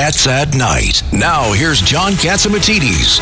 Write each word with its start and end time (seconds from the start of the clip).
Cats 0.00 0.26
at 0.26 0.54
Night. 0.56 1.02
Now, 1.12 1.52
here's 1.52 1.82
John 1.82 2.12
Catsimatidis. 2.12 3.20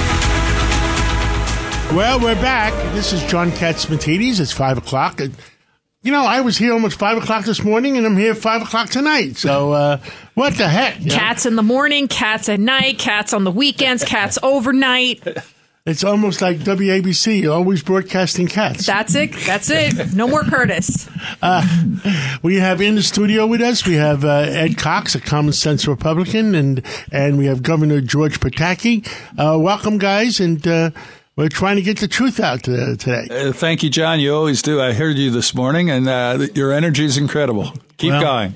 Well, 1.93 2.21
we're 2.21 2.37
back. 2.37 2.73
This 2.95 3.13
is 3.13 3.21
John 3.25 3.51
Catsimatidis. 3.51 4.39
It's 4.39 4.53
5 4.53 4.79
o'clock. 4.79 5.21
You 5.21 6.13
know, 6.13 6.23
I 6.23 6.41
was 6.41 6.57
here 6.57 6.73
almost 6.73 6.97
5 6.97 7.19
o'clock 7.19 7.45
this 7.45 7.65
morning, 7.65 7.97
and 7.97 8.07
I'm 8.07 8.17
here 8.17 8.33
5 8.33 8.63
o'clock 8.63 8.91
tonight. 8.91 9.37
So, 9.39 9.73
uh, 9.73 9.99
what 10.35 10.55
the 10.55 10.69
heck? 10.69 11.01
you 11.01 11.07
know? 11.07 11.17
Cats 11.17 11.47
in 11.47 11.57
the 11.57 11.65
morning, 11.65 12.07
cats 12.07 12.49
at 12.49 12.61
night, 12.61 13.01
cats 13.01 13.33
on 13.33 13.43
the 13.43 13.51
weekends, 13.51 14.05
cats 14.05 14.39
overnight. 14.41 15.27
It's 15.89 16.05
almost 16.05 16.43
like 16.43 16.59
WABC, 16.59 17.51
always 17.51 17.83
broadcasting 17.83 18.47
cats. 18.47 18.85
That's 18.85 19.15
it. 19.15 19.33
That's 19.47 19.71
it. 19.71 20.13
No 20.15 20.29
more 20.29 20.43
Curtis. 20.43 21.09
We 22.43 22.57
have 22.57 22.83
in 22.83 22.95
the 22.97 23.03
studio 23.03 23.47
with 23.47 23.63
us, 23.63 23.87
we 23.87 23.95
have 23.95 24.23
uh, 24.23 24.29
Ed 24.49 24.77
Cox, 24.77 25.15
a 25.15 25.21
common 25.21 25.55
sense 25.55 25.89
Republican, 25.89 26.55
and 26.55 26.85
and 27.11 27.39
we 27.39 27.47
have 27.47 27.63
Governor 27.63 28.03
George 28.03 28.39
Pataki. 28.39 29.07
Uh, 29.39 29.59
welcome, 29.59 29.97
guys, 29.97 30.41
and 30.41 30.67
uh, 30.69 30.91
we're 31.37 31.49
trying 31.49 31.77
to 31.77 31.83
get 31.83 32.01
the 32.01 32.09
truth 32.09 32.39
out 32.39 32.69
uh, 32.69 32.95
today. 32.97 33.27
Uh, 33.31 33.53
thank 33.53 33.83
you, 33.83 33.89
John. 33.89 34.21
You 34.21 34.35
always 34.35 34.61
do. 34.61 34.83
I 34.83 34.93
heard 34.93 35.17
you 35.17 35.31
this 35.31 35.55
morning, 35.55 35.89
and 35.91 36.07
uh, 36.07 36.47
your 36.55 36.71
energy 36.71 37.07
is 37.07 37.17
incredible. 37.17 37.73
Keep 37.97 38.11
Well- 38.13 38.21
going. 38.23 38.55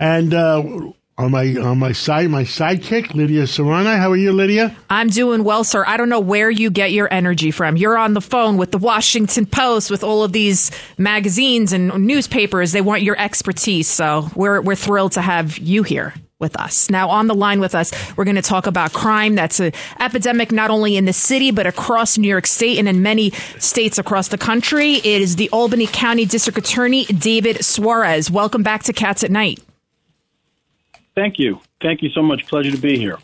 And 0.00 0.34
uh, 0.34 0.90
on 1.16 1.30
my 1.30 1.54
on 1.56 1.78
my 1.78 1.92
side, 1.92 2.28
my 2.28 2.42
sidekick, 2.42 3.14
Lydia 3.14 3.44
Serrana. 3.44 3.96
How 3.96 4.10
are 4.10 4.16
you, 4.16 4.32
Lydia? 4.32 4.76
I'm 4.90 5.08
doing 5.08 5.44
well, 5.44 5.62
sir. 5.62 5.84
I 5.86 5.96
don't 5.96 6.08
know 6.08 6.20
where 6.20 6.50
you 6.50 6.70
get 6.70 6.92
your 6.92 7.12
energy 7.12 7.50
from. 7.50 7.76
You're 7.76 7.96
on 7.96 8.14
the 8.14 8.20
phone 8.20 8.56
with 8.56 8.72
the 8.72 8.78
Washington 8.78 9.46
Post, 9.46 9.90
with 9.90 10.02
all 10.02 10.24
of 10.24 10.32
these 10.32 10.72
magazines 10.98 11.72
and 11.72 12.06
newspapers. 12.06 12.72
They 12.72 12.80
want 12.80 13.02
your 13.02 13.18
expertise, 13.18 13.88
so 13.88 14.28
we're 14.34 14.60
we're 14.60 14.74
thrilled 14.74 15.12
to 15.12 15.22
have 15.22 15.56
you 15.58 15.84
here 15.84 16.14
with 16.40 16.58
us. 16.58 16.90
Now, 16.90 17.10
on 17.10 17.28
the 17.28 17.34
line 17.34 17.60
with 17.60 17.76
us, 17.76 17.92
we're 18.16 18.24
going 18.24 18.34
to 18.34 18.42
talk 18.42 18.66
about 18.66 18.92
crime. 18.92 19.36
That's 19.36 19.60
an 19.60 19.72
epidemic 20.00 20.50
not 20.50 20.68
only 20.68 20.96
in 20.96 21.04
the 21.04 21.12
city 21.12 21.52
but 21.52 21.66
across 21.66 22.18
New 22.18 22.28
York 22.28 22.48
State 22.48 22.78
and 22.78 22.88
in 22.88 23.02
many 23.02 23.30
states 23.60 23.98
across 23.98 24.28
the 24.28 24.38
country. 24.38 24.94
It 24.94 25.22
is 25.22 25.36
the 25.36 25.48
Albany 25.50 25.86
County 25.86 26.24
District 26.24 26.58
Attorney 26.58 27.04
David 27.04 27.58
Soares. 27.58 28.30
Welcome 28.30 28.64
back 28.64 28.82
to 28.84 28.92
Cats 28.92 29.22
at 29.22 29.30
Night. 29.30 29.60
Thank 31.14 31.38
you. 31.38 31.60
Thank 31.80 32.02
you 32.02 32.10
so 32.10 32.22
much. 32.22 32.46
Pleasure 32.46 32.70
to 32.72 32.78
be 32.78 32.98
here. 32.98 33.18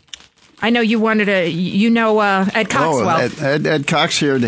I 0.61 0.69
know 0.69 0.81
you 0.81 0.99
wanted 0.99 1.25
to. 1.25 1.49
You 1.49 1.89
know 1.89 2.19
uh, 2.19 2.47
Ed 2.53 2.69
Cox 2.69 2.85
Oh, 2.85 3.05
well. 3.05 3.17
Ed, 3.19 3.39
Ed, 3.39 3.65
Ed 3.67 3.87
Cox 3.87 4.19
here. 4.19 4.39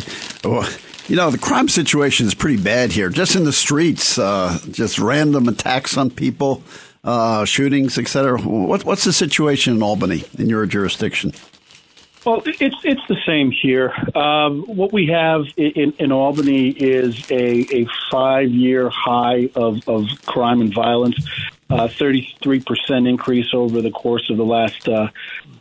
Oh, 0.44 0.78
You 1.08 1.16
know, 1.18 1.30
the 1.32 1.38
crime 1.38 1.68
situation 1.68 2.26
is 2.28 2.34
pretty 2.34 2.62
bad 2.62 2.92
here. 2.92 3.10
Just 3.10 3.36
in 3.36 3.44
the 3.44 3.52
streets, 3.52 4.18
uh, 4.18 4.58
just 4.72 5.00
random 5.00 5.50
attacks 5.50 5.98
on 5.98 6.10
people, 6.10 6.64
uh, 7.04 7.44
shootings, 7.44 7.98
etc. 7.98 8.40
What, 8.42 8.86
what's 8.86 9.04
the 9.04 9.12
situation 9.12 9.76
in 9.76 9.84
Albany, 9.84 10.24
in 10.38 10.48
your 10.50 10.66
jurisdiction? 10.66 11.34
Well, 12.26 12.42
it's 12.46 12.78
it's 12.86 13.06
the 13.10 13.18
same 13.26 13.52
here. 13.52 13.92
Um, 14.16 14.62
what 14.62 14.94
we 14.94 15.08
have 15.08 15.44
in, 15.58 15.92
in 16.00 16.14
Albany 16.14 16.70
is 16.70 17.30
a, 17.30 17.66
a 17.76 17.86
five 18.10 18.50
year 18.50 18.90
high 18.90 19.50
of, 19.56 19.86
of 19.90 20.06
crime 20.26 20.62
and 20.62 20.74
violence, 20.74 21.18
thirty 21.88 22.36
three 22.42 22.60
percent 22.60 23.08
increase 23.08 23.54
over 23.54 23.82
the 23.82 23.92
course 23.92 24.30
of 24.30 24.38
the 24.38 24.46
last 24.46 24.88
uh, 24.88 25.10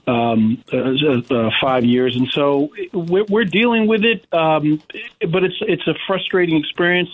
um, 0.07 0.63
uh, 0.73 1.35
uh, 1.35 1.51
five 1.61 1.85
years, 1.85 2.17
and 2.17 2.29
so 2.29 2.71
we're, 2.93 3.25
we're 3.25 3.45
dealing 3.45 3.87
with 3.87 4.05
it. 4.05 4.27
Um, 4.33 4.83
but 5.29 5.45
it's 5.45 5.57
it's 5.61 5.87
a 5.87 5.95
frustrating 6.07 6.57
experience. 6.57 7.11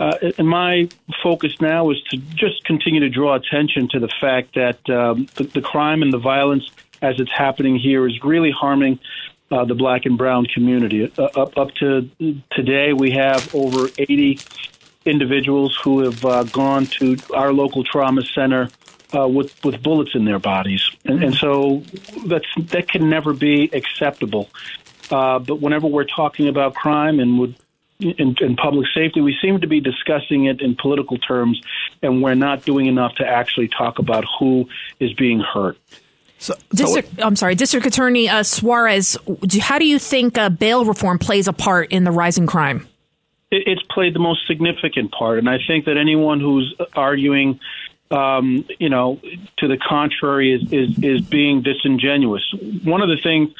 Uh, 0.00 0.32
and 0.36 0.48
my 0.48 0.88
focus 1.22 1.52
now 1.60 1.90
is 1.90 2.02
to 2.10 2.16
just 2.16 2.64
continue 2.64 3.00
to 3.00 3.08
draw 3.08 3.34
attention 3.34 3.88
to 3.88 4.00
the 4.00 4.08
fact 4.20 4.54
that 4.54 4.78
um, 4.90 5.28
the, 5.36 5.44
the 5.44 5.60
crime 5.60 6.02
and 6.02 6.12
the 6.12 6.18
violence 6.18 6.68
as 7.02 7.20
it's 7.20 7.30
happening 7.30 7.76
here 7.76 8.08
is 8.08 8.24
really 8.24 8.50
harming 8.50 8.98
uh, 9.52 9.64
the 9.64 9.74
black 9.74 10.06
and 10.06 10.16
brown 10.16 10.46
community. 10.46 11.12
Uh, 11.16 11.24
up, 11.36 11.56
up 11.58 11.74
to 11.74 12.08
today, 12.50 12.92
we 12.92 13.10
have 13.12 13.54
over 13.54 13.88
80 13.98 14.40
individuals 15.04 15.78
who 15.82 16.00
have 16.00 16.24
uh, 16.24 16.42
gone 16.44 16.86
to 16.86 17.16
our 17.34 17.52
local 17.52 17.84
trauma 17.84 18.22
center 18.34 18.68
uh, 19.14 19.28
with 19.28 19.52
with 19.64 19.82
bullets 19.82 20.14
in 20.14 20.24
their 20.24 20.38
bodies, 20.38 20.82
and, 21.04 21.22
and 21.22 21.34
so 21.34 21.82
that's 22.26 22.46
that 22.70 22.88
can 22.88 23.08
never 23.10 23.32
be 23.32 23.70
acceptable. 23.72 24.48
Uh, 25.10 25.38
but 25.38 25.60
whenever 25.60 25.86
we're 25.86 26.04
talking 26.04 26.48
about 26.48 26.74
crime 26.74 27.20
and 27.20 27.38
would 27.38 27.54
in, 28.00 28.34
in 28.40 28.56
public 28.56 28.86
safety, 28.94 29.20
we 29.20 29.36
seem 29.40 29.60
to 29.60 29.66
be 29.66 29.80
discussing 29.80 30.46
it 30.46 30.60
in 30.60 30.74
political 30.74 31.18
terms, 31.18 31.60
and 32.02 32.22
we're 32.22 32.34
not 32.34 32.64
doing 32.64 32.86
enough 32.86 33.14
to 33.16 33.26
actually 33.26 33.68
talk 33.68 33.98
about 33.98 34.24
who 34.38 34.68
is 34.98 35.12
being 35.12 35.40
hurt. 35.40 35.78
So, 36.38 36.54
so 36.74 37.00
I'm 37.18 37.36
sorry, 37.36 37.54
District 37.54 37.86
Attorney 37.86 38.28
uh, 38.28 38.40
Soares. 38.40 39.16
do- 39.46 39.60
How 39.60 39.78
do 39.78 39.86
you 39.86 40.00
think 40.00 40.36
uh, 40.36 40.48
bail 40.48 40.84
reform 40.84 41.20
plays 41.20 41.46
a 41.46 41.52
part 41.52 41.92
in 41.92 42.02
the 42.02 42.10
rising 42.10 42.48
crime? 42.48 42.88
It, 43.52 43.68
it's 43.68 43.82
played 43.84 44.14
the 44.14 44.18
most 44.20 44.46
significant 44.46 45.12
part. 45.12 45.38
And 45.38 45.48
I 45.48 45.58
think 45.64 45.84
that 45.84 45.96
anyone 45.96 46.40
who's 46.40 46.74
arguing, 46.94 47.60
um, 48.10 48.64
you 48.80 48.88
know, 48.88 49.20
to 49.58 49.68
the 49.68 49.76
contrary 49.76 50.52
is, 50.52 50.72
is, 50.72 50.98
is 51.02 51.20
being 51.20 51.62
disingenuous. 51.62 52.42
One 52.82 53.02
of 53.02 53.08
the 53.08 53.18
things 53.22 53.50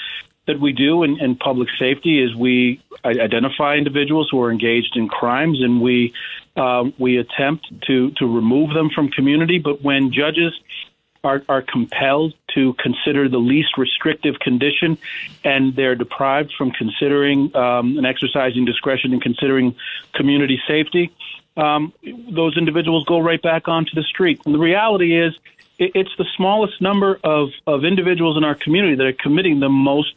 that 0.46 0.58
we 0.58 0.72
do 0.72 1.04
in, 1.04 1.20
in 1.20 1.36
public 1.36 1.68
safety 1.78 2.20
is 2.20 2.34
we 2.34 2.82
identify 3.04 3.76
individuals 3.76 4.28
who 4.30 4.42
are 4.42 4.50
engaged 4.50 4.96
in 4.96 5.08
crimes 5.08 5.62
and 5.62 5.80
we 5.80 6.12
um, 6.56 6.92
we 6.98 7.16
attempt 7.16 7.66
to, 7.86 8.10
to 8.10 8.26
remove 8.26 8.74
them 8.74 8.90
from 8.90 9.08
community. 9.08 9.58
But 9.58 9.80
when 9.80 10.12
judges 10.12 10.52
are, 11.24 11.42
are 11.48 11.62
compelled 11.62 12.34
to 12.54 12.74
consider 12.74 13.28
the 13.28 13.38
least 13.38 13.78
restrictive 13.78 14.38
condition, 14.40 14.98
and 15.44 15.74
they're 15.76 15.94
deprived 15.94 16.52
from 16.56 16.70
considering 16.72 17.54
um, 17.56 17.96
and 17.96 18.06
exercising 18.06 18.64
discretion 18.64 19.12
and 19.12 19.22
considering 19.22 19.74
community 20.14 20.60
safety. 20.66 21.12
Um, 21.56 21.92
those 22.30 22.56
individuals 22.56 23.04
go 23.04 23.18
right 23.18 23.40
back 23.40 23.68
onto 23.68 23.94
the 23.94 24.02
street. 24.02 24.40
And 24.44 24.54
the 24.54 24.58
reality 24.58 25.16
is, 25.18 25.34
it, 25.78 25.92
it's 25.94 26.16
the 26.18 26.26
smallest 26.36 26.80
number 26.80 27.18
of, 27.22 27.50
of 27.66 27.84
individuals 27.84 28.36
in 28.36 28.44
our 28.44 28.54
community 28.54 28.96
that 28.96 29.06
are 29.06 29.12
committing 29.12 29.60
the 29.60 29.68
most 29.68 30.14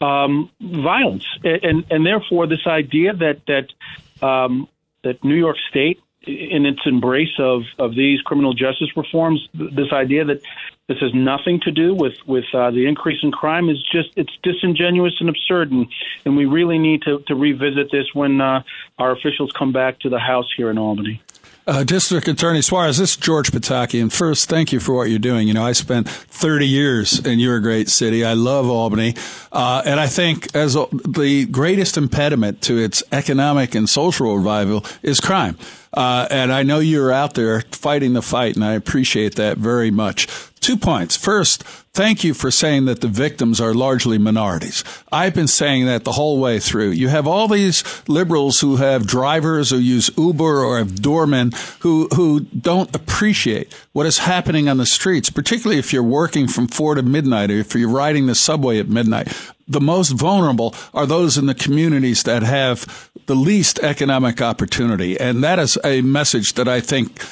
um, 0.00 0.50
violence, 0.60 1.24
and, 1.42 1.64
and 1.64 1.84
and 1.90 2.06
therefore 2.06 2.46
this 2.46 2.66
idea 2.66 3.14
that 3.14 3.40
that 3.46 4.26
um, 4.26 4.68
that 5.02 5.22
New 5.24 5.36
York 5.36 5.56
State, 5.70 6.00
in 6.26 6.66
its 6.66 6.80
embrace 6.86 7.38
of 7.38 7.62
of 7.78 7.94
these 7.94 8.20
criminal 8.22 8.54
justice 8.54 8.96
reforms, 8.96 9.48
this 9.54 9.92
idea 9.92 10.24
that 10.24 10.42
this 10.88 10.98
has 10.98 11.14
nothing 11.14 11.60
to 11.60 11.70
do 11.70 11.94
with 11.94 12.14
with 12.26 12.44
uh, 12.52 12.70
the 12.70 12.86
increase 12.86 13.18
in 13.22 13.32
crime 13.32 13.68
is 13.68 13.82
just 13.90 14.10
it's 14.16 14.36
disingenuous 14.42 15.14
and 15.20 15.28
absurd, 15.28 15.72
and 15.72 15.86
and 16.24 16.36
we 16.36 16.44
really 16.44 16.78
need 16.78 17.02
to 17.02 17.20
to 17.26 17.34
revisit 17.34 17.90
this 17.90 18.06
when 18.14 18.40
uh, 18.40 18.62
our 18.98 19.12
officials 19.12 19.52
come 19.52 19.72
back 19.72 19.98
to 20.00 20.08
the 20.08 20.18
House 20.18 20.50
here 20.56 20.70
in 20.70 20.78
Albany. 20.78 21.22
Uh, 21.66 21.82
District 21.82 22.28
Attorney 22.28 22.58
Soares, 22.58 22.98
this 22.98 23.12
is 23.12 23.16
George 23.16 23.50
Pataki. 23.50 23.98
And 24.02 24.12
first, 24.12 24.50
thank 24.50 24.70
you 24.70 24.80
for 24.80 24.94
what 24.94 25.08
you're 25.08 25.18
doing. 25.18 25.48
You 25.48 25.54
know, 25.54 25.64
I 25.64 25.72
spent 25.72 26.06
30 26.06 26.68
years 26.68 27.24
in 27.24 27.38
your 27.38 27.58
great 27.60 27.88
city. 27.88 28.22
I 28.22 28.34
love 28.34 28.68
Albany. 28.68 29.14
Uh, 29.50 29.80
and 29.86 29.98
I 29.98 30.06
think 30.06 30.54
as 30.54 30.74
the 30.74 31.46
greatest 31.50 31.96
impediment 31.96 32.60
to 32.62 32.76
its 32.76 33.02
economic 33.12 33.74
and 33.74 33.88
social 33.88 34.36
revival 34.36 34.84
is 35.02 35.20
crime. 35.20 35.56
Uh, 35.96 36.26
and 36.30 36.52
I 36.52 36.64
know 36.64 36.80
you're 36.80 37.12
out 37.12 37.34
there 37.34 37.60
fighting 37.72 38.12
the 38.12 38.22
fight, 38.22 38.56
and 38.56 38.64
I 38.64 38.72
appreciate 38.72 39.36
that 39.36 39.58
very 39.58 39.90
much. 39.90 40.26
Two 40.64 40.78
points. 40.78 41.14
First, 41.14 41.62
thank 41.92 42.24
you 42.24 42.32
for 42.32 42.50
saying 42.50 42.86
that 42.86 43.02
the 43.02 43.06
victims 43.06 43.60
are 43.60 43.74
largely 43.74 44.16
minorities. 44.16 44.82
I've 45.12 45.34
been 45.34 45.46
saying 45.46 45.84
that 45.84 46.04
the 46.04 46.12
whole 46.12 46.40
way 46.40 46.58
through. 46.58 46.92
You 46.92 47.08
have 47.08 47.26
all 47.26 47.48
these 47.48 47.84
liberals 48.08 48.60
who 48.60 48.76
have 48.76 49.06
drivers 49.06 49.68
who 49.68 49.76
use 49.76 50.08
Uber 50.16 50.64
or 50.64 50.78
have 50.78 51.02
doormen 51.02 51.52
who, 51.80 52.08
who 52.14 52.40
don't 52.40 52.96
appreciate 52.96 53.74
what 53.92 54.06
is 54.06 54.16
happening 54.16 54.66
on 54.70 54.78
the 54.78 54.86
streets, 54.86 55.28
particularly 55.28 55.78
if 55.78 55.92
you're 55.92 56.02
working 56.02 56.48
from 56.48 56.66
four 56.66 56.94
to 56.94 57.02
midnight 57.02 57.50
or 57.50 57.58
if 57.58 57.74
you're 57.74 57.90
riding 57.90 58.24
the 58.24 58.34
subway 58.34 58.78
at 58.78 58.88
midnight. 58.88 59.28
The 59.68 59.82
most 59.82 60.12
vulnerable 60.12 60.74
are 60.94 61.04
those 61.04 61.36
in 61.36 61.44
the 61.44 61.54
communities 61.54 62.22
that 62.22 62.42
have 62.42 63.10
the 63.26 63.36
least 63.36 63.80
economic 63.80 64.40
opportunity. 64.40 65.20
And 65.20 65.44
that 65.44 65.58
is 65.58 65.76
a 65.84 66.00
message 66.00 66.54
that 66.54 66.68
I 66.68 66.80
think 66.80 67.22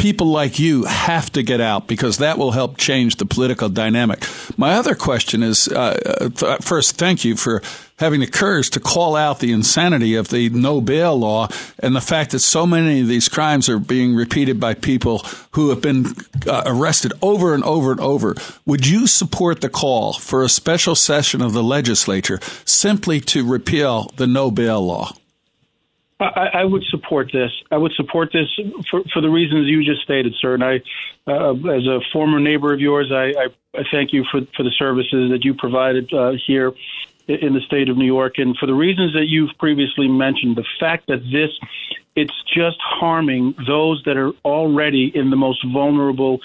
people 0.00 0.28
like 0.28 0.58
you 0.58 0.84
have 0.84 1.30
to 1.30 1.42
get 1.42 1.60
out 1.60 1.86
because 1.86 2.18
that 2.18 2.38
will 2.38 2.52
help 2.52 2.78
change 2.78 3.16
the 3.16 3.26
political 3.26 3.68
dynamic. 3.68 4.24
My 4.56 4.72
other 4.72 4.94
question 4.94 5.42
is 5.42 5.68
uh, 5.68 6.30
th- 6.34 6.62
first, 6.62 6.96
thank 6.96 7.22
you 7.22 7.36
for 7.36 7.62
having 7.96 8.20
the 8.20 8.26
courage 8.26 8.70
to 8.70 8.80
call 8.80 9.14
out 9.14 9.40
the 9.40 9.52
insanity 9.52 10.14
of 10.14 10.28
the 10.28 10.48
no 10.48 10.80
bail 10.80 11.18
law 11.18 11.48
and 11.78 11.94
the 11.94 12.00
fact 12.00 12.30
that 12.30 12.38
so 12.38 12.66
many 12.66 13.02
of 13.02 13.08
these 13.08 13.28
crimes 13.28 13.68
are 13.68 13.78
being 13.78 14.14
repeated 14.14 14.58
by 14.58 14.72
people 14.72 15.18
who 15.50 15.68
have 15.68 15.82
been 15.82 16.06
uh, 16.46 16.62
arrested 16.64 17.12
over 17.20 17.52
and 17.52 17.62
over 17.64 17.92
and 17.92 18.00
over. 18.00 18.34
Would 18.64 18.86
you 18.86 19.06
support 19.06 19.60
the 19.60 19.68
call 19.68 20.14
for 20.14 20.42
a 20.42 20.48
special 20.48 20.94
session 20.94 21.42
of 21.42 21.52
the 21.52 21.62
legislature 21.62 22.40
simply 22.64 23.20
to 23.20 23.46
repeal 23.46 24.10
the 24.16 24.26
no 24.26 24.50
bail 24.50 24.80
law? 24.80 25.12
I, 26.20 26.50
I 26.54 26.64
would 26.64 26.84
support 26.84 27.30
this. 27.32 27.50
I 27.70 27.78
would 27.78 27.92
support 27.94 28.30
this 28.32 28.48
for, 28.90 29.02
for 29.12 29.20
the 29.20 29.30
reasons 29.30 29.66
you 29.68 29.82
just 29.84 30.02
stated, 30.02 30.34
sir. 30.40 30.54
And 30.54 30.64
I, 30.64 30.82
uh, 31.26 31.54
as 31.54 31.86
a 31.86 32.00
former 32.12 32.38
neighbor 32.38 32.72
of 32.72 32.80
yours, 32.80 33.10
I, 33.10 33.32
I, 33.32 33.46
I 33.74 33.84
thank 33.90 34.12
you 34.12 34.24
for, 34.30 34.40
for 34.56 34.62
the 34.62 34.70
services 34.78 35.30
that 35.30 35.44
you 35.44 35.54
provided 35.54 36.12
uh, 36.12 36.32
here 36.46 36.72
in 37.26 37.54
the 37.54 37.60
state 37.60 37.88
of 37.88 37.96
New 37.96 38.06
York. 38.06 38.38
And 38.38 38.56
for 38.56 38.66
the 38.66 38.74
reasons 38.74 39.14
that 39.14 39.26
you've 39.28 39.56
previously 39.58 40.08
mentioned, 40.08 40.56
the 40.56 40.66
fact 40.78 41.06
that 41.06 41.22
this, 41.30 41.50
it's 42.16 42.34
just 42.54 42.78
harming 42.80 43.54
those 43.66 44.02
that 44.04 44.16
are 44.16 44.32
already 44.44 45.10
in 45.14 45.30
the 45.30 45.36
most 45.36 45.64
vulnerable 45.72 46.40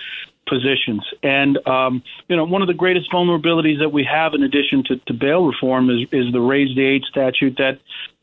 positions. 0.47 1.03
And, 1.23 1.57
um, 1.67 2.03
you 2.27 2.35
know, 2.35 2.45
one 2.45 2.61
of 2.61 2.67
the 2.67 2.75
greatest 2.75 3.11
vulnerabilities 3.11 3.79
that 3.79 3.91
we 3.91 4.03
have 4.03 4.35
in 4.35 4.43
addition 4.43 4.83
to, 4.85 4.97
to 4.97 5.13
bail 5.13 5.45
reform 5.45 5.89
is, 5.89 6.07
is 6.11 6.31
the 6.31 6.39
raise 6.39 6.75
the 6.75 7.01
statute 7.09 7.57
that 7.57 7.79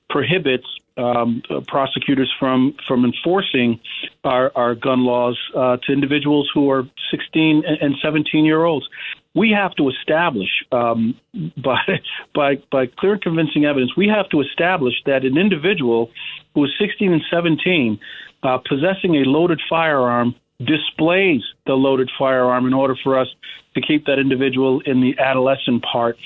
prohibits 0.09 0.67
um, 0.97 1.43
prosecutors 1.67 2.33
from 2.39 2.75
from 2.87 3.05
enforcing 3.05 3.81
our, 4.25 4.53
our 4.55 4.75
gun 4.75 5.05
laws 5.05 5.39
uh, 5.55 5.77
to 5.79 5.93
individuals 5.93 6.51
who 6.53 6.71
are 6.71 6.85
16 7.11 7.65
and 7.65 7.95
17 8.03 8.45
year 8.45 8.65
olds. 8.65 8.89
We 9.35 9.51
have 9.53 9.75
to 9.77 9.89
establish 9.89 10.51
um, 10.73 11.19
by 11.57 12.01
by 12.35 12.57
by 12.71 12.87
clear 12.87 13.15
and 13.15 13.23
convincing 13.23 13.65
evidence. 13.65 13.97
We 13.97 14.09
have 14.09 14.29
to 14.31 14.41
establish 14.41 14.95
that 15.07 15.25
an 15.25 15.39
individual 15.39 16.11
who 16.55 16.65
is 16.65 16.71
16 16.79 17.13
and 17.13 17.23
17 17.31 17.99
uh, 18.43 18.59
possessing 18.59 19.17
a 19.17 19.25
loaded 19.25 19.61
firearm 19.69 20.35
displays 20.59 21.43
the 21.67 21.75
loaded 21.75 22.11
firearm 22.19 22.67
in 22.67 22.75
order 22.75 22.97
for 23.03 23.19
us 23.19 23.29
to 23.75 23.81
keep 23.81 24.07
that 24.07 24.19
individual 24.19 24.81
in 24.81 25.01
the 25.01 25.19
adolescent 25.19 25.83
part 25.83 26.17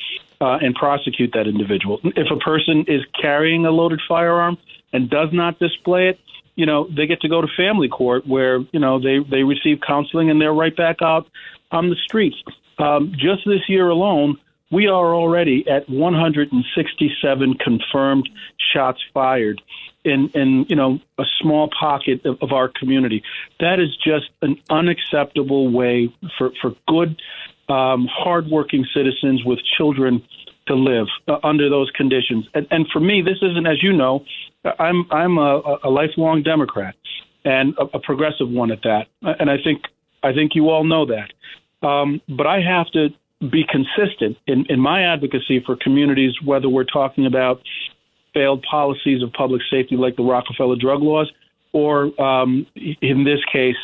uh, 0.40 0.58
and 0.60 0.74
prosecute 0.74 1.30
that 1.34 1.46
individual. 1.46 2.00
If 2.04 2.30
a 2.30 2.36
person 2.36 2.84
is 2.88 3.02
carrying 3.20 3.64
a 3.66 3.70
loaded 3.70 4.00
firearm 4.08 4.58
and 4.92 5.08
does 5.08 5.28
not 5.32 5.58
display 5.58 6.08
it, 6.08 6.18
you 6.54 6.66
know, 6.66 6.88
they 6.96 7.06
get 7.06 7.20
to 7.20 7.28
go 7.28 7.40
to 7.40 7.48
family 7.56 7.88
court 7.88 8.26
where, 8.26 8.60
you 8.72 8.80
know, 8.80 8.98
they, 8.98 9.18
they 9.30 9.42
receive 9.42 9.78
counseling 9.86 10.30
and 10.30 10.40
they're 10.40 10.54
right 10.54 10.74
back 10.74 10.96
out 11.02 11.26
on 11.70 11.90
the 11.90 11.96
streets. 12.04 12.36
Um, 12.78 13.12
just 13.12 13.42
this 13.46 13.68
year 13.68 13.88
alone, 13.88 14.38
we 14.70 14.86
are 14.86 15.14
already 15.14 15.64
at 15.68 15.88
167 15.88 17.54
confirmed 17.54 18.28
shots 18.72 19.00
fired 19.14 19.60
in, 20.04 20.30
in 20.34 20.66
you 20.68 20.76
know 20.76 20.98
a 21.18 21.24
small 21.40 21.68
pocket 21.78 22.24
of, 22.24 22.38
of 22.40 22.52
our 22.52 22.68
community. 22.68 23.22
That 23.60 23.80
is 23.80 23.94
just 23.96 24.30
an 24.42 24.56
unacceptable 24.70 25.70
way 25.70 26.14
for, 26.38 26.52
for 26.60 26.74
good 26.88 27.20
um, 27.68 28.08
hardworking 28.10 28.86
citizens 28.94 29.44
with 29.44 29.58
children 29.76 30.22
to 30.66 30.74
live 30.74 31.06
uh, 31.28 31.38
under 31.44 31.68
those 31.70 31.90
conditions. 31.90 32.46
And, 32.54 32.66
and 32.70 32.86
for 32.92 33.00
me, 33.00 33.22
this 33.22 33.38
isn't, 33.42 33.66
as 33.66 33.82
you 33.82 33.92
know, 33.92 34.24
I'm 34.78 35.06
I'm 35.12 35.38
a, 35.38 35.78
a 35.84 35.90
lifelong 35.90 36.42
Democrat 36.42 36.96
and 37.44 37.74
a, 37.78 37.96
a 37.96 38.00
progressive 38.00 38.48
one 38.48 38.72
at 38.72 38.82
that. 38.82 39.06
And 39.22 39.50
I 39.50 39.56
think 39.62 39.82
I 40.22 40.32
think 40.32 40.52
you 40.54 40.70
all 40.70 40.84
know 40.84 41.06
that. 41.06 41.86
Um, 41.86 42.20
but 42.28 42.46
I 42.46 42.60
have 42.60 42.90
to 42.92 43.10
be 43.50 43.64
consistent 43.68 44.38
in, 44.46 44.64
in 44.68 44.80
my 44.80 45.02
advocacy 45.02 45.62
for 45.64 45.76
communities, 45.76 46.32
whether 46.44 46.68
we're 46.68 46.84
talking 46.84 47.26
about 47.26 47.60
failed 48.34 48.64
policies 48.68 49.22
of 49.22 49.32
public 49.32 49.62
safety 49.70 49.96
like 49.96 50.16
the 50.16 50.22
Rockefeller 50.22 50.76
drug 50.76 51.02
laws, 51.02 51.30
or 51.72 52.18
um, 52.20 52.66
in 52.74 53.24
this 53.24 53.40
case, 53.52 53.76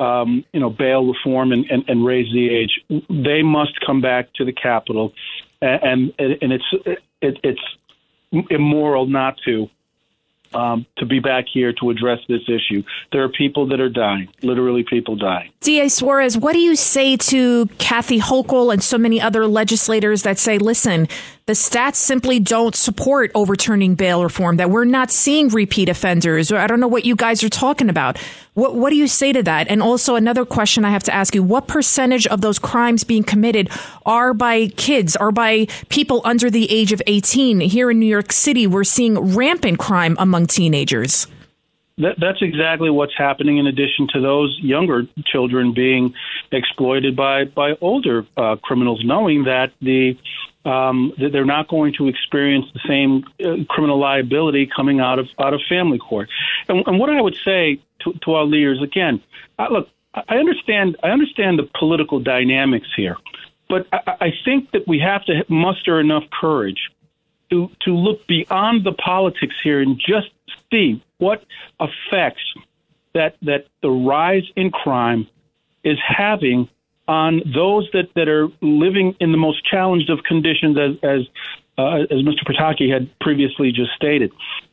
um, 0.00 0.44
you 0.52 0.60
know, 0.60 0.70
bail 0.70 1.06
reform 1.06 1.52
and, 1.52 1.64
and, 1.70 1.84
and 1.88 2.04
raise 2.04 2.32
the 2.32 2.48
age. 2.48 2.80
They 3.08 3.42
must 3.42 3.80
come 3.84 4.00
back 4.00 4.32
to 4.34 4.44
the 4.44 4.52
Capitol, 4.52 5.12
and 5.60 6.12
and, 6.18 6.38
and 6.40 6.52
it's 6.52 7.00
it, 7.20 7.38
it's 7.42 7.60
immoral 8.50 9.06
not 9.06 9.36
to 9.44 9.68
um, 10.54 10.86
to 10.96 11.06
be 11.06 11.20
back 11.20 11.44
here 11.52 11.72
to 11.74 11.90
address 11.90 12.20
this 12.28 12.42
issue. 12.48 12.82
There 13.12 13.22
are 13.22 13.28
people 13.28 13.66
that 13.68 13.80
are 13.80 13.90
dying, 13.90 14.28
literally 14.42 14.82
people 14.82 15.16
dying. 15.16 15.50
D.A. 15.60 15.86
Soares, 15.86 16.40
what 16.40 16.52
do 16.52 16.58
you 16.58 16.76
say 16.76 17.16
to 17.16 17.66
Kathy 17.78 18.18
Hochul 18.18 18.72
and 18.72 18.82
so 18.82 18.98
many 18.98 19.20
other 19.20 19.46
legislators 19.46 20.22
that 20.22 20.38
say, 20.38 20.58
listen, 20.58 21.08
the 21.48 21.54
stats 21.54 21.94
simply 21.94 22.40
don't 22.40 22.74
support 22.74 23.30
overturning 23.34 23.94
bail 23.94 24.22
reform, 24.22 24.58
that 24.58 24.68
we're 24.68 24.84
not 24.84 25.10
seeing 25.10 25.48
repeat 25.48 25.88
offenders, 25.88 26.52
or 26.52 26.58
I 26.58 26.66
don't 26.66 26.78
know 26.78 26.88
what 26.88 27.06
you 27.06 27.16
guys 27.16 27.42
are 27.42 27.48
talking 27.48 27.88
about. 27.88 28.18
What, 28.52 28.74
what 28.74 28.90
do 28.90 28.96
you 28.96 29.08
say 29.08 29.32
to 29.32 29.42
that? 29.44 29.68
And 29.68 29.82
also, 29.82 30.14
another 30.14 30.44
question 30.44 30.84
I 30.84 30.90
have 30.90 31.04
to 31.04 31.14
ask 31.14 31.34
you 31.34 31.42
what 31.42 31.66
percentage 31.66 32.26
of 32.26 32.42
those 32.42 32.58
crimes 32.58 33.02
being 33.02 33.22
committed 33.22 33.70
are 34.04 34.34
by 34.34 34.66
kids, 34.68 35.16
are 35.16 35.32
by 35.32 35.68
people 35.88 36.20
under 36.26 36.50
the 36.50 36.70
age 36.70 36.92
of 36.92 37.00
18? 37.06 37.60
Here 37.60 37.90
in 37.90 37.98
New 37.98 38.04
York 38.04 38.30
City, 38.30 38.66
we're 38.66 38.84
seeing 38.84 39.34
rampant 39.34 39.78
crime 39.78 40.16
among 40.18 40.48
teenagers. 40.48 41.28
That, 41.96 42.16
that's 42.20 42.42
exactly 42.42 42.90
what's 42.90 43.16
happening. 43.16 43.56
In 43.56 43.66
addition 43.66 44.06
to 44.12 44.20
those 44.20 44.56
younger 44.62 45.04
children 45.24 45.72
being 45.72 46.12
exploited 46.52 47.16
by 47.16 47.44
by 47.44 47.72
older 47.80 48.26
uh, 48.36 48.56
criminals, 48.62 49.02
knowing 49.02 49.44
that 49.44 49.72
the 49.80 50.16
um, 50.68 51.12
they're 51.16 51.46
not 51.46 51.68
going 51.68 51.94
to 51.94 52.08
experience 52.08 52.66
the 52.74 52.80
same 52.86 53.24
uh, 53.42 53.64
criminal 53.72 53.98
liability 53.98 54.68
coming 54.74 55.00
out 55.00 55.18
of 55.18 55.26
out 55.38 55.54
of 55.54 55.60
family 55.68 55.98
court. 55.98 56.28
And, 56.68 56.86
and 56.86 56.98
what 56.98 57.08
I 57.08 57.20
would 57.20 57.38
say 57.42 57.80
to, 58.00 58.12
to 58.24 58.34
our 58.34 58.44
leaders 58.44 58.82
again, 58.82 59.22
I, 59.58 59.68
look, 59.68 59.88
I 60.14 60.36
understand 60.36 60.96
I 61.02 61.08
understand 61.08 61.58
the 61.58 61.68
political 61.78 62.20
dynamics 62.20 62.88
here, 62.94 63.16
but 63.68 63.86
I, 63.92 64.16
I 64.20 64.32
think 64.44 64.72
that 64.72 64.86
we 64.86 64.98
have 64.98 65.24
to 65.26 65.44
muster 65.48 66.00
enough 66.00 66.24
courage 66.38 66.90
to 67.50 67.70
to 67.84 67.94
look 67.94 68.26
beyond 68.26 68.84
the 68.84 68.92
politics 68.92 69.54
here 69.62 69.80
and 69.80 69.98
just 69.98 70.28
see 70.70 71.02
what 71.16 71.44
effects 71.80 72.42
that 73.14 73.36
that 73.42 73.66
the 73.80 73.90
rise 73.90 74.44
in 74.54 74.70
crime 74.70 75.26
is 75.82 75.98
having 76.06 76.68
on 77.08 77.42
those 77.52 77.90
that, 77.92 78.10
that 78.14 78.28
are 78.28 78.48
living 78.60 79.16
in 79.18 79.32
the 79.32 79.38
most 79.38 79.64
challenged 79.64 80.10
of 80.10 80.22
conditions, 80.22 80.76
as 80.78 80.96
as 81.02 81.26
uh, 81.78 82.02
as 82.02 82.22
Mr. 82.22 82.44
Pataki 82.46 82.92
had 82.92 83.08
previously 83.20 83.72
just 83.72 83.92
stated. 83.96 84.30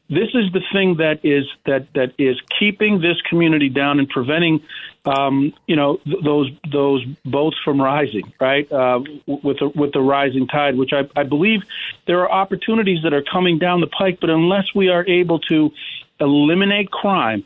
This 0.08 0.30
is 0.36 0.52
the 0.54 0.62
thing 0.72 0.98
that 0.98 1.22
is 1.24 1.46
that 1.66 1.92
that 1.94 2.14
is 2.20 2.40
keeping 2.60 3.00
this 3.00 3.20
community 3.22 3.70
down 3.70 3.98
and 4.00 4.08
preventing, 4.08 4.62
um, 5.06 5.54
you 5.66 5.76
know, 5.76 5.98
th- 5.98 6.24
those 6.24 6.52
those 6.72 7.04
boats 7.24 7.58
from 7.64 7.82
rising, 7.82 8.32
right? 8.40 8.72
Uh, 8.72 9.00
with 9.26 9.60
the, 9.60 9.72
with 9.74 9.94
the 9.94 10.02
rising 10.02 10.48
tide, 10.48 10.78
which 10.78 10.94
I, 10.94 11.10
I 11.16 11.24
believe 11.24 11.64
there 12.06 12.20
are 12.20 12.32
opportunities 12.32 13.02
that 13.04 13.14
are 13.14 13.24
coming 13.24 13.58
down 13.58 13.82
the 13.82 13.88
pike, 13.88 14.20
but 14.20 14.30
unless 14.30 14.66
we 14.76 14.90
are 14.90 15.08
able 15.08 15.40
to 15.40 15.72
eliminate 16.20 16.92
crime, 16.92 17.44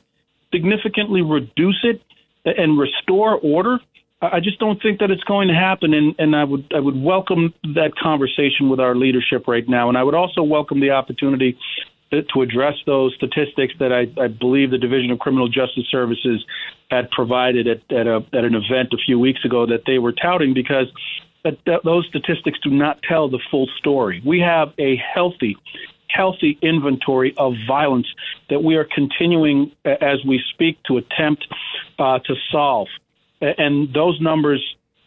significantly 0.51 1.21
reduce 1.21 1.80
it, 1.83 2.01
and 2.45 2.77
restore 2.77 3.35
order, 3.35 3.80
I 4.21 4.42
just 4.42 4.60
don't 4.60 4.81
think 4.81 5.00
that 5.00 5.12
it's 5.12 5.24
going 5.24 5.48
to 5.48 5.54
happen, 5.54 5.94
and, 5.94 6.13
and 6.19 6.36
I 6.36 6.44
would 6.44 6.74
I 6.75 6.80
would 6.80 7.01
welcome 7.01 7.54
that 7.75 7.95
conversation 7.95 8.69
with 8.69 8.80
our 8.80 8.94
leadership 8.94 9.47
right 9.47 9.68
now, 9.68 9.88
and 9.88 9.97
I 9.97 10.04
would 10.04 10.16
also 10.16 10.44
welcome 10.44 10.81
the 10.81 10.92
opportunity 10.92 11.57
to, 12.11 12.42
address 12.42 12.73
those 12.88 13.14
statistics 13.16 13.76
that 13.80 13.94
I, 13.94 14.07
I 14.19 14.28
believe 14.28 14.71
the 14.71 14.80
Division 14.80 15.11
of 15.11 15.19
Criminal 15.19 15.47
Justice 15.47 15.85
Services 15.90 16.44
had 16.90 17.09
provided 17.11 17.68
at 17.68 17.81
at, 17.92 18.07
a, 18.07 18.26
at 18.33 18.44
an 18.44 18.56
event 18.56 18.94
a 18.94 18.97
few 18.97 19.18
weeks 19.19 19.45
ago 19.45 19.66
that 19.68 19.83
they 19.85 19.99
were 19.99 20.11
touting 20.11 20.54
because 20.54 20.88
that, 21.44 21.57
that 21.66 21.85
those 21.85 22.06
statistics 22.07 22.59
do 22.61 22.71
not 22.71 23.02
tell 23.04 23.30
the 23.30 23.40
full 23.49 23.68
story. 23.78 24.21
We 24.26 24.40
have 24.42 24.73
a 24.78 24.97
healthy 24.97 25.56
healthy 26.09 26.57
inventory 26.61 27.35
of 27.38 27.54
violence 27.68 28.07
that 28.49 28.64
we 28.64 28.76
are 28.76 28.83
continuing 28.83 29.71
as 29.85 30.26
we 30.26 30.42
speak 30.52 30.81
to 30.83 30.97
attempt 30.97 31.47
uh, 31.99 32.18
to 32.19 32.35
solve 32.52 32.88
and 33.41 33.93
those 33.93 34.19
numbers 34.21 34.63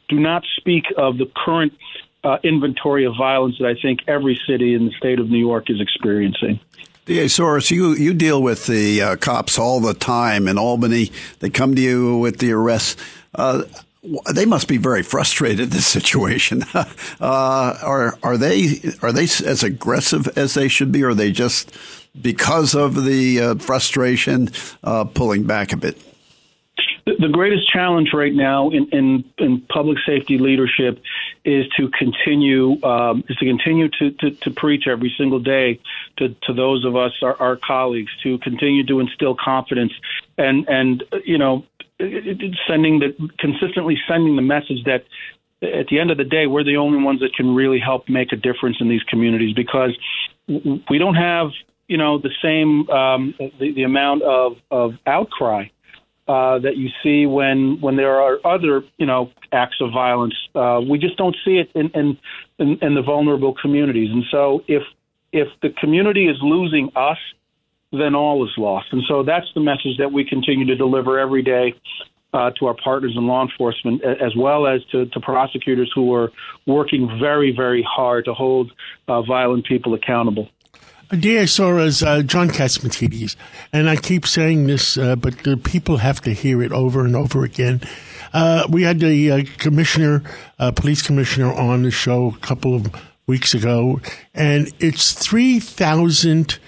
do 0.09 0.19
not 0.19 0.45
speak 0.57 0.85
of 0.97 1.19
the 1.19 1.31
current 1.45 1.73
uh, 2.25 2.39
inventory 2.43 3.05
of 3.05 3.15
violence 3.17 3.57
that 3.59 3.67
I 3.67 3.75
think 3.81 4.01
every 4.07 4.39
city 4.47 4.75
in 4.75 4.87
the 4.87 4.93
state 4.93 5.19
of 5.19 5.29
New 5.29 5.39
York 5.39 5.71
is 5.71 5.81
experiencing. 5.81 6.61
D.A. 7.05 7.25
Soares, 7.25 7.71
you, 7.71 7.95
you 7.95 8.15
deal 8.15 8.41
with 8.41 8.67
the 8.67 9.03
uh, 9.03 9.17
cops 9.17 9.59
all 9.59 9.81
the 9.81 9.95
time 9.95 10.47
in 10.47 10.57
Albany. 10.57 11.11
They 11.41 11.51
come 11.51 11.75
to 11.75 11.83
you 11.83 12.19
with 12.19 12.39
the 12.39 12.53
arrests. 12.53 13.03
Uh, 13.35 13.65
they 14.33 14.47
must 14.47 14.69
be 14.69 14.77
very 14.77 15.03
frustrated 15.03 15.71
this 15.71 15.87
situation. 15.87 16.63
uh, 16.75 16.85
are 17.21 18.19
are 18.23 18.37
they 18.37 18.81
are 19.01 19.13
they 19.13 19.25
as 19.25 19.63
aggressive 19.63 20.27
as 20.37 20.55
they 20.55 20.69
should 20.69 20.91
be, 20.91 21.05
or 21.05 21.11
are 21.11 21.15
they 21.15 21.31
just 21.31 21.77
because 22.21 22.75
of 22.75 23.05
the 23.05 23.41
uh, 23.41 23.55
frustration 23.57 24.51
uh, 24.83 25.05
pulling 25.05 25.45
back 25.45 25.73
a 25.73 25.77
bit? 25.77 26.01
The 27.05 27.29
greatest 27.29 27.69
challenge 27.71 28.11
right 28.13 28.33
now 28.33 28.71
in, 28.71 28.89
in, 28.91 29.25
in 29.39 29.61
public 29.63 29.99
safety 30.07 30.39
leadership 30.39 31.01
is 31.45 31.67
to 31.77 31.89
continue 31.91 32.83
um, 32.85 33.25
is 33.29 33.37
to 33.37 33.45
continue 33.45 33.89
to, 33.89 34.11
to, 34.13 34.31
to, 34.31 34.51
preach 34.51 34.85
every 34.87 35.13
single 35.19 35.41
day 35.41 35.81
to, 36.19 36.29
to 36.45 36.53
those 36.53 36.85
of 36.85 36.95
us 36.95 37.13
our, 37.23 37.37
our 37.41 37.57
colleagues 37.57 38.11
to 38.23 38.39
continue 38.39 38.87
to 38.87 39.01
instill 39.01 39.35
confidence 39.35 39.93
and 40.39 40.69
and 40.69 41.05
you 41.25 41.39
know 41.39 41.65
sending 42.69 43.01
the 43.01 43.31
consistently 43.39 43.99
sending 44.09 44.37
the 44.37 44.43
message 44.43 44.85
that 44.85 45.05
at 45.63 45.87
the 45.89 45.99
end 45.99 46.11
of 46.11 46.19
the 46.19 46.25
day 46.25 46.47
we're 46.47 46.65
the 46.65 46.77
only 46.77 47.03
ones 47.03 47.21
that 47.21 47.35
can 47.35 47.55
really 47.55 47.81
help 47.81 48.09
make 48.09 48.33
a 48.33 48.37
difference 48.37 48.77
in 48.81 48.89
these 48.89 49.03
communities 49.05 49.55
because 49.55 49.97
we 50.47 50.99
don't 50.99 51.17
have 51.17 51.51
you 51.89 51.99
know, 51.99 52.17
the 52.17 52.31
same 52.43 52.89
um, 52.89 53.35
the, 53.59 53.73
the 53.75 53.83
amount 53.83 54.23
of, 54.23 54.57
of 54.71 54.95
outcry 55.07 55.67
uh, 56.29 56.59
that 56.61 56.77
you 56.77 56.89
see 57.03 57.27
when 57.27 57.81
when 57.81 57.97
there 57.97 58.21
are 58.21 58.39
other 58.45 58.85
you 58.97 59.07
know 59.07 59.31
acts 59.51 59.77
of 59.81 59.91
violence. 59.93 60.35
Uh, 60.55 60.81
we 60.89 60.99
just 60.99 61.17
don't 61.17 61.37
see 61.45 61.59
it 61.59 61.71
in, 61.75 61.91
in, 61.95 62.19
in 62.59 62.79
in 62.81 62.95
the 62.95 63.03
vulnerable 63.03 63.55
communities, 63.61 64.11
and 64.11 64.25
so 64.31 64.63
if 64.69 64.83
if 65.33 65.49
the 65.63 65.71
community 65.81 66.27
is 66.27 66.37
losing 66.41 66.91
us, 66.95 67.19
then 67.91 68.15
all 68.15 68.45
is 68.45 68.53
lost. 68.57 68.87
And 68.93 69.03
so 69.09 69.23
that's 69.23 69.47
the 69.55 69.61
message 69.61 69.99
that 69.99 70.13
we 70.13 70.25
continue 70.25 70.67
to 70.67 70.77
deliver 70.77 71.19
every 71.19 71.43
day. 71.43 71.75
Uh, 72.35 72.51
to 72.59 72.65
our 72.65 72.75
partners 72.83 73.13
in 73.15 73.27
law 73.27 73.43
enforcement, 73.43 74.03
as 74.03 74.35
well 74.35 74.67
as 74.67 74.81
to, 74.91 75.05
to 75.05 75.21
prosecutors 75.21 75.93
who 75.95 76.15
are 76.15 76.33
working 76.67 77.07
very, 77.21 77.55
very 77.55 77.87
hard 77.87 78.25
to 78.25 78.33
hold 78.33 78.73
uh, 79.07 79.21
violent 79.21 79.67
people 79.67 79.93
accountable. 79.93 80.49
Day 81.17 81.41
I 81.41 81.45
saw 81.45 81.77
as 81.79 82.03
uh, 82.03 82.23
John 82.23 82.49
Catsimatidis, 82.49 83.37
and 83.73 83.89
I 83.89 83.97
keep 83.97 84.27
saying 84.27 84.67
this, 84.67 84.97
uh, 84.97 85.17
but 85.17 85.39
the 85.39 85.57
people 85.57 85.99
have 85.99 86.21
to 86.23 86.33
hear 86.33 86.63
it 86.63 86.73
over 86.73 87.05
and 87.05 87.15
over 87.15 87.45
again. 87.45 87.83
Uh, 88.33 88.67
we 88.71 88.83
had 88.83 89.01
the 89.01 89.31
uh, 89.31 89.45
commissioner, 89.59 90.23
uh, 90.59 90.73
police 90.73 91.03
commissioner, 91.03 91.53
on 91.53 91.83
the 91.83 91.91
show 91.91 92.29
a 92.29 92.39
couple 92.39 92.75
of 92.75 92.95
weeks 93.27 93.53
ago, 93.53 94.01
and 94.35 94.73
it's 94.81 95.13
3,000 95.13 96.59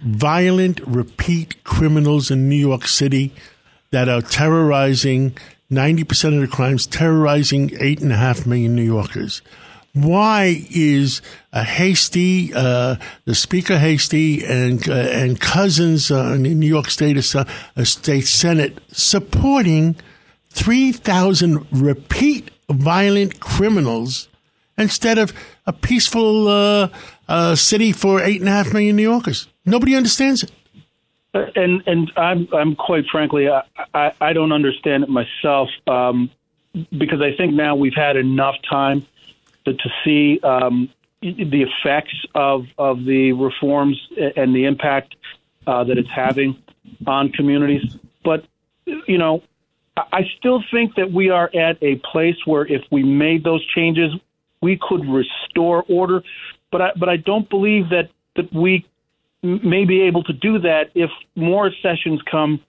violent 0.00 0.80
repeat 0.86 1.62
criminals 1.64 2.30
in 2.30 2.48
New 2.48 2.56
York 2.56 2.88
City 2.88 3.32
that 3.90 4.08
are 4.08 4.22
terrorizing 4.22 5.36
90% 5.70 6.34
of 6.34 6.40
the 6.40 6.48
crimes, 6.48 6.86
terrorizing 6.86 7.68
8.5 7.70 8.46
million 8.46 8.74
New 8.74 8.82
Yorkers. 8.82 9.42
Why 9.92 10.64
is 10.70 11.20
a 11.52 11.64
Heastie, 11.64 12.52
uh, 12.54 12.96
the 13.24 13.34
Speaker 13.34 13.76
Heastie, 13.76 14.44
and 14.44 14.88
uh, 14.88 14.92
and 14.92 15.40
Cousins 15.40 16.12
uh, 16.12 16.34
in 16.34 16.42
New 16.42 16.68
York 16.68 16.90
State 16.90 17.16
uh, 17.34 17.44
State 17.82 18.26
Senate 18.26 18.78
supporting 18.92 19.96
3,000 20.50 21.66
repeat 21.72 22.50
violent 22.68 23.40
criminals 23.40 24.28
instead 24.78 25.18
of 25.18 25.32
a 25.66 25.72
peaceful 25.72 26.48
uh, 26.48 26.88
uh, 27.28 27.54
city 27.54 27.92
for 27.92 28.20
8.5 28.20 28.72
million 28.72 28.96
New 28.96 29.02
Yorkers? 29.02 29.48
Nobody 29.64 29.96
understands 29.96 30.44
it. 30.44 30.52
And 31.32 31.82
and 31.86 32.12
I'm 32.16 32.48
I'm 32.52 32.76
quite 32.76 33.04
frankly 33.10 33.48
I 33.48 33.62
I, 33.94 34.12
I 34.20 34.32
don't 34.32 34.52
understand 34.52 35.04
it 35.04 35.08
myself 35.08 35.68
um, 35.88 36.30
because 36.96 37.20
I 37.20 37.36
think 37.36 37.54
now 37.54 37.74
we've 37.74 37.94
had 37.94 38.16
enough 38.16 38.54
time 38.68 39.06
to, 39.64 39.74
to 39.74 39.90
see 40.04 40.40
um, 40.40 40.90
the 41.20 41.62
effects 41.62 42.14
of 42.34 42.66
of 42.78 43.04
the 43.04 43.32
reforms 43.32 44.00
and 44.36 44.54
the 44.54 44.64
impact 44.64 45.16
uh, 45.66 45.84
that 45.84 45.98
it's 45.98 46.10
having 46.10 46.56
on 47.06 47.30
communities. 47.32 47.96
But 48.24 48.44
you 48.86 49.18
know, 49.18 49.42
I 49.96 50.22
still 50.38 50.62
think 50.70 50.94
that 50.96 51.12
we 51.12 51.30
are 51.30 51.50
at 51.54 51.82
a 51.82 51.96
place 51.96 52.36
where 52.44 52.66
if 52.66 52.82
we 52.90 53.02
made 53.02 53.44
those 53.44 53.64
changes, 53.66 54.12
we 54.62 54.78
could 54.80 55.06
restore 55.06 55.84
order. 55.88 56.22
But 56.70 56.82
I 56.82 56.92
but 56.96 57.08
I 57.08 57.16
don't 57.16 57.48
believe 57.48 57.90
that 57.90 58.10
that 58.36 58.52
we 58.52 58.86
may 59.42 59.84
be 59.84 60.02
able 60.02 60.22
to 60.24 60.32
do 60.32 60.58
that 60.60 60.90
if 60.94 61.10
more 61.34 61.70
sessions 61.82 62.20
come 62.30 62.60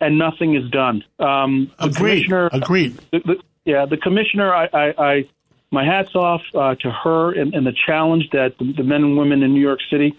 and 0.00 0.18
nothing 0.18 0.54
is 0.54 0.68
done. 0.70 1.02
Um, 1.18 1.70
agreed. 1.78 2.30
Agreed. 2.30 2.98
The, 3.12 3.20
the, 3.20 3.36
yeah, 3.64 3.86
the 3.86 3.96
commissioner. 3.96 4.52
I, 4.54 4.68
I, 4.72 4.94
I 4.98 5.28
my 5.70 5.84
hats 5.84 6.14
off 6.14 6.42
uh, 6.54 6.74
to 6.76 6.90
her 6.90 7.32
and, 7.32 7.54
and, 7.54 7.66
the 7.66 7.74
challenge 7.86 8.30
that 8.30 8.56
the, 8.58 8.72
the, 8.72 8.82
men 8.82 9.02
and 9.02 9.16
women 9.16 9.42
in 9.42 9.52
New 9.52 9.60
York 9.60 9.80
City 9.90 10.16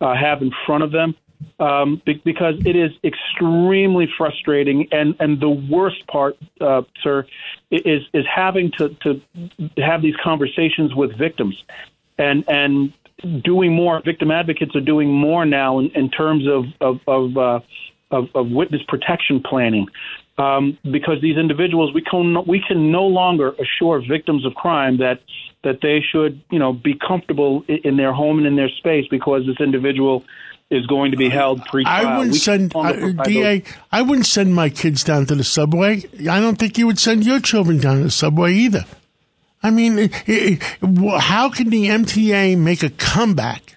uh, 0.00 0.14
have 0.14 0.42
in 0.42 0.50
front 0.66 0.82
of 0.84 0.92
them. 0.92 1.14
Um, 1.60 2.02
because 2.04 2.56
it 2.66 2.74
is 2.74 2.90
extremely 3.04 4.08
frustrating, 4.18 4.88
and, 4.90 5.14
and 5.20 5.40
the 5.40 5.48
worst 5.48 6.04
part, 6.08 6.36
uh, 6.60 6.82
sir, 7.00 7.26
is 7.70 8.02
is 8.12 8.24
having 8.26 8.72
to, 8.72 8.88
to 9.02 9.20
have 9.76 10.02
these 10.02 10.16
conversations 10.16 10.96
with 10.96 11.16
victims, 11.16 11.64
and 12.18 12.44
and 12.48 12.92
doing 13.42 13.72
more. 13.72 14.02
Victim 14.04 14.32
advocates 14.32 14.74
are 14.74 14.80
doing 14.80 15.12
more 15.12 15.44
now 15.44 15.78
in, 15.78 15.90
in 15.90 16.10
terms 16.10 16.48
of 16.48 16.64
of 16.80 17.00
of, 17.06 17.36
uh, 17.36 17.60
of, 18.10 18.28
of 18.34 18.50
witness 18.50 18.82
protection 18.88 19.40
planning, 19.40 19.86
um, 20.38 20.78
because 20.84 21.20
these 21.20 21.36
individuals 21.36 21.92
we 21.92 22.02
can 22.02 22.44
we 22.46 22.62
can 22.66 22.90
no 22.90 23.04
longer 23.04 23.54
assure 23.58 24.00
victims 24.00 24.46
of 24.46 24.54
crime 24.54 24.98
that 24.98 25.20
that 25.64 25.80
they 25.82 26.00
should 26.00 26.40
you 26.50 26.58
know 26.58 26.72
be 26.72 26.94
comfortable 27.06 27.64
in 27.68 27.96
their 27.96 28.12
home 28.12 28.38
and 28.38 28.46
in 28.46 28.56
their 28.56 28.68
space 28.68 29.06
because 29.10 29.42
this 29.46 29.60
individual 29.60 30.24
is 30.70 30.86
going 30.86 31.12
to 31.12 31.16
be 31.16 31.30
held 31.30 31.64
pre-trial. 31.64 32.06
I 32.06 32.18
wouldn't 32.18 32.36
send 32.36 32.76
uh, 32.76 32.92
DA. 33.24 33.62
I 33.90 34.02
wouldn't 34.02 34.26
send 34.26 34.54
my 34.54 34.68
kids 34.68 35.02
down 35.02 35.24
to 35.26 35.34
the 35.34 35.44
subway. 35.44 36.02
I 36.28 36.40
don't 36.40 36.58
think 36.58 36.76
you 36.76 36.86
would 36.86 36.98
send 36.98 37.24
your 37.24 37.40
children 37.40 37.78
down 37.78 37.98
to 37.98 38.04
the 38.04 38.10
subway 38.10 38.52
either. 38.52 38.84
I 39.62 39.70
mean, 39.70 39.98
it, 39.98 40.12
it, 40.26 40.62
how 41.20 41.48
can 41.48 41.70
the 41.70 41.86
MTA 41.86 42.58
make 42.58 42.82
a 42.82 42.90
comeback 42.90 43.76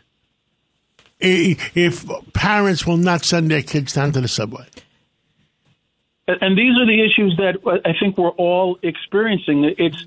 if 1.19 2.05
parents 2.33 2.85
will 2.85 2.97
not 2.97 3.23
send 3.23 3.49
their 3.49 3.63
kids 3.63 3.93
down 3.93 4.11
to 4.11 4.21
the 4.21 4.27
subway? 4.27 4.65
And 6.39 6.57
these 6.57 6.77
are 6.79 6.85
the 6.85 7.03
issues 7.03 7.35
that 7.37 7.57
I 7.85 7.93
think 7.99 8.17
we're 8.17 8.29
all 8.29 8.77
experiencing. 8.83 9.73
It's 9.77 10.05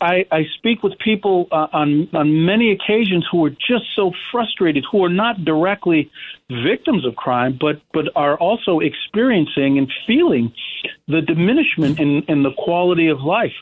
I, 0.00 0.26
I 0.32 0.46
speak 0.56 0.82
with 0.82 0.98
people 0.98 1.46
uh, 1.52 1.68
on 1.72 2.08
on 2.12 2.44
many 2.44 2.72
occasions 2.72 3.26
who 3.30 3.44
are 3.44 3.50
just 3.50 3.84
so 3.94 4.12
frustrated, 4.30 4.84
who 4.90 5.04
are 5.04 5.08
not 5.08 5.44
directly 5.44 6.10
victims 6.50 7.04
of 7.06 7.14
crime, 7.16 7.56
but 7.60 7.80
but 7.92 8.06
are 8.16 8.36
also 8.36 8.80
experiencing 8.80 9.78
and 9.78 9.90
feeling 10.06 10.52
the 11.06 11.20
diminishment 11.20 12.00
in, 12.00 12.22
in 12.28 12.42
the 12.42 12.52
quality 12.52 13.08
of 13.08 13.20
life. 13.20 13.54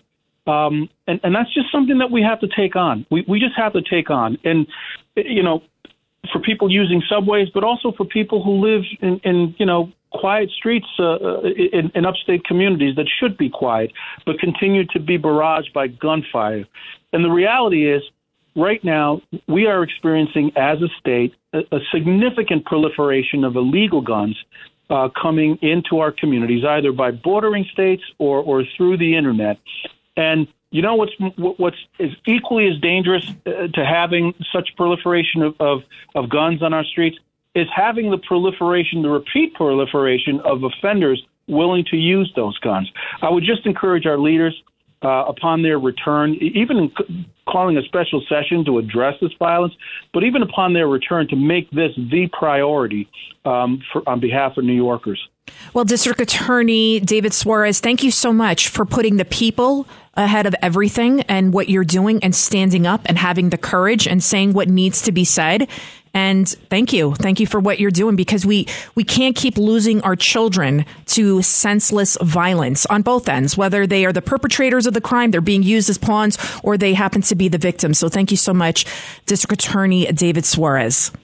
Um, 0.47 0.89
and, 1.07 1.21
and 1.23 1.35
that's 1.35 1.53
just 1.53 1.71
something 1.71 1.99
that 1.99 2.11
we 2.11 2.23
have 2.23 2.41
to 2.41 2.49
take 2.49 2.75
on. 2.75 3.07
We, 3.11 3.25
we 3.29 3.39
just 3.39 3.57
have 3.57 3.75
to 3.75 3.83
take 3.83 4.11
on. 4.11 4.39
And, 4.43 4.67
you 5.15 5.43
know, 5.43 5.63
for 6.33 6.41
people 6.41 6.71
using 6.73 7.03
subways, 7.09 7.49
but 7.51 7.63
also 7.63 7.93
for 7.93 8.05
people 8.05 8.43
who 8.43 8.53
live 8.53 8.83
in, 9.01 9.21
in 9.23 9.55
you 9.59 9.67
know, 9.67 9.93
quiet 10.13 10.51
streets 10.51 10.87
uh, 10.99 11.15
uh, 11.15 11.41
in, 11.43 11.91
in 11.95 12.05
upstate 12.05 12.45
communities 12.45 12.97
that 12.97 13.07
should 13.19 13.37
be 13.37 13.49
quiet, 13.49 13.93
but 14.27 14.39
continue 14.39 14.85
to 14.87 15.01
be 15.01 15.19
barraged 15.19 15.73
by 15.73 15.87
gunfire. 15.87 16.67
And 17.13 17.25
the 17.25 17.31
reality 17.31 17.91
is, 17.91 18.03
right 18.57 18.83
now, 18.85 19.21
we 19.47 19.67
are 19.67 19.83
experiencing 19.83 20.53
as 20.57 20.83
a 20.83 20.89
state 20.99 21.35
a, 21.53 21.59
a 21.73 21.81
significant 21.93 22.65
proliferation 22.65 23.45
of 23.45 23.57
illegal 23.57 24.01
guns 24.01 24.37
uh, 24.91 25.09
coming 25.21 25.57
into 25.63 26.01
our 26.01 26.13
communities, 26.13 26.65
either 26.65 26.93
by 26.93 27.11
bordering 27.13 27.65
states 27.73 28.03
or, 28.19 28.43
or 28.43 28.65
through 28.77 28.97
the 28.97 29.17
internet. 29.17 29.59
And 30.17 30.49
you 30.73 30.83
know 30.83 30.95
what's 30.95 31.13
what's 31.37 31.77
is 31.99 32.13
equally 32.27 32.69
as 32.69 32.79
dangerous 32.81 33.29
uh, 33.45 33.69
to 33.75 33.85
having 33.85 34.35
such 34.53 34.71
proliferation 34.77 35.43
of, 35.43 35.55
of, 35.59 35.83
of 36.15 36.29
guns 36.29 36.63
on 36.63 36.73
our 36.73 36.85
streets 36.85 37.19
is 37.55 37.67
having 37.75 38.11
the 38.11 38.19
proliferation, 38.19 39.03
the 39.03 39.09
repeat 39.09 39.55
proliferation 39.55 40.41
of 40.45 40.63
offenders 40.63 41.23
willing 41.49 41.85
to 41.91 41.97
use 41.97 42.33
those 42.37 42.57
guns. 42.59 42.91
I 43.23 43.31
would 43.31 43.45
just 43.45 43.67
encourage 43.67 44.07
our 44.07 44.19
leaders 44.19 44.55
uh, 45.03 45.25
upon 45.27 45.63
their 45.63 45.79
return, 45.79 46.35
even 46.35 46.93
calling 47.49 47.77
a 47.77 47.83
special 47.83 48.23
session 48.29 48.65
to 48.67 48.79
address 48.79 49.15
this 49.21 49.33
violence, 49.39 49.75
but 50.13 50.23
even 50.23 50.43
upon 50.43 50.75
their 50.75 50.87
return 50.87 51.27
to 51.29 51.37
make 51.37 51.71
this 51.71 51.91
the 51.97 52.29
priority 52.39 53.09
um, 53.45 53.83
for, 53.93 54.09
on 54.09 54.21
behalf 54.21 54.57
of 54.57 54.65
New 54.65 54.75
Yorkers. 54.75 55.21
Well, 55.75 55.85
District 55.85 56.21
Attorney 56.21 57.01
David 57.01 57.33
Soares, 57.33 57.81
thank 57.81 58.05
you 58.05 58.11
so 58.11 58.33
much 58.33 58.69
for 58.69 58.85
putting 58.85 59.17
the 59.17 59.25
people 59.25 59.89
ahead 60.15 60.47
of 60.47 60.55
everything 60.63 61.23
and 61.23 61.53
what 61.53 61.69
you're 61.69 61.85
doing 61.85 62.23
and 62.23 62.35
standing 62.35 62.87
up 62.87 63.03
and 63.07 63.17
having 63.17 63.51
the 63.51 63.59
courage 63.59 64.07
and 64.07 64.23
saying 64.23 64.53
what 64.53 64.69
needs 64.69 65.03
to 65.03 65.13
be 65.13 65.25
said. 65.25 65.69
And 66.13 66.49
thank 66.49 66.93
you. 66.93 67.15
Thank 67.15 67.41
you 67.41 67.47
for 67.47 67.61
what 67.61 67.79
you're 67.79 67.91
doing 67.91 68.17
because 68.17 68.45
we, 68.45 68.67
we 68.95 69.05
can't 69.05 69.37
keep 69.37 69.57
losing 69.57 70.03
our 70.03 70.17
children 70.17 70.85
to 71.07 71.43
senseless 71.43 72.17
violence 72.21 72.87
on 72.87 73.03
both 73.03 73.29
ends, 73.29 73.57
whether 73.57 73.87
they 73.87 74.05
are 74.05 74.13
the 74.13 74.23
perpetrators 74.23 74.87
of 74.87 74.95
the 74.95 75.01
crime, 75.01 75.31
they're 75.31 75.41
being 75.41 75.63
used 75.63 75.89
as 75.89 75.99
pawns, 75.99 76.39
or 76.63 76.77
they 76.77 76.95
happen 76.95 77.23
to 77.23 77.35
be 77.35 77.49
the 77.49 77.59
victims. 77.59 77.99
So 77.99 78.09
thank 78.09 78.31
you 78.31 78.37
so 78.37 78.53
much, 78.53 78.87
District 79.27 79.53
Attorney 79.53 80.07
David 80.13 80.45
Soares. 80.45 81.15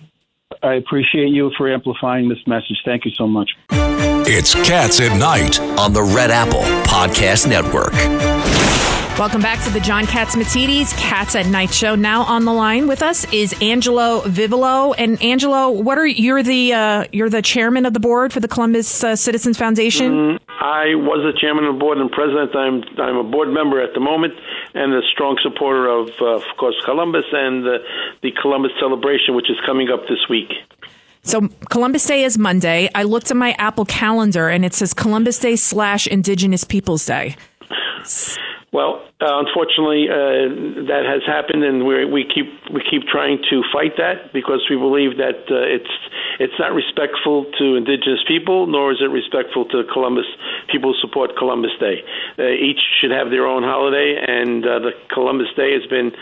I 0.62 0.74
appreciate 0.74 1.28
you 1.28 1.50
for 1.56 1.72
amplifying 1.72 2.28
this 2.28 2.38
message. 2.46 2.80
Thank 2.84 3.04
you 3.04 3.10
so 3.10 3.26
much. 3.26 3.50
It's 3.70 4.54
Cats 4.54 5.00
at 5.00 5.16
Night 5.18 5.60
on 5.78 5.92
the 5.92 6.02
Red 6.02 6.30
Apple 6.30 6.62
Podcast 6.84 7.48
Network. 7.48 8.55
Welcome 9.18 9.40
back 9.40 9.64
to 9.64 9.70
the 9.70 9.80
John 9.80 10.04
Catsimatidis 10.04 10.94
Cats 10.98 11.34
at 11.36 11.46
Night 11.46 11.72
show. 11.72 11.94
Now 11.94 12.24
on 12.24 12.44
the 12.44 12.52
line 12.52 12.86
with 12.86 13.00
us 13.00 13.24
is 13.32 13.54
Angelo 13.62 14.20
Vivolo. 14.20 14.92
And 14.92 15.20
Angelo, 15.22 15.70
what 15.70 15.96
are 15.96 16.04
you're 16.04 16.42
the 16.42 16.74
uh, 16.74 17.04
you're 17.12 17.30
the 17.30 17.40
chairman 17.40 17.86
of 17.86 17.94
the 17.94 17.98
board 17.98 18.30
for 18.30 18.40
the 18.40 18.46
Columbus 18.46 19.02
uh, 19.02 19.16
Citizens 19.16 19.56
Foundation? 19.56 20.12
Mm, 20.12 20.38
I 20.60 20.96
was 20.96 21.24
the 21.24 21.40
chairman 21.40 21.64
of 21.64 21.76
the 21.76 21.80
board 21.80 21.96
and 21.96 22.10
president. 22.10 22.54
I'm 22.54 22.84
I'm 23.00 23.16
a 23.16 23.24
board 23.24 23.48
member 23.48 23.80
at 23.80 23.94
the 23.94 24.00
moment 24.00 24.34
and 24.74 24.92
a 24.92 25.00
strong 25.14 25.38
supporter 25.42 25.88
of, 25.88 26.10
uh, 26.20 26.36
of 26.36 26.42
course, 26.58 26.76
Columbus 26.84 27.24
and 27.32 27.64
the 27.64 28.32
Columbus 28.42 28.72
celebration, 28.78 29.34
which 29.34 29.48
is 29.48 29.56
coming 29.64 29.88
up 29.88 30.02
this 30.02 30.28
week. 30.28 30.52
So 31.22 31.48
Columbus 31.70 32.04
Day 32.04 32.22
is 32.22 32.36
Monday. 32.36 32.90
I 32.94 33.04
looked 33.04 33.30
at 33.30 33.36
my 33.38 33.52
Apple 33.52 33.86
calendar 33.86 34.50
and 34.50 34.62
it 34.62 34.74
says 34.74 34.92
Columbus 34.92 35.38
Day 35.38 35.56
slash 35.56 36.06
Indigenous 36.06 36.64
Peoples 36.64 37.06
Day. 37.06 37.34
Well, 38.76 39.00
uh, 39.16 39.40
unfortunately, 39.40 40.12
uh, 40.12 40.92
that 40.92 41.08
has 41.08 41.24
happened, 41.24 41.64
and 41.64 41.88
we 41.88 42.04
we 42.04 42.20
keep 42.28 42.52
we 42.68 42.84
keep 42.84 43.08
trying 43.08 43.40
to 43.48 43.64
fight 43.72 43.96
that 43.96 44.28
because 44.36 44.60
we 44.68 44.76
believe 44.76 45.16
that 45.16 45.40
uh, 45.48 45.64
it's 45.64 45.88
it's 46.36 46.52
not 46.60 46.76
respectful 46.76 47.48
to 47.56 47.80
Indigenous 47.80 48.20
people, 48.28 48.68
nor 48.68 48.92
is 48.92 49.00
it 49.00 49.08
respectful 49.08 49.64
to 49.72 49.88
Columbus 49.88 50.28
people 50.68 50.92
who 50.92 51.00
support 51.00 51.32
Columbus 51.32 51.72
Day. 51.80 52.04
Uh, 52.36 52.60
each 52.60 52.84
should 53.00 53.08
have 53.08 53.32
their 53.32 53.48
own 53.48 53.64
holiday, 53.64 54.20
and 54.20 54.60
uh, 54.60 54.84
the 54.84 54.92
Columbus 55.08 55.48
Day 55.56 55.72
has 55.72 55.88
been 55.88 56.12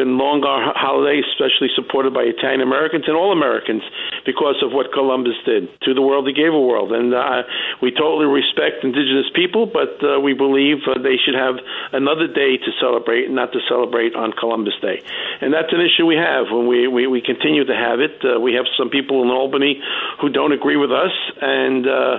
been 0.00 0.16
long 0.16 0.40
our 0.40 0.72
holiday, 0.72 1.20
especially 1.20 1.68
supported 1.76 2.16
by 2.16 2.24
Italian 2.24 2.64
Americans 2.64 3.04
and 3.12 3.16
all 3.16 3.28
Americans 3.28 3.84
because 4.24 4.56
of 4.64 4.72
what 4.72 4.88
Columbus 4.96 5.36
did 5.44 5.68
to 5.84 5.92
the 5.92 6.00
world. 6.00 6.24
He 6.24 6.32
gave 6.32 6.56
a 6.56 6.64
world, 6.64 6.96
and 6.96 7.12
uh, 7.12 7.44
we 7.84 7.92
totally 7.92 8.24
respect 8.24 8.88
Indigenous 8.88 9.28
people, 9.36 9.68
but 9.68 10.00
we 10.24 10.32
believe 10.32 10.80
they 11.04 11.20
should 11.20 11.36
have 11.36 11.60
another 11.92 12.37
day 12.38 12.54
to 12.56 12.70
celebrate, 12.78 13.26
not 13.30 13.50
to 13.52 13.60
celebrate 13.68 14.14
on 14.14 14.30
Columbus 14.32 14.78
Day. 14.80 15.02
And 15.42 15.52
that's 15.52 15.72
an 15.74 15.82
issue 15.82 16.06
we 16.06 16.14
have 16.14 16.46
when 16.54 16.70
we, 16.70 16.86
we, 16.86 17.06
we 17.10 17.20
continue 17.20 17.64
to 17.64 17.74
have 17.74 17.98
it. 17.98 18.22
Uh, 18.22 18.38
we 18.38 18.54
have 18.54 18.66
some 18.78 18.90
people 18.90 19.22
in 19.22 19.28
Albany 19.28 19.82
who 20.20 20.28
don't 20.30 20.52
agree 20.52 20.76
with 20.76 20.92
us, 20.92 21.10
and 21.42 21.82
uh, 21.86 22.18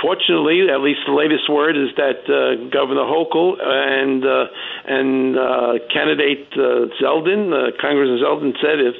fortunately, 0.00 0.72
at 0.72 0.80
least 0.80 1.00
the 1.06 1.12
latest 1.12 1.48
word 1.52 1.76
is 1.76 1.92
that 1.96 2.24
uh, 2.24 2.56
Governor 2.72 3.04
Hochul 3.04 3.60
and 3.60 4.24
uh, 4.24 4.46
and 4.88 5.36
uh, 5.36 5.72
candidate 5.92 6.48
uh, 6.56 6.88
Zeldin, 6.96 7.52
Congressman 7.80 8.20
Zeldin, 8.24 8.52
said 8.62 8.80
if 8.80 8.96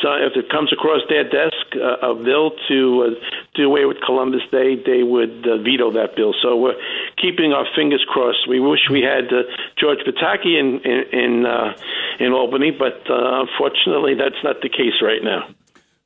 so 0.00 0.08
if 0.24 0.32
it 0.36 0.48
comes 0.48 0.72
across 0.72 1.02
their 1.08 1.24
desk 1.24 1.66
a 1.76 2.14
bill 2.14 2.52
to 2.68 3.16
do 3.54 3.64
away 3.64 3.84
with 3.84 3.98
Columbus 4.04 4.42
Day, 4.50 4.76
they 4.76 5.02
would 5.02 5.46
uh, 5.46 5.58
veto 5.58 5.92
that 5.92 6.16
bill. 6.16 6.34
So 6.42 6.56
we're 6.56 6.80
keeping 7.20 7.52
our 7.52 7.66
fingers 7.76 8.04
crossed. 8.08 8.48
We 8.48 8.60
wish 8.60 8.80
we 8.90 9.02
had 9.02 9.32
uh, 9.32 9.42
George 9.78 9.98
Pataki 10.06 10.58
in 10.58 10.80
in 10.80 11.02
in, 11.12 11.46
uh, 11.46 11.76
in 12.18 12.32
Albany, 12.32 12.70
but 12.70 13.02
uh, 13.10 13.44
unfortunately, 13.44 14.14
that's 14.14 14.42
not 14.42 14.62
the 14.62 14.68
case 14.68 15.02
right 15.02 15.22
now. 15.22 15.48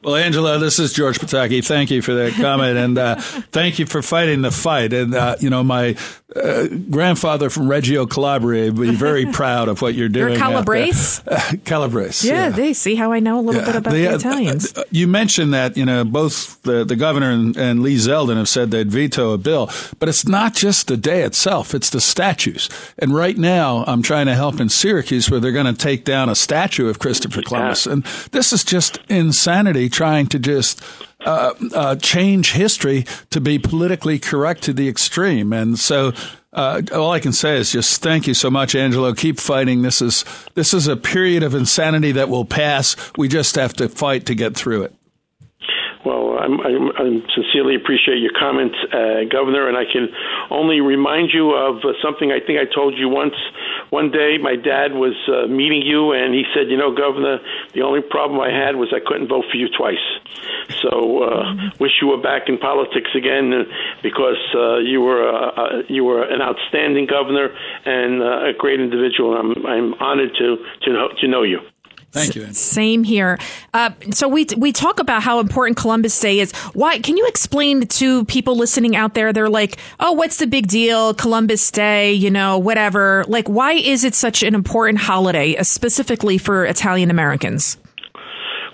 Well, 0.06 0.14
Angela, 0.14 0.60
this 0.60 0.78
is 0.78 0.92
George 0.92 1.18
Pataki. 1.18 1.66
Thank 1.66 1.90
you 1.90 2.00
for 2.00 2.14
that 2.14 2.34
comment, 2.34 2.78
and 2.78 2.96
uh, 2.96 3.16
thank 3.16 3.80
you 3.80 3.86
for 3.86 4.02
fighting 4.02 4.40
the 4.40 4.52
fight. 4.52 4.92
And 4.92 5.12
uh, 5.12 5.34
you 5.40 5.50
know, 5.50 5.64
my 5.64 5.96
uh, 6.36 6.68
grandfather 6.68 7.50
from 7.50 7.68
Reggio 7.68 8.06
Calabria 8.06 8.70
would 8.70 8.76
be 8.90 8.94
very 8.94 9.26
proud 9.32 9.66
of 9.68 9.82
what 9.82 9.94
you're 9.96 10.08
doing. 10.08 10.34
You're 10.34 10.38
Calabrese. 10.38 11.22
Calabrese. 11.64 12.28
Yeah, 12.28 12.50
they 12.50 12.72
see 12.72 12.94
how 12.94 13.10
I 13.10 13.18
know 13.18 13.40
a 13.40 13.42
little 13.42 13.62
Yeah, 13.62 13.66
bit 13.66 13.74
about 13.74 13.90
the, 13.90 14.02
the, 14.04 14.12
uh, 14.12 14.14
Italians. 14.14 14.78
uh, 14.78 14.84
you 14.92 15.08
mentioned 15.08 15.52
that 15.54 15.76
you 15.76 15.84
know 15.84 16.04
both 16.04 16.62
the, 16.62 16.84
the 16.84 16.94
governor 16.94 17.32
and, 17.32 17.56
and 17.56 17.82
Lee 17.82 17.96
Zeldin 17.96 18.36
have 18.36 18.48
said 18.48 18.70
they'd 18.70 18.92
veto 18.92 19.32
a 19.32 19.38
bill, 19.38 19.68
but 19.98 20.08
it's 20.08 20.28
not 20.28 20.54
just 20.54 20.86
the 20.86 20.96
day 20.96 21.22
itself; 21.22 21.74
it's 21.74 21.90
the 21.90 22.00
statues. 22.00 22.68
And 22.96 23.12
right 23.12 23.36
now, 23.36 23.82
I'm 23.88 24.02
trying 24.02 24.26
to 24.26 24.36
help 24.36 24.60
in 24.60 24.68
Syracuse 24.68 25.28
where 25.28 25.40
they're 25.40 25.50
going 25.50 25.66
to 25.66 25.74
take 25.74 26.04
down 26.04 26.28
a 26.28 26.36
statue 26.36 26.88
of 26.88 27.00
Christopher 27.00 27.42
Columbus, 27.42 27.86
and 27.88 28.04
this 28.30 28.52
is 28.52 28.62
just 28.62 29.00
insanity. 29.08 29.88
Trying 29.96 30.26
to 30.26 30.38
just 30.38 30.82
uh, 31.20 31.54
uh, 31.74 31.96
change 31.96 32.52
history 32.52 33.06
to 33.30 33.40
be 33.40 33.58
politically 33.58 34.18
correct 34.18 34.64
to 34.64 34.74
the 34.74 34.90
extreme, 34.90 35.54
and 35.54 35.78
so. 35.78 36.12
Uh, 36.52 36.80
all 36.94 37.12
I 37.12 37.20
can 37.20 37.32
say 37.32 37.58
is 37.58 37.70
just 37.70 38.02
thank 38.02 38.26
you 38.26 38.32
so 38.32 38.50
much, 38.50 38.74
Angelo. 38.74 39.12
Keep 39.12 39.38
fighting. 39.38 39.82
This 39.82 40.00
is 40.00 40.24
this 40.54 40.72
is 40.72 40.88
a 40.88 40.96
period 40.96 41.42
of 41.42 41.54
insanity 41.54 42.12
that 42.12 42.30
will 42.30 42.46
pass. 42.46 42.96
We 43.18 43.28
just 43.28 43.56
have 43.56 43.74
to 43.74 43.90
fight 43.90 44.24
to 44.26 44.34
get 44.34 44.54
through 44.54 44.84
it. 44.84 44.95
Well, 46.06 46.38
I'm, 46.38 46.60
I'm, 46.60 46.86
I 46.94 47.04
sincerely 47.34 47.74
appreciate 47.74 48.22
your 48.22 48.30
comments, 48.38 48.76
uh, 48.94 49.26
Governor, 49.28 49.66
and 49.66 49.76
I 49.76 49.82
can 49.90 50.06
only 50.50 50.80
remind 50.80 51.30
you 51.34 51.50
of 51.50 51.82
uh, 51.82 51.98
something 52.00 52.30
I 52.30 52.38
think 52.38 52.60
I 52.60 52.72
told 52.72 52.96
you 52.96 53.08
once. 53.08 53.34
One 53.90 54.12
day, 54.12 54.38
my 54.38 54.54
dad 54.54 54.94
was 54.94 55.18
uh, 55.26 55.48
meeting 55.50 55.82
you, 55.82 56.12
and 56.12 56.32
he 56.32 56.44
said, 56.54 56.70
"You 56.70 56.76
know, 56.76 56.94
Governor, 56.94 57.40
the 57.74 57.82
only 57.82 58.02
problem 58.02 58.38
I 58.38 58.54
had 58.54 58.76
was 58.76 58.94
I 58.94 59.02
couldn't 59.04 59.26
vote 59.26 59.46
for 59.50 59.56
you 59.56 59.66
twice. 59.76 60.06
So, 60.80 61.24
uh, 61.24 61.54
wish 61.80 61.98
you 62.00 62.06
were 62.06 62.22
back 62.22 62.48
in 62.48 62.58
politics 62.58 63.10
again, 63.16 63.52
uh, 63.52 63.64
because 64.00 64.38
uh, 64.54 64.78
you 64.78 65.00
were 65.00 65.26
uh, 65.26 65.50
uh, 65.58 65.82
you 65.88 66.04
were 66.04 66.22
an 66.22 66.40
outstanding 66.40 67.06
governor 67.06 67.50
and 67.84 68.22
uh, 68.22 68.50
a 68.50 68.52
great 68.56 68.78
individual. 68.78 69.34
I'm 69.36 69.66
I'm 69.66 69.94
honored 69.94 70.30
to 70.38 70.56
to 70.82 70.92
know, 70.92 71.08
to 71.18 71.26
know 71.26 71.42
you." 71.42 71.66
Thank 72.12 72.34
you. 72.34 72.52
Same 72.52 73.04
here. 73.04 73.38
Uh, 73.74 73.90
so 74.10 74.26
we 74.28 74.46
we 74.56 74.72
talk 74.72 75.00
about 75.00 75.22
how 75.22 75.38
important 75.38 75.76
Columbus 75.76 76.18
Day 76.18 76.38
is. 76.38 76.52
Why? 76.72 76.98
Can 76.98 77.16
you 77.16 77.26
explain 77.26 77.86
to 77.86 78.24
people 78.24 78.56
listening 78.56 78.96
out 78.96 79.14
there? 79.14 79.32
They're 79.32 79.50
like, 79.50 79.78
"Oh, 80.00 80.12
what's 80.12 80.38
the 80.38 80.46
big 80.46 80.68
deal? 80.68 81.12
Columbus 81.14 81.70
Day, 81.70 82.12
you 82.14 82.30
know, 82.30 82.58
whatever." 82.58 83.24
Like, 83.28 83.48
why 83.48 83.72
is 83.72 84.04
it 84.04 84.14
such 84.14 84.42
an 84.42 84.54
important 84.54 84.98
holiday, 84.98 85.56
uh, 85.56 85.62
specifically 85.62 86.38
for 86.38 86.64
Italian 86.64 87.10
Americans? 87.10 87.76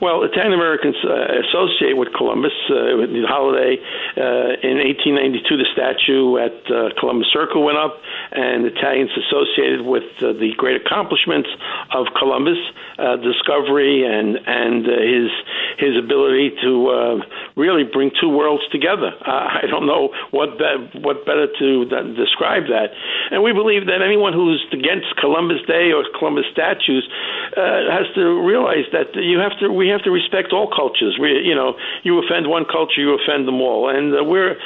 Well, 0.03 0.25
Italian 0.25 0.53
Americans 0.53 0.97
uh, 1.07 1.47
associate 1.47 1.97
with 1.97 2.13
Columbus 2.13 2.51
uh, 2.67 2.99
with 2.99 3.15
the 3.15 3.23
holiday. 3.23 3.79
Uh, 4.19 4.59
in 4.59 4.83
1892, 4.83 5.47
the 5.55 5.71
statue 5.71 6.43
at 6.43 6.59
uh, 6.67 6.91
Columbus 6.99 7.31
Circle 7.31 7.63
went 7.63 7.79
up, 7.79 8.03
and 8.33 8.67
Italians 8.67 9.15
associated 9.15 9.87
with 9.87 10.03
uh, 10.19 10.35
the 10.35 10.59
great 10.59 10.75
accomplishments 10.75 11.49
of 11.95 12.11
Columbus, 12.19 12.59
uh, 12.99 13.15
discovery, 13.23 14.03
and 14.03 14.43
and 14.43 14.83
uh, 14.91 14.91
his 14.91 15.31
his 15.79 15.95
ability 15.95 16.51
to 16.67 16.73
uh, 16.91 17.17
really 17.57 17.85
bring 17.85 18.11
two 18.21 18.29
worlds 18.29 18.65
together. 18.71 19.13
Uh, 19.33 19.65
I 19.65 19.65
don't 19.71 19.87
know 19.87 20.13
what 20.31 20.59
be- 20.59 21.01
what 21.01 21.25
better 21.25 21.47
to 21.47 21.87
describe 22.13 22.69
that. 22.69 22.93
And 23.31 23.43
we 23.43 23.55
believe 23.55 23.87
that 23.87 24.03
anyone 24.05 24.35
who's 24.35 24.61
against 24.73 25.17
Columbus 25.17 25.65
Day 25.67 25.89
or 25.93 26.05
Columbus 26.19 26.45
statues 26.53 27.09
uh, 27.57 27.89
has 27.89 28.05
to 28.15 28.45
realize 28.45 28.85
that 28.93 29.15
you 29.15 29.39
have 29.39 29.57
to 29.61 29.73
we 29.73 29.89
have 29.89 30.03
to 30.03 30.11
respect 30.11 30.53
all 30.53 30.69
cultures. 30.69 31.17
We 31.17 31.41
you 31.41 31.55
know 31.55 31.79
you 32.03 32.19
offend 32.19 32.51
one 32.51 32.67
culture, 32.67 33.01
you 33.01 33.17
offend 33.17 33.49
them 33.49 33.63
all, 33.63 33.89
and 33.89 34.13
uh, 34.13 34.25
we're 34.25 34.59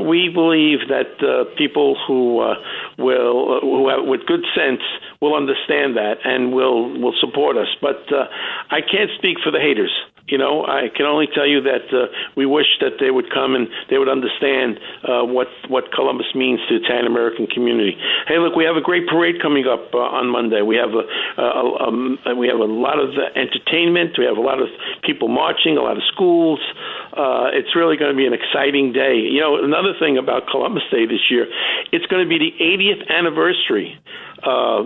we 0.00 0.28
believe 0.28 0.88
that 0.88 1.14
uh, 1.22 1.44
people 1.56 1.96
who 2.06 2.40
uh, 2.40 2.54
will 2.98 3.60
who 3.60 3.88
have, 3.88 4.06
with 4.08 4.26
good 4.26 4.42
sense 4.56 4.82
will 5.20 5.36
understand 5.36 5.96
that 5.96 6.16
and 6.24 6.52
will 6.52 6.98
will 6.98 7.14
support 7.20 7.56
us. 7.56 7.68
But 7.80 8.08
uh, 8.12 8.26
I 8.70 8.80
can't 8.80 9.10
speak 9.18 9.38
for 9.44 9.50
the 9.50 9.60
haters. 9.60 9.92
You 10.30 10.38
know, 10.38 10.62
I 10.62 10.86
can 10.94 11.06
only 11.06 11.26
tell 11.26 11.46
you 11.46 11.60
that 11.66 11.90
uh, 11.90 12.06
we 12.36 12.46
wish 12.46 12.78
that 12.80 13.02
they 13.02 13.10
would 13.10 13.34
come 13.34 13.58
and 13.58 13.66
they 13.90 13.98
would 13.98 14.08
understand 14.08 14.78
uh, 15.02 15.26
what 15.26 15.48
what 15.66 15.90
Columbus 15.92 16.30
means 16.34 16.60
to 16.68 16.78
the 16.78 16.84
Italian 16.86 17.06
American 17.06 17.48
community. 17.48 17.98
Hey, 18.28 18.38
look, 18.38 18.54
we 18.54 18.64
have 18.64 18.76
a 18.76 18.80
great 18.80 19.08
parade 19.08 19.42
coming 19.42 19.66
up 19.66 19.90
uh, 19.92 19.98
on 19.98 20.30
Monday. 20.30 20.62
We 20.62 20.76
have 20.76 20.94
a, 20.94 21.04
a, 21.42 21.88
um, 21.88 22.18
we 22.38 22.46
have 22.46 22.62
a 22.62 22.70
lot 22.70 23.02
of 23.02 23.10
entertainment. 23.34 24.16
We 24.22 24.24
have 24.24 24.38
a 24.38 24.44
lot 24.44 24.62
of 24.62 24.68
people 25.02 25.26
marching, 25.26 25.76
a 25.76 25.82
lot 25.82 25.98
of 25.98 26.04
schools. 26.14 26.62
Uh, 27.10 27.50
it's 27.50 27.74
really 27.74 27.98
going 27.98 28.14
to 28.14 28.16
be 28.16 28.26
an 28.26 28.32
exciting 28.32 28.94
day. 28.94 29.18
You 29.18 29.40
know, 29.42 29.58
another 29.58 29.98
thing 29.98 30.16
about 30.16 30.46
Columbus 30.46 30.86
Day 30.94 31.10
this 31.10 31.26
year, 31.28 31.50
it's 31.90 32.06
going 32.06 32.22
to 32.22 32.28
be 32.30 32.38
the 32.38 32.54
80th 32.54 33.02
anniversary 33.10 33.98
uh, 34.42 34.82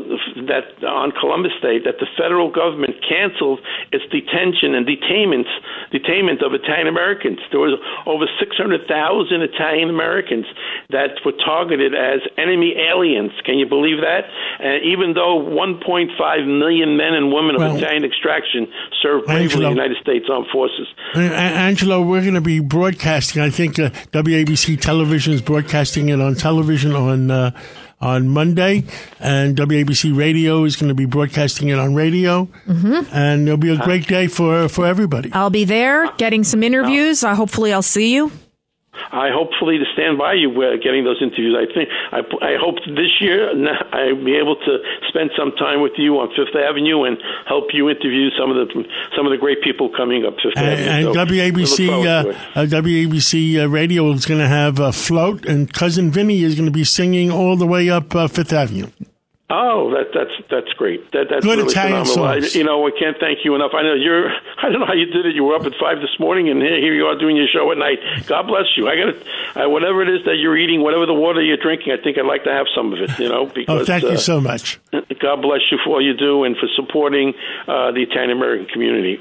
that 0.50 0.82
on 0.82 1.12
Columbus 1.12 1.52
Day 1.62 1.78
that 1.84 1.98
the 2.00 2.06
federal 2.18 2.50
government 2.50 2.94
canceled 3.06 3.60
its 3.92 4.04
detention 4.10 4.74
and 4.74 4.86
detainments 4.86 5.50
detainment 5.92 6.44
of 6.44 6.54
Italian 6.54 6.88
Americans. 6.88 7.38
There 7.50 7.60
was 7.60 7.78
over 8.06 8.26
600,000 8.38 8.82
Italian 9.42 9.90
Americans 9.90 10.46
that 10.90 11.18
were 11.24 11.32
targeted 11.44 11.94
as 11.94 12.20
enemy 12.36 12.74
aliens. 12.74 13.32
Can 13.44 13.58
you 13.58 13.66
believe 13.66 14.00
that? 14.02 14.26
And 14.58 14.82
even 14.84 15.14
though 15.14 15.38
1.5 15.38 16.10
million 16.46 16.96
men 16.96 17.14
and 17.14 17.32
women 17.32 17.54
of 17.56 17.62
Well, 17.62 17.76
Italian 17.76 18.04
extraction 18.04 18.66
served 19.02 19.26
bravely 19.26 19.64
in 19.64 19.74
the 19.74 19.82
United 19.82 19.98
States 20.02 20.26
Armed 20.30 20.46
Forces. 20.52 20.86
Uh, 21.14 21.20
Angelo, 21.20 22.00
we're 22.02 22.22
going 22.22 22.34
to 22.34 22.40
be 22.40 22.60
broadcasting. 22.60 23.42
I 23.42 23.50
think 23.50 23.78
uh, 23.78 23.90
WABC 24.12 24.80
Television 24.80 25.32
is 25.32 25.42
broadcasting 25.42 26.08
it 26.08 26.20
on 26.20 26.34
television 26.34 26.94
on 26.94 27.30
uh, 27.30 27.50
on 28.04 28.28
Monday, 28.28 28.84
and 29.18 29.56
WABC 29.56 30.16
Radio 30.16 30.64
is 30.64 30.76
going 30.76 30.88
to 30.88 30.94
be 30.94 31.06
broadcasting 31.06 31.68
it 31.70 31.78
on 31.78 31.94
radio. 31.94 32.44
Mm-hmm. 32.66 33.14
And 33.14 33.48
it'll 33.48 33.56
be 33.56 33.72
a 33.72 33.78
great 33.78 34.06
day 34.06 34.26
for 34.28 34.68
for 34.68 34.86
everybody. 34.86 35.32
I'll 35.32 35.50
be 35.50 35.64
there 35.64 36.12
getting 36.18 36.44
some 36.44 36.62
interviews. 36.62 37.24
Uh, 37.24 37.34
hopefully, 37.34 37.72
I'll 37.72 37.82
see 37.82 38.14
you. 38.14 38.30
I 39.12 39.30
hopefully 39.30 39.78
to 39.78 39.84
stand 39.92 40.18
by 40.18 40.34
you 40.34 40.50
uh, 40.50 40.76
getting 40.82 41.04
those 41.04 41.20
interviews. 41.20 41.56
I 41.56 41.66
think 41.72 41.88
I, 42.12 42.20
I 42.44 42.56
hope 42.58 42.76
this 42.86 43.20
year 43.20 43.50
I'll 43.50 44.24
be 44.24 44.36
able 44.36 44.56
to 44.56 44.78
spend 45.08 45.30
some 45.36 45.52
time 45.52 45.80
with 45.80 45.92
you 45.96 46.18
on 46.18 46.28
Fifth 46.34 46.54
Avenue 46.54 47.04
and 47.04 47.18
help 47.46 47.72
you 47.72 47.90
interview 47.90 48.30
some 48.38 48.50
of 48.50 48.56
the 48.56 48.84
some 49.16 49.26
of 49.26 49.32
the 49.32 49.38
great 49.38 49.62
people 49.62 49.90
coming 49.90 50.24
up 50.24 50.34
Fifth 50.42 50.56
And, 50.56 50.80
and 50.80 51.16
Avenue. 51.16 51.66
So 51.66 51.82
WABC 51.82 51.88
uh, 52.06 52.60
uh, 52.60 52.66
WABC 52.66 53.62
uh, 53.62 53.68
Radio 53.68 54.10
is 54.12 54.26
going 54.26 54.40
to 54.40 54.48
have 54.48 54.78
a 54.78 54.92
float, 54.92 55.46
and 55.46 55.72
cousin 55.72 56.10
Vinny 56.10 56.42
is 56.42 56.54
going 56.54 56.66
to 56.66 56.72
be 56.72 56.84
singing 56.84 57.30
all 57.30 57.56
the 57.56 57.66
way 57.66 57.90
up 57.90 58.14
uh, 58.14 58.28
Fifth 58.28 58.52
Avenue. 58.52 58.88
Oh, 59.50 59.92
that 59.92 60.08
that's 60.16 60.32
that's 60.48 60.72
great. 60.80 61.12
That 61.12 61.28
that's 61.28 61.44
Good 61.44 61.58
really 61.58 61.70
Italian 61.70 62.06
phenomenal. 62.08 62.40
songs. 62.40 62.56
I, 62.56 62.58
you 62.58 62.64
know, 62.64 62.86
I 62.88 62.90
can't 62.98 63.16
thank 63.20 63.44
you 63.44 63.54
enough. 63.54 63.72
I 63.76 63.82
know 63.82 63.92
you're. 63.92 64.32
I 64.62 64.70
don't 64.72 64.80
know 64.80 64.86
how 64.86 64.94
you 64.96 65.04
did 65.04 65.26
it. 65.26 65.34
You 65.34 65.44
were 65.44 65.54
up 65.54 65.66
at 65.66 65.76
five 65.78 66.00
this 66.00 66.16
morning, 66.18 66.48
and 66.48 66.62
here 66.62 66.80
here 66.80 66.94
you 66.94 67.04
are 67.04 67.18
doing 67.18 67.36
your 67.36 67.46
show 67.52 67.70
at 67.70 67.76
night. 67.76 68.00
God 68.26 68.46
bless 68.48 68.72
you. 68.74 68.88
I 68.88 68.96
got 68.96 69.12
to. 69.12 69.64
Uh, 69.64 69.68
whatever 69.68 70.00
it 70.02 70.08
is 70.08 70.24
that 70.24 70.36
you're 70.40 70.56
eating, 70.56 70.82
whatever 70.82 71.04
the 71.04 71.12
water 71.14 71.42
you're 71.42 71.60
drinking, 71.60 71.92
I 71.92 72.02
think 72.02 72.16
I'd 72.16 72.24
like 72.24 72.44
to 72.44 72.52
have 72.52 72.66
some 72.74 72.94
of 72.94 72.98
it. 72.98 73.18
You 73.18 73.28
know, 73.28 73.44
because 73.44 73.68
Oh, 73.68 73.84
thank 73.84 74.04
uh, 74.04 74.16
you 74.16 74.18
so 74.18 74.40
much. 74.40 74.80
God 74.92 75.42
bless 75.42 75.60
you 75.70 75.78
for 75.84 76.00
all 76.00 76.02
you 76.02 76.16
do 76.16 76.44
and 76.44 76.56
for 76.56 76.68
supporting 76.74 77.34
uh, 77.68 77.92
the 77.92 78.00
Italian 78.00 78.30
American 78.30 78.66
community. 78.72 79.20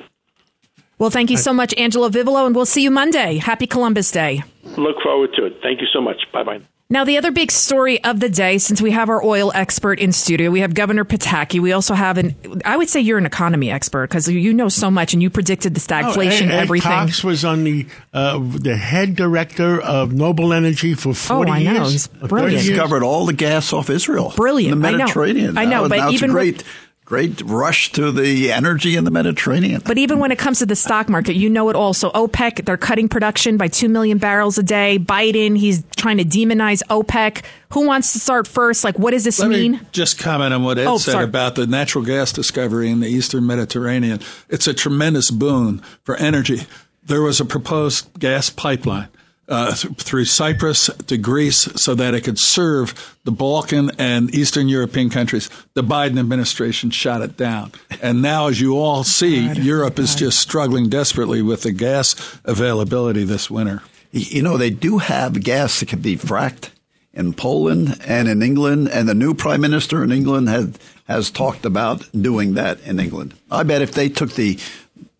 Well, 0.99 1.09
thank 1.09 1.31
you 1.31 1.37
so 1.37 1.51
much, 1.51 1.73
Angelo 1.77 2.07
Vivolo, 2.07 2.45
and 2.45 2.55
we'll 2.55 2.65
see 2.65 2.81
you 2.81 2.91
Monday. 2.91 3.37
Happy 3.37 3.67
Columbus 3.67 4.09
Day. 4.11 4.43
Look 4.77 5.01
forward 5.03 5.31
to 5.35 5.47
it. 5.47 5.59
Thank 5.61 5.81
you 5.81 5.87
so 5.91 5.99
much. 5.99 6.31
Bye 6.31 6.43
bye. 6.43 6.61
Now, 6.89 7.05
the 7.05 7.17
other 7.17 7.31
big 7.31 7.49
story 7.49 8.03
of 8.03 8.19
the 8.19 8.29
day, 8.29 8.59
since 8.59 8.79
we 8.79 8.91
have 8.91 9.09
our 9.09 9.23
oil 9.23 9.51
expert 9.55 9.99
in 9.99 10.11
studio, 10.11 10.51
we 10.51 10.59
have 10.59 10.75
Governor 10.75 11.05
Pataki. 11.05 11.59
We 11.59 11.71
also 11.71 11.95
have 11.95 12.19
an, 12.19 12.35
I 12.65 12.77
would 12.77 12.87
say 12.87 12.99
you're 12.99 13.17
an 13.17 13.25
economy 13.25 13.71
expert 13.71 14.09
because 14.09 14.29
you 14.29 14.53
know 14.53 14.69
so 14.69 14.91
much 14.91 15.13
and 15.13 15.23
you 15.23 15.31
predicted 15.31 15.73
the 15.73 15.79
stagflation, 15.79 16.43
Oh, 16.43 16.45
Ed, 16.45 16.51
Ed 16.51 16.59
everything. 16.59 16.91
Cox 16.91 17.23
was 17.23 17.45
on 17.45 17.63
the 17.63 17.87
uh, 18.13 18.37
the 18.37 18.75
head 18.77 19.15
director 19.15 19.81
of 19.81 20.13
Noble 20.13 20.53
Energy 20.53 20.93
for 20.93 21.15
forty 21.15 21.49
Oh, 21.49 21.53
I 21.55 21.63
know. 21.63 21.73
years. 21.73 21.91
He's 21.93 22.07
Or 22.07 22.11
30 22.11 22.27
brilliant. 22.27 22.51
years. 22.53 22.67
discovered 22.67 23.01
all 23.01 23.25
the 23.25 23.33
gas 23.33 23.73
off 23.73 23.89
Israel. 23.89 24.31
Brilliant. 24.35 24.73
In 24.73 24.81
the 24.81 24.87
I 24.87 24.91
know. 24.91 24.97
Mediterranean. 24.99 25.57
I 25.57 25.65
know, 25.65 25.89
but 25.89 25.95
now 25.97 26.05
it's 26.09 26.15
even 26.15 26.29
a 26.29 26.33
with- 26.35 26.63
great, 27.05 27.37
great 27.37 27.49
rush 27.49 27.91
to 27.93 28.11
the 28.11 28.51
energy 28.51 28.95
in 28.95 29.03
the 29.03 29.11
Mediterranean. 29.11 29.81
But 29.85 29.97
even 29.97 30.19
when 30.19 30.31
it 30.31 30.37
comes 30.39 30.59
to 30.59 30.65
the 30.65 30.75
stock 30.75 31.09
market, 31.09 31.35
you 31.35 31.49
know 31.49 31.69
it 31.69 31.75
all. 31.75 31.93
So 31.93 32.09
OPEC, 32.11 32.65
they're 32.65 32.77
cutting 32.77 33.09
production 33.09 33.57
by 33.57 33.67
2 33.67 33.89
million 33.89 34.17
barrels 34.17 34.57
a 34.57 34.63
day. 34.63 34.97
Biden, 34.99 35.57
he's 35.57 35.83
trying 35.95 36.17
to 36.17 36.25
demonize 36.25 36.81
OPEC. 36.89 37.43
Who 37.71 37.85
wants 37.85 38.13
to 38.13 38.19
start 38.19 38.47
first? 38.47 38.83
Like, 38.83 38.97
what 38.99 39.11
does 39.11 39.23
this 39.23 39.39
Let 39.39 39.49
mean? 39.49 39.73
me 39.73 39.79
just 39.91 40.19
comment 40.19 40.53
on 40.53 40.63
what 40.63 40.77
Ed 40.77 40.87
Oh, 40.87 40.97
said 40.97 41.13
sorry. 41.13 41.23
about 41.25 41.55
the 41.55 41.65
natural 41.67 42.03
gas 42.03 42.31
discovery 42.31 42.89
in 42.89 42.99
the 42.99 43.07
Eastern 43.07 43.45
Mediterranean. 43.47 44.19
It's 44.49 44.67
a 44.67 44.73
tremendous 44.73 45.31
boon 45.31 45.81
for 46.03 46.15
energy. 46.17 46.61
There 47.05 47.21
was 47.21 47.39
a 47.39 47.45
proposed 47.45 48.07
gas 48.19 48.49
pipeline 48.49 49.09
uh, 49.47 49.73
through 49.73 50.25
Cyprus 50.25 50.89
to 51.07 51.17
Greece 51.17 51.67
so 51.75 51.95
that 51.95 52.13
it 52.13 52.21
could 52.21 52.39
serve 52.39 53.17
the 53.23 53.31
Balkan 53.31 53.91
and 53.97 54.33
Eastern 54.33 54.67
European 54.67 55.09
countries. 55.09 55.49
The 55.73 55.83
Biden 55.83 56.19
administration 56.19 56.91
shot 56.91 57.21
it 57.21 57.35
down. 57.35 57.71
And 58.01 58.21
now, 58.21 58.47
as 58.47 58.61
you 58.61 58.77
all 58.77 59.03
see, 59.03 59.51
Europe 59.53 59.99
is 59.99 60.15
just 60.15 60.39
struggling 60.39 60.89
desperately 60.89 61.41
with 61.41 61.63
the 61.63 61.71
gas 61.71 62.39
availability 62.45 63.23
this 63.23 63.49
winter. 63.49 63.81
You 64.11 64.43
know, 64.43 64.57
they 64.57 64.69
do 64.69 64.99
have 64.99 65.43
gas 65.43 65.79
that 65.79 65.89
can 65.89 65.99
be 65.99 66.15
fracked 66.15 66.69
in 67.13 67.33
Poland 67.33 67.99
and 68.05 68.27
in 68.27 68.41
England, 68.41 68.89
and 68.89 69.07
the 69.07 69.13
new 69.13 69.33
prime 69.33 69.61
minister 69.61 70.03
in 70.03 70.11
England 70.11 70.49
has 70.49 70.73
has 71.05 71.29
talked 71.29 71.65
about 71.65 72.07
doing 72.19 72.53
that 72.53 72.79
in 72.81 72.99
England. 72.99 73.33
I 73.51 73.63
bet 73.63 73.81
if 73.81 73.91
they 73.91 74.07
took 74.07 74.33
the 74.33 74.57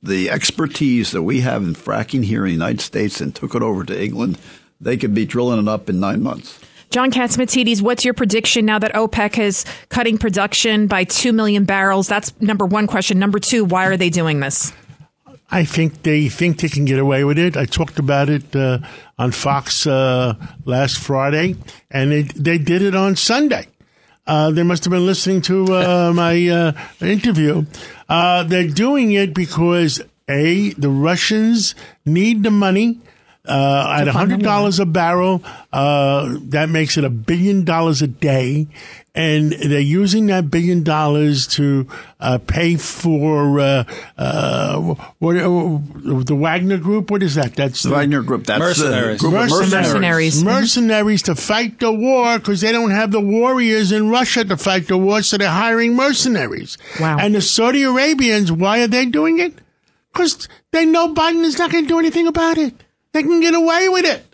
the 0.04 0.30
expertise 0.30 1.12
that 1.12 1.24
we 1.24 1.40
have 1.42 1.64
in 1.64 1.74
fracking 1.74 2.24
here 2.24 2.46
in 2.46 2.50
the 2.50 2.54
United 2.54 2.82
States 2.82 3.22
and 3.22 3.34
took 3.34 3.56
it 3.56 3.64
over 3.64 3.84
to 3.86 4.04
England, 4.04 4.38
they 4.80 4.98
could 4.98 5.14
be 5.14 5.26
drilling 5.26 5.60
it 5.60 5.68
up 5.70 5.90
in 5.90 6.00
nine 6.00 6.22
months. 6.22 6.60
John 6.90 7.10
Catsimatidis, 7.10 7.82
what's 7.82 8.06
your 8.06 8.14
prediction 8.14 8.66
now 8.66 8.78
that 8.78 8.94
OPEC 8.94 9.40
is 9.40 9.66
cutting 9.90 10.20
production 10.20 10.86
by 10.86 11.06
2 11.06 11.34
million 11.34 11.66
barrels? 11.66 12.08
That's 12.08 12.40
number 12.40 12.68
one 12.68 12.86
question. 12.86 13.18
Number 13.18 13.40
two, 13.40 13.66
why 13.66 13.88
are 13.88 13.98
they 13.98 14.12
doing 14.12 14.42
this? 14.42 14.72
I 15.50 15.66
think 15.66 16.04
they 16.04 16.30
think 16.30 16.60
they 16.60 16.70
can 16.70 16.86
get 16.86 17.00
away 17.00 17.24
with 17.24 17.40
it. 17.40 17.58
I 17.58 17.66
talked 17.66 18.00
about 18.00 18.30
it 18.30 18.56
uh, 18.56 18.80
on 19.18 19.32
Fox 19.32 19.86
uh, 19.86 20.34
last 20.66 20.98
Friday, 20.98 21.56
and 21.92 22.12
they 22.12 22.24
they 22.24 22.58
did 22.58 22.82
it 22.82 22.96
on 22.96 23.16
Sunday. 23.16 23.68
Uh, 24.26 24.52
they 24.52 24.64
must 24.64 24.84
have 24.86 24.92
been 24.92 25.06
listening 25.06 25.42
to 25.42 25.66
uh, 25.74 26.12
my 26.16 26.48
uh, 26.48 26.72
interview. 27.02 27.66
Uh, 28.08 28.44
they're 28.44 28.68
doing 28.68 29.12
it 29.12 29.34
because 29.34 30.02
a 30.30 30.70
the 30.72 30.90
Russians 30.90 31.76
need 32.06 32.44
the 32.44 32.52
money. 32.52 33.00
Uh, 33.46 33.98
at 34.00 34.08
hundred 34.08 34.42
dollars 34.42 34.80
a 34.80 34.86
barrel, 34.86 35.44
uh, 35.74 36.38
that 36.44 36.70
makes 36.70 36.96
it 36.96 37.04
a 37.04 37.10
billion 37.10 37.66
dollars 37.66 38.02
a 38.02 38.08
day, 38.08 38.68
and 39.16 39.52
they're 39.52 39.80
using 39.80 40.26
that 40.28 40.50
billion 40.50 40.84
dollars 40.84 41.46
to 41.46 41.88
uh, 42.20 42.40
pay 42.40 42.76
for 42.78 43.60
uh, 43.60 43.84
uh, 44.18 44.96
what, 45.20 45.38
uh, 45.38 45.80
the 46.24 46.36
Wagner 46.36 46.78
Group. 46.78 47.12
What 47.12 47.22
is 47.22 47.36
that? 47.36 47.56
That's 47.56 47.84
The 47.84 47.92
Wagner 47.92 48.24
Group, 48.24 48.46
that's 48.46 48.60
Mercenaries. 48.60 49.22
the 49.22 49.30
group 49.30 49.34
Mercenaries. 49.34 49.72
Mercenaries. 49.72 50.44
mercenaries. 50.44 50.44
mercenaries 50.44 51.22
to 51.24 51.36
fight 51.36 51.80
the 51.80 51.92
war 51.92 52.40
because 52.40 52.62
they 52.62 52.72
don't 52.72 52.92
have 52.92 53.12
the 53.12 53.22
warriors 53.22 53.92
in 53.92 54.10
Russia 54.10 54.44
to 54.46 54.58
fight 54.58 54.88
the 54.88 54.98
war, 54.98 55.22
so 55.22 55.38
they're 55.38 55.50
hiring 55.50 55.96
mercenaries. 55.96 56.78
Wow. 57.00 57.18
And 57.20 57.36
the 57.36 57.42
Saudi 57.42 57.84
Arabians, 57.84 58.52
why 58.52 58.82
are 58.82 58.88
they 58.88 59.06
doing 59.06 59.40
it? 59.40 59.54
Because 60.12 60.48
they 60.72 60.86
know 60.86 61.14
Biden 61.14 61.44
is 61.44 61.60
not 61.60 61.72
going 61.72 61.84
to 61.84 61.88
do 61.88 62.00
anything 62.00 62.28
about 62.28 62.58
it. 62.58 62.74
They 63.12 63.22
can 63.22 63.42
get 63.42 63.54
away 63.54 63.90
with 63.90 64.06
it. 64.06 64.26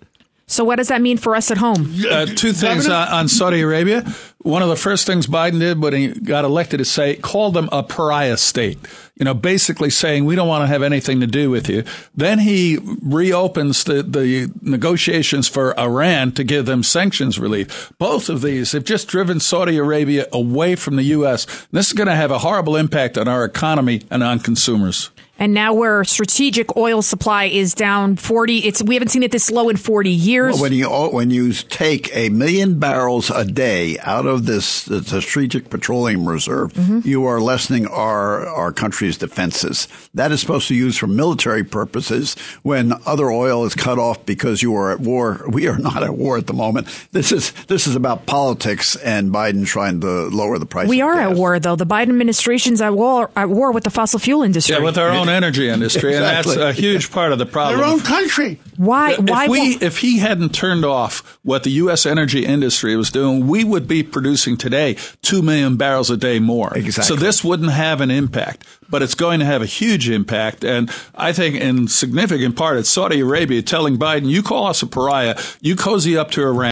So, 0.47 0.63
what 0.63 0.77
does 0.77 0.87
that 0.87 1.01
mean 1.01 1.17
for 1.17 1.35
us 1.35 1.51
at 1.51 1.57
home? 1.57 1.93
Uh, 2.09 2.25
two 2.25 2.53
things 2.53 2.87
uh, 2.87 3.07
on 3.11 3.27
Saudi 3.27 3.61
Arabia. 3.61 4.03
One 4.41 4.61
of 4.61 4.69
the 4.69 4.77
first 4.77 5.05
things 5.05 5.27
Biden 5.27 5.59
did 5.59 5.81
when 5.81 5.93
he 5.93 6.07
got 6.07 6.45
elected 6.45 6.79
is 6.79 6.89
say, 6.89 7.17
called 7.17 7.53
them 7.53 7.67
a 7.73 7.83
pariah 7.83 8.37
state. 8.37 8.77
You 9.17 9.25
know, 9.25 9.33
basically 9.33 9.89
saying 9.89 10.23
we 10.23 10.35
don't 10.35 10.47
want 10.47 10.63
to 10.63 10.67
have 10.67 10.81
anything 10.81 11.19
to 11.19 11.27
do 11.27 11.49
with 11.49 11.67
you. 11.67 11.83
Then 12.15 12.39
he 12.39 12.79
reopens 13.01 13.83
the, 13.83 14.01
the 14.01 14.49
negotiations 14.61 15.49
for 15.49 15.77
Iran 15.77 16.31
to 16.33 16.45
give 16.45 16.65
them 16.65 16.83
sanctions 16.83 17.37
relief. 17.37 17.91
Both 17.97 18.29
of 18.29 18.41
these 18.41 18.71
have 18.71 18.85
just 18.85 19.09
driven 19.09 19.41
Saudi 19.41 19.75
Arabia 19.75 20.25
away 20.31 20.75
from 20.75 20.95
the 20.95 21.03
U.S. 21.03 21.45
This 21.73 21.87
is 21.87 21.93
going 21.93 22.07
to 22.07 22.15
have 22.15 22.31
a 22.31 22.39
horrible 22.39 22.77
impact 22.77 23.17
on 23.17 23.27
our 23.27 23.43
economy 23.43 24.03
and 24.09 24.23
on 24.23 24.39
consumers. 24.39 25.09
And 25.39 25.53
now 25.53 25.73
where 25.73 26.03
strategic 26.03 26.75
oil 26.77 27.01
supply 27.01 27.45
is 27.45 27.73
down 27.73 28.17
40, 28.17 28.57
it's 28.59 28.83
we 28.83 28.95
haven't 28.95 29.07
seen 29.09 29.23
it 29.23 29.31
this 29.31 29.49
low 29.49 29.69
in 29.69 29.77
40 29.77 30.09
years. 30.11 30.53
Well, 30.55 30.63
when 30.63 30.73
you 30.73 30.89
when 30.89 31.31
you 31.31 31.53
take 31.53 32.13
a 32.15 32.29
million 32.29 32.77
barrels 32.77 33.29
a 33.31 33.45
day 33.45 33.97
out 33.99 34.25
of 34.25 34.45
this 34.45 34.83
the 34.83 35.01
strategic 35.21 35.69
petroleum 35.69 36.27
reserve, 36.27 36.73
Mm-hmm. 36.73 36.99
you 37.07 37.25
are 37.25 37.39
lessening 37.39 37.87
our 37.87 38.45
our 38.47 38.71
country's 38.73 39.17
defenses. 39.17 39.87
That 40.13 40.31
is 40.31 40.41
supposed 40.41 40.67
to 40.67 40.75
use 40.75 40.97
for 40.97 41.07
military 41.07 41.63
purposes. 41.63 42.35
When 42.63 42.93
other 43.05 43.31
oil 43.31 43.63
is 43.65 43.75
cut 43.75 43.97
off 43.97 44.25
because 44.25 44.61
you 44.61 44.75
are 44.75 44.91
at 44.91 44.99
war, 44.99 45.45
we 45.49 45.67
are 45.67 45.77
not 45.77 46.03
at 46.03 46.15
war 46.15 46.37
at 46.37 46.47
the 46.47 46.53
moment. 46.53 46.87
This 47.11 47.31
is 47.31 47.53
this 47.67 47.87
is 47.87 47.95
about 47.95 48.25
politics 48.25 48.97
and 48.97 49.31
Biden 49.31 49.65
trying 49.65 50.01
to 50.01 50.07
lower 50.27 50.57
the 50.59 50.65
price. 50.65 50.89
we 50.89 51.01
of 51.01 51.07
are 51.07 51.15
gas. 51.15 51.31
at 51.31 51.37
war, 51.37 51.59
though. 51.59 51.75
The 51.77 51.85
Biden 51.85 52.09
administration's 52.09 52.81
at 52.81 52.93
war, 52.93 53.31
at 53.37 53.49
war 53.49 53.71
with 53.71 53.85
the 53.85 53.89
fossil 53.89 54.19
fuel 54.19 54.43
industry. 54.43 54.75
Yeah, 54.75 54.81
with 54.83 54.97
our 54.97 55.09
own 55.09 55.28
energy 55.29 55.69
industry, 55.69 56.15
Exactly. 56.15 56.53
and 56.53 56.61
that's 56.61 56.77
a 56.77 56.81
huge 56.81 57.11
part 57.11 57.31
of 57.31 57.37
the 57.39 57.45
problem. 57.45 57.79
Their 57.79 57.87
own 57.87 57.99
country. 58.01 58.59
why? 58.77 59.15
Why? 59.15 59.45
if 59.45 59.49
we 59.49 59.59
won't- 59.59 59.83
if 59.83 59.97
he 59.99 60.19
hadn't 60.19 60.53
turned 60.53 60.83
off 60.85 61.39
what 61.43 61.63
the 61.63 61.69
U.S. 61.71 62.05
energy 62.05 62.45
industry 62.45 62.95
was 62.95 63.09
doing, 63.11 63.47
we 63.47 63.63
would 63.63 63.87
be 63.87 64.03
producing 64.03 64.57
today 64.57 64.97
two 65.21 65.41
million 65.41 65.77
barrels 65.77 66.09
a 66.09 66.17
day 66.17 66.39
more. 66.39 66.71
Exactly. 66.75 67.03
So 67.15 67.15
this 67.15 67.43
wouldn't 67.43 67.71
have 67.71 68.01
an 68.01 68.11
impact, 68.11 68.65
but 68.89 69.01
it's 69.01 69.15
going 69.15 69.39
to 69.39 69.45
have 69.45 69.61
a 69.61 69.65
huge 69.67 70.09
impact, 70.09 70.63
and 70.63 70.89
I 71.15 71.31
think 71.33 71.55
in 71.55 71.87
significant 71.87 72.55
part, 72.55 72.77
it's 72.77 72.89
Saudi 72.89 73.19
Arabia 73.21 73.61
telling 73.61 73.97
Biden, 73.97 74.27
"You 74.29 74.43
call 74.43 74.67
us 74.67 74.81
a 74.81 74.87
pariah, 74.87 75.37
you 75.61 75.75
cozy 75.75 76.17
up 76.17 76.31
to 76.31 76.41
Iran, 76.43 76.71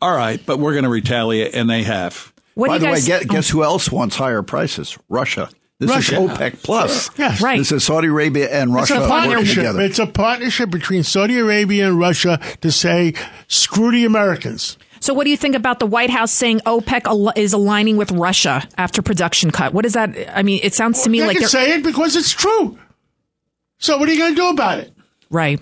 all 0.00 0.14
right, 0.14 0.40
but 0.44 0.58
we're 0.58 0.72
going 0.72 0.84
to 0.84 0.90
retaliate," 0.90 1.54
and 1.54 1.68
they 1.70 1.82
have. 1.84 2.32
what 2.54 2.68
By 2.68 2.78
the 2.78 2.86
you 2.86 2.92
way, 2.92 3.00
guess, 3.02 3.24
guess 3.26 3.48
who 3.50 3.64
else 3.64 3.90
wants 3.90 4.14
higher 4.16 4.42
prices? 4.42 4.96
Russia. 5.08 5.48
This 5.80 5.90
Russia. 5.90 6.20
is 6.22 6.30
OPEC 6.30 6.62
plus. 6.62 7.10
Yes. 7.18 7.40
Right. 7.42 7.58
This 7.58 7.72
is 7.72 7.84
Saudi 7.84 8.06
Arabia 8.08 8.48
and 8.48 8.70
It's 8.70 8.90
Russia 8.90 8.94
a 8.94 9.00
working 9.00 9.08
partnership. 9.10 9.54
together. 9.56 9.80
It's 9.80 9.98
a 9.98 10.06
partnership 10.06 10.70
between 10.70 11.02
Saudi 11.02 11.38
Arabia 11.38 11.88
and 11.88 11.98
Russia 11.98 12.40
to 12.60 12.70
say, 12.70 13.14
screw 13.48 13.90
the 13.90 14.04
Americans. 14.04 14.78
so, 15.00 15.12
what 15.14 15.24
do 15.24 15.30
you 15.30 15.36
think 15.36 15.56
about 15.56 15.80
the 15.80 15.86
White 15.86 16.10
House 16.10 16.30
saying 16.30 16.60
OPEC 16.60 17.06
al- 17.06 17.32
is 17.36 17.52
aligning 17.52 17.96
with 17.96 18.12
Russia 18.12 18.66
after 18.78 19.02
production 19.02 19.50
cut? 19.50 19.74
What 19.74 19.84
is 19.84 19.94
that? 19.94 20.14
I 20.36 20.42
mean, 20.44 20.60
it 20.62 20.74
sounds 20.74 21.02
to 21.02 21.10
me 21.10 21.20
they 21.20 21.26
like 21.26 21.38
they're 21.38 21.48
saying 21.48 21.80
it 21.80 21.84
because 21.84 22.14
it's 22.14 22.30
true. 22.30 22.78
So 23.78 23.98
what 23.98 24.08
are 24.08 24.12
you 24.12 24.18
going 24.18 24.34
to 24.36 24.40
do 24.40 24.48
about 24.50 24.78
it? 24.78 24.92
right, 25.28 25.60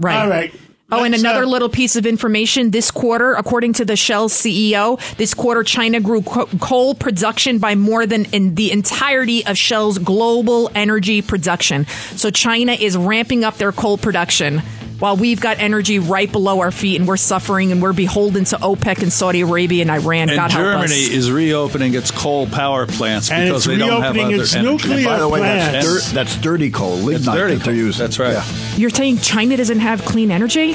right. 0.00 0.16
All 0.18 0.28
right. 0.28 0.54
Oh, 0.92 1.04
and 1.04 1.14
another 1.14 1.46
little 1.46 1.70
piece 1.70 1.96
of 1.96 2.04
information. 2.04 2.70
This 2.70 2.90
quarter, 2.90 3.32
according 3.32 3.72
to 3.74 3.84
the 3.86 3.96
Shell 3.96 4.28
CEO, 4.28 5.00
this 5.16 5.32
quarter 5.32 5.62
China 5.62 6.00
grew 6.00 6.20
co- 6.20 6.46
coal 6.60 6.94
production 6.94 7.58
by 7.58 7.74
more 7.74 8.04
than 8.04 8.26
in 8.26 8.54
the 8.54 8.70
entirety 8.70 9.46
of 9.46 9.56
Shell's 9.56 9.96
global 9.98 10.70
energy 10.74 11.22
production. 11.22 11.86
So 12.16 12.30
China 12.30 12.72
is 12.72 12.94
ramping 12.94 13.42
up 13.42 13.56
their 13.56 13.72
coal 13.72 13.96
production 13.96 14.60
while 15.02 15.16
we've 15.16 15.40
got 15.40 15.58
energy 15.58 15.98
right 15.98 16.30
below 16.30 16.60
our 16.60 16.70
feet 16.70 16.94
and 17.00 17.08
we're 17.08 17.16
suffering 17.16 17.72
and 17.72 17.82
we're 17.82 17.92
beholden 17.92 18.44
to 18.44 18.56
OPEC 18.58 19.02
and 19.02 19.12
Saudi 19.12 19.40
Arabia 19.40 19.82
and 19.82 19.90
Iran. 19.90 20.28
And 20.28 20.36
God 20.36 20.52
help 20.52 20.64
Germany 20.64 20.84
us. 21.06 21.08
is 21.10 21.28
reopening 21.28 21.94
its 21.94 22.12
coal 22.12 22.46
power 22.46 22.86
plants 22.86 23.28
And 23.28 23.48
because 23.48 23.66
it's 23.66 23.66
they 23.66 23.78
don't 23.78 24.00
have 24.00 24.14
reopening 24.14 24.34
other 24.34 24.42
its 24.44 24.54
energy. 24.54 24.70
nuclear 24.88 25.04
By 25.04 25.18
the 25.18 25.28
way, 25.28 25.40
plants. 25.40 25.72
that's, 25.72 26.06
dirt, 26.06 26.14
that's 26.14 26.36
dirty 26.36 26.70
coal, 26.70 26.98
lignite 26.98 27.34
dirty 27.36 27.54
that 27.56 27.64
they're 27.64 27.74
coal. 27.74 27.82
using. 27.82 28.04
That's 28.04 28.18
right. 28.20 28.32
Yeah. 28.34 28.76
You're 28.76 28.90
saying 28.90 29.18
China 29.18 29.56
doesn't 29.56 29.80
have 29.80 30.04
clean 30.04 30.30
energy? 30.30 30.74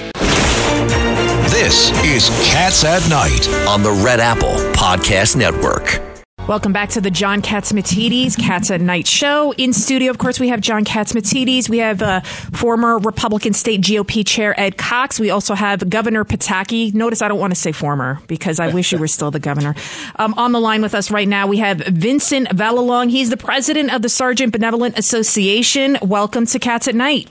This 1.47 1.89
is 2.05 2.27
Cats 2.51 2.83
at 2.83 3.09
Night. 3.09 3.47
on 3.69 3.81
the 3.81 3.91
Red 4.03 4.19
Apple 4.19 4.55
Podcast 4.73 5.37
Network. 5.37 6.01
Welcome 6.47 6.71
back 6.71 6.91
to 6.91 7.01
the 7.01 7.11
John 7.11 7.41
Catsimatidis 7.41 8.39
Cats 8.39 8.71
at 8.71 8.79
Night 8.79 9.05
show. 9.05 9.51
In 9.57 9.73
studio, 9.73 10.09
of 10.09 10.17
course, 10.17 10.39
we 10.39 10.47
have 10.47 10.61
John 10.61 10.85
Catsimatidis. 10.85 11.67
We 11.67 11.79
have 11.79 12.01
uh, 12.01 12.21
former 12.21 12.99
Republican 12.99 13.51
State 13.51 13.81
GOP 13.81 14.25
Chair 14.25 14.57
Ed 14.57 14.77
Cox. 14.77 15.19
We 15.19 15.29
also 15.29 15.55
have 15.55 15.89
Governor 15.89 16.23
Pataki. 16.23 16.93
Notice 16.93 17.21
I 17.21 17.27
don't 17.27 17.41
want 17.41 17.51
to 17.51 17.59
say 17.59 17.73
former 17.73 18.21
because 18.27 18.61
I 18.61 18.69
wish 18.69 18.93
you 18.93 18.97
were 18.97 19.09
still 19.09 19.29
the 19.29 19.41
governor. 19.41 19.75
Um, 20.15 20.33
on 20.35 20.53
the 20.53 20.61
line 20.61 20.81
with 20.81 20.95
us 20.95 21.11
right 21.11 21.27
now, 21.27 21.47
we 21.47 21.57
have 21.57 21.79
Vincent 21.79 22.47
Vallelong. 22.47 23.09
He's 23.09 23.29
the 23.29 23.35
president 23.35 23.93
of 23.93 24.01
the 24.01 24.09
Sergeant 24.09 24.53
Benevolent 24.53 24.97
Association. 24.97 25.97
Welcome 26.01 26.45
to 26.45 26.59
Cats 26.59 26.87
at 26.87 26.95
Night. 26.95 27.29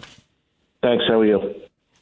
Thanks. 0.82 1.04
How 1.08 1.20
are 1.20 1.24
you? 1.24 1.54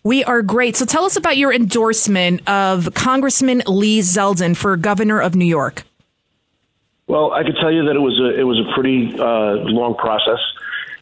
We 0.02 0.24
are 0.24 0.42
great. 0.42 0.74
So 0.74 0.84
tell 0.84 1.04
us 1.04 1.14
about 1.14 1.36
your 1.36 1.54
endorsement 1.54 2.48
of 2.48 2.92
Congressman 2.94 3.62
Lee 3.68 4.00
Zeldin 4.00 4.56
for 4.56 4.76
governor 4.76 5.20
of 5.20 5.36
New 5.36 5.44
York. 5.44 5.84
Well, 7.06 7.32
I 7.32 7.42
can 7.42 7.54
tell 7.54 7.70
you 7.70 7.84
that 7.84 7.96
it 7.96 8.00
was 8.00 8.18
a 8.18 8.38
it 8.38 8.44
was 8.44 8.58
a 8.58 8.72
pretty 8.74 9.14
uh, 9.18 9.68
long 9.68 9.94
process. 9.94 10.38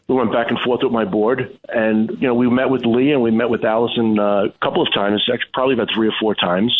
We 0.07 0.15
went 0.15 0.33
back 0.33 0.49
and 0.49 0.59
forth 0.59 0.81
with 0.83 0.91
my 0.91 1.05
board, 1.05 1.57
and 1.69 2.09
you 2.11 2.27
know 2.27 2.33
we 2.33 2.49
met 2.49 2.69
with 2.69 2.85
Lee 2.85 3.11
and 3.11 3.21
we 3.21 3.31
met 3.31 3.49
with 3.49 3.63
Allison 3.63 4.19
uh, 4.19 4.45
a 4.45 4.51
couple 4.61 4.81
of 4.81 4.93
times, 4.93 5.23
probably 5.53 5.75
about 5.75 5.89
three 5.93 6.09
or 6.09 6.13
four 6.19 6.35
times. 6.35 6.77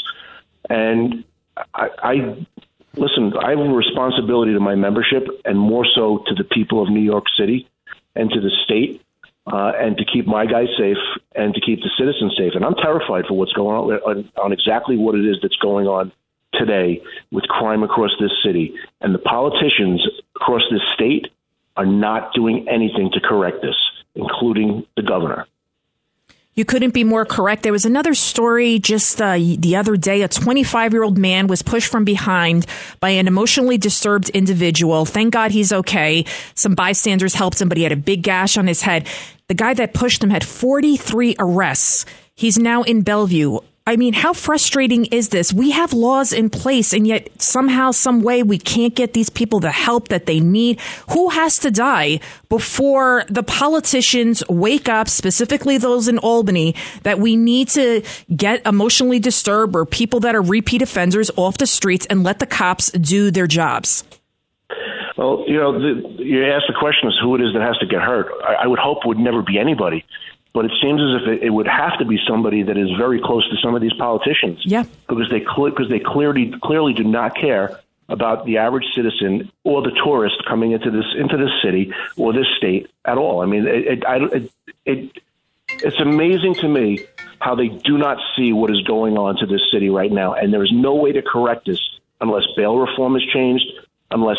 And 0.70 1.24
I, 1.74 1.90
I 2.00 2.14
listen. 2.96 3.34
I 3.38 3.52
have 3.52 3.60
a 3.60 3.70
responsibility 3.70 4.54
to 4.54 4.60
my 4.60 4.76
membership, 4.76 5.26
and 5.46 5.58
more 5.58 5.86
so 5.86 6.24
to 6.28 6.36
the 6.36 6.44
people 6.44 6.84
of 6.84 6.90
New 6.90 7.02
York 7.02 7.26
City 7.38 7.70
and 8.16 8.30
to 8.30 8.42
the 8.42 8.52
state, 8.66 9.02
uh, 9.48 9.72
and 9.78 9.98
to 9.98 10.04
keep 10.04 10.28
my 10.28 10.46
guys 10.46 10.68
safe 10.78 10.98
and 11.34 11.54
to 11.54 11.62
keep 11.62 11.80
the 11.80 11.92
citizens 11.98 12.36
safe. 12.38 12.56
And 12.56 12.66
I'm 12.66 12.76
terrified 12.76 13.26
for 13.28 13.36
what's 13.38 13.54
going 13.54 13.78
on 13.78 14.18
on, 14.18 14.32
on 14.36 14.52
exactly 14.52 14.98
what 14.98 15.16
it 15.16 15.26
is 15.26 15.38
that's 15.42 15.56
going 15.58 15.88
on 15.88 16.12
today 16.54 17.02
with 17.32 17.44
crime 17.46 17.84
across 17.84 18.12
this 18.20 18.32
city. 18.44 18.74
And 19.02 19.14
the 19.14 19.20
politicians 19.20 20.06
across 20.36 20.64
this 20.72 20.82
state 20.94 21.28
are 21.76 21.86
not 21.86 22.34
doing 22.34 22.68
anything 22.70 23.10
to 23.14 23.20
correct 23.20 23.62
this, 23.62 23.76
including 24.16 24.86
the 24.96 25.04
governor. 25.04 25.48
You 26.56 26.66
couldn't 26.66 26.94
be 26.94 27.04
more 27.04 27.26
correct. 27.26 27.64
There 27.64 27.72
was 27.72 27.86
another 27.86 28.14
story 28.14 28.78
just 28.78 29.20
uh, 29.20 29.34
the 29.34 29.76
other 29.76 29.98
day. 29.98 30.22
A 30.22 30.28
25 30.28 30.94
year 30.94 31.04
old 31.04 31.18
man 31.18 31.48
was 31.48 31.64
pushed 31.64 31.92
from 31.92 32.06
behind 32.06 32.68
by 33.00 33.10
an 33.10 33.28
emotionally 33.28 33.80
disturbed 33.80 34.30
individual. 34.30 35.06
Thank 35.06 35.34
God 35.34 35.50
he's 35.50 35.74
okay. 35.74 36.26
Some 36.54 36.76
bystanders 36.76 37.34
helped 37.34 37.60
him, 37.60 37.70
but 37.70 37.78
he 37.78 37.84
had 37.84 37.92
a 37.92 37.98
big 37.98 38.22
gash 38.22 38.56
on 38.56 38.68
his 38.68 38.84
head. 38.84 39.08
The 39.48 39.56
guy 39.56 39.74
that 39.74 39.96
pushed 39.96 40.24
him 40.24 40.30
had 40.30 40.46
43 40.46 41.38
arrests. 41.40 42.06
He's 42.36 42.60
now 42.60 42.84
in 42.84 43.02
Bellevue. 43.02 43.58
I 43.86 43.98
mean, 43.98 44.14
how 44.14 44.32
frustrating 44.32 45.06
is 45.08 45.28
this? 45.30 45.52
We 45.52 45.72
have 45.72 45.92
laws 45.92 46.32
in 46.32 46.50
place, 46.50 46.94
and 46.94 47.06
yet 47.06 47.30
somehow, 47.42 47.92
some 47.92 48.22
way, 48.22 48.42
we 48.42 48.58
can't 48.58 48.96
get 48.96 49.12
these 49.12 49.30
people 49.30 49.60
the 49.60 49.72
help 49.72 50.08
that 50.08 50.26
they 50.26 50.40
need. 50.40 50.80
Who 51.10 51.28
has 51.30 51.58
to 51.60 51.72
die 51.72 52.22
before 52.48 53.26
the 53.28 53.44
politicians 53.44 54.42
wake 54.48 54.88
up, 54.88 55.10
specifically 55.10 55.78
those 55.78 56.08
in 56.08 56.18
Albany, 56.20 56.76
that 57.04 57.20
we 57.20 57.36
need 57.36 57.68
to 57.70 58.04
get 58.34 58.66
emotionally 58.66 59.20
disturbed 59.20 59.76
or 59.76 59.86
people 59.86 60.22
that 60.22 60.34
are 60.34 60.42
repeat 60.42 60.82
offenders 60.82 61.30
off 61.36 61.58
the 61.58 61.68
streets 61.68 62.06
and 62.06 62.24
let 62.24 62.40
the 62.40 62.48
cops 62.48 62.90
do 62.92 63.32
their 63.32 63.48
jobs? 63.48 64.06
Well, 65.18 65.44
you 65.46 65.58
know, 65.58 65.74
the, 65.74 66.24
you 66.24 66.46
ask 66.46 66.64
the 66.68 66.74
question 66.80 67.10
is 67.10 67.20
who 67.22 67.36
it 67.36 67.42
is 67.42 67.54
that 67.54 67.62
has 67.62 67.78
to 67.80 67.86
get 67.86 68.02
hurt. 68.02 68.28
I, 68.46 68.64
I 68.64 68.68
would 68.68 68.80
hope 68.80 69.00
it 69.04 69.08
would 69.08 69.20
never 69.20 69.42
be 69.42 69.60
anybody 69.60 70.06
but 70.54 70.66
it 70.66 70.72
seems 70.82 71.02
as 71.02 71.22
if 71.22 71.28
it, 71.28 71.44
it, 71.44 71.50
would 71.50 71.68
have 71.68 71.98
to 71.98 72.06
be 72.06 72.20
somebody 72.28 72.64
that 72.64 72.78
is 72.78 72.90
very 72.98 73.20
close 73.20 73.48
to 73.50 73.58
some 73.58 73.76
of 73.76 73.82
these 73.82 73.94
politicians. 73.94 74.62
Yeah, 74.64 74.84
because 75.08 75.30
they 75.30 75.40
because 75.40 75.90
they 75.90 76.00
clearly 76.00 76.54
clearly 76.62 76.94
do 76.94 77.04
not 77.04 77.36
care 77.36 77.80
about 78.10 78.46
the 78.46 78.58
average 78.58 78.86
citizen 78.94 79.52
or 79.64 79.82
the 79.82 79.92
tourist 80.04 80.36
coming 80.48 80.72
into 80.72 80.92
this 80.92 81.06
into 81.18 81.38
this 81.38 81.52
city 81.64 81.92
or 82.18 82.34
this 82.34 82.48
state 82.58 82.90
at 83.06 83.18
all. 83.18 83.42
I 83.42 83.46
mean, 83.46 83.66
it, 83.68 84.04
it, 84.04 84.52
it 84.86 85.12
it's 85.70 86.00
amazing 86.00 86.56
to 86.56 86.68
me 86.68 87.00
how 87.40 87.56
they 87.56 87.68
do 87.68 87.98
not 87.98 88.20
see 88.38 88.54
what 88.54 88.70
is 88.70 88.82
going 88.84 89.18
on 89.18 89.36
to 89.38 89.46
this 89.46 89.62
city 89.72 89.90
right 89.90 90.12
now, 90.12 90.34
and 90.34 90.54
there 90.54 90.64
is 90.64 90.72
no 90.72 90.96
way 90.96 91.12
to 91.12 91.22
correct 91.22 91.66
this 91.66 91.80
unless 92.22 92.44
bail 92.56 92.78
reform 92.78 93.16
is 93.16 93.24
changed, 93.34 93.66
unless 94.12 94.38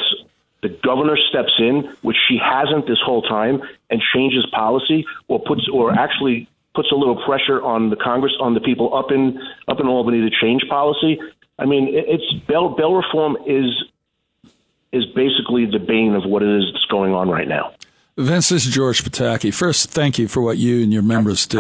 the 0.65 0.71
governor 0.83 1.17
steps 1.19 1.53
in, 1.59 1.95
which 2.01 2.17
she 2.27 2.39
hasn't 2.43 2.87
this 2.87 2.99
whole 3.05 3.21
time, 3.21 3.63
and 3.91 4.01
changes 4.15 4.47
policy 4.51 5.05
or 5.29 5.39
puts 5.39 5.69
or 5.69 5.93
actually 5.93 6.49
puts 6.75 6.91
a 6.91 6.95
little 6.95 7.23
pressure 7.25 7.63
on 7.63 7.91
the 7.91 7.97
Congress 7.97 8.33
on 8.41 8.55
the 8.55 8.61
people 8.61 8.97
up 8.97 9.13
in 9.13 9.39
up 9.69 9.79
in 9.79 9.87
Albany 9.87 10.23
to 10.29 10.31
change 10.31 10.63
policy. 10.69 11.21
I 11.59 11.67
mean, 11.67 11.89
it's 11.93 12.33
bail 12.49 12.71
bail 12.71 12.95
reform 12.95 13.37
is 13.47 13.71
is 14.91 15.05
basically 15.15 15.67
the 15.67 15.79
bane 15.79 16.15
of 16.15 16.25
what 16.25 16.43
it 16.43 16.49
is 16.49 16.65
that's 16.73 16.87
going 16.87 17.13
on 17.13 17.29
right 17.29 17.47
now. 17.47 17.75
Vince, 18.17 18.51
this 18.51 18.65
is 18.65 18.73
George 18.73 19.03
Pataki. 19.03 19.53
First, 19.53 19.91
thank 19.91 20.21
you 20.21 20.29
for 20.29 20.41
what 20.41 20.57
you 20.57 20.85
and 20.85 20.93
your 20.93 21.03
members 21.03 21.49
do. 21.49 21.59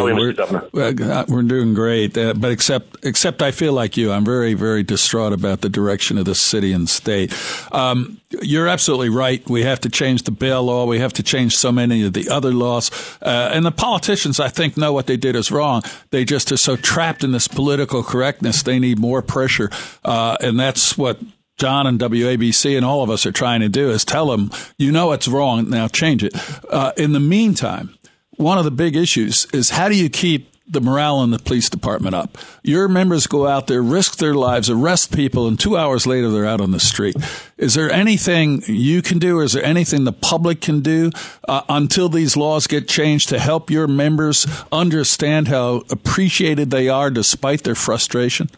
we're, 0.73 1.13
uh, 1.13 1.25
we're 1.27 1.43
doing 1.43 1.75
great, 1.75 2.17
uh, 2.17 2.33
but 2.35 2.53
except 2.53 3.05
except 3.05 3.43
I 3.43 3.51
feel 3.51 3.73
like 3.73 3.97
you, 3.97 4.13
I'm 4.13 4.25
very 4.25 4.55
very 4.55 4.85
distraught 4.85 5.33
about 5.33 5.63
the 5.63 5.69
direction 5.69 6.17
of 6.17 6.27
the 6.27 6.35
city 6.37 6.73
and 6.73 6.89
state. 6.89 7.35
Um, 7.73 8.21
you're 8.41 8.69
absolutely 8.69 9.09
right. 9.09 9.45
We 9.51 9.65
have 9.65 9.81
to 9.81 9.89
change 9.89 10.23
the 10.23 10.31
bail 10.31 10.63
law. 10.63 10.87
We 10.87 11.01
have 11.01 11.13
to 11.15 11.25
change 11.25 11.57
so 11.57 11.73
many 11.73 12.05
of 12.05 12.13
the 12.13 12.29
other 12.29 12.53
laws. 12.53 12.93
Uh, 13.21 13.51
and 13.53 13.67
the 13.67 13.73
politicians, 13.73 14.39
I 14.39 14.49
think, 14.49 14.77
know 14.77 14.93
what 14.93 15.09
they 15.09 15.17
did 15.17 15.35
is 15.35 15.51
wrong. 15.51 15.83
They 16.11 16.25
just 16.25 16.53
are 16.53 16.57
so 16.57 16.77
trapped 16.77 17.25
in 17.25 17.33
this 17.33 17.49
political 17.49 18.05
correctness. 18.05 18.63
They 18.63 18.79
need 18.79 19.01
more 19.01 19.23
pressure, 19.23 19.71
uh, 20.05 20.37
and 20.41 20.61
that's 20.61 20.97
what 20.97 21.19
John 21.57 21.87
and 21.87 21.99
WABC 21.99 22.77
and 22.77 22.85
all 22.85 23.03
of 23.03 23.11
us 23.11 23.27
are 23.27 23.33
trying 23.33 23.61
to 23.61 23.69
do 23.69 23.91
is 23.91 24.05
tell 24.05 24.27
them, 24.27 24.51
you 24.77 24.91
know 24.91 25.13
it's 25.13 25.29
wrong, 25.29 25.71
now 25.71 25.89
change 25.89 26.25
it. 26.25 26.35
Uh, 26.69 26.93
in 26.97 27.13
the 27.13 27.21
meantime, 27.21 27.97
one 28.37 28.59
of 28.59 28.65
the 28.65 28.71
big 28.71 28.97
issues 28.97 29.47
is 29.53 29.71
how 29.71 29.89
do 29.89 29.95
you 29.95 30.11
keep 30.11 30.51
the 30.67 30.81
morale 30.81 31.23
in 31.23 31.31
the 31.31 31.39
police 31.39 31.69
department 31.69 32.15
up? 32.15 32.39
Your 32.65 32.89
members 32.89 33.29
go 33.29 33.47
out 33.47 33.69
there, 33.69 33.83
risk 33.83 34.17
their 34.17 34.35
lives, 34.35 34.69
arrest 34.69 35.15
people, 35.15 35.47
and 35.47 35.61
two 35.61 35.77
hours 35.77 36.07
later 36.07 36.31
they're 36.31 36.47
out 36.47 36.61
on 36.61 36.73
the 36.73 36.81
street. 36.81 37.15
Is 37.57 37.75
there 37.75 37.91
anything 37.91 38.63
you 38.67 39.01
can 39.03 39.21
do, 39.21 39.41
is 39.41 39.53
there 39.53 39.65
anything 39.65 40.03
the 40.03 40.13
public 40.13 40.61
can 40.61 40.81
do 40.81 41.11
uh, 41.47 41.63
until 41.69 42.09
these 42.09 42.37
laws 42.37 42.67
get 42.67 42.89
changed 42.89 43.29
to 43.29 43.39
help 43.39 43.71
your 43.71 43.87
members 43.87 44.47
understand 44.73 45.47
how 45.49 45.83
appreciated 45.91 46.71
they 46.71 46.89
are 46.89 47.11
despite 47.11 47.63
their 47.63 47.77
frustration? 47.77 48.51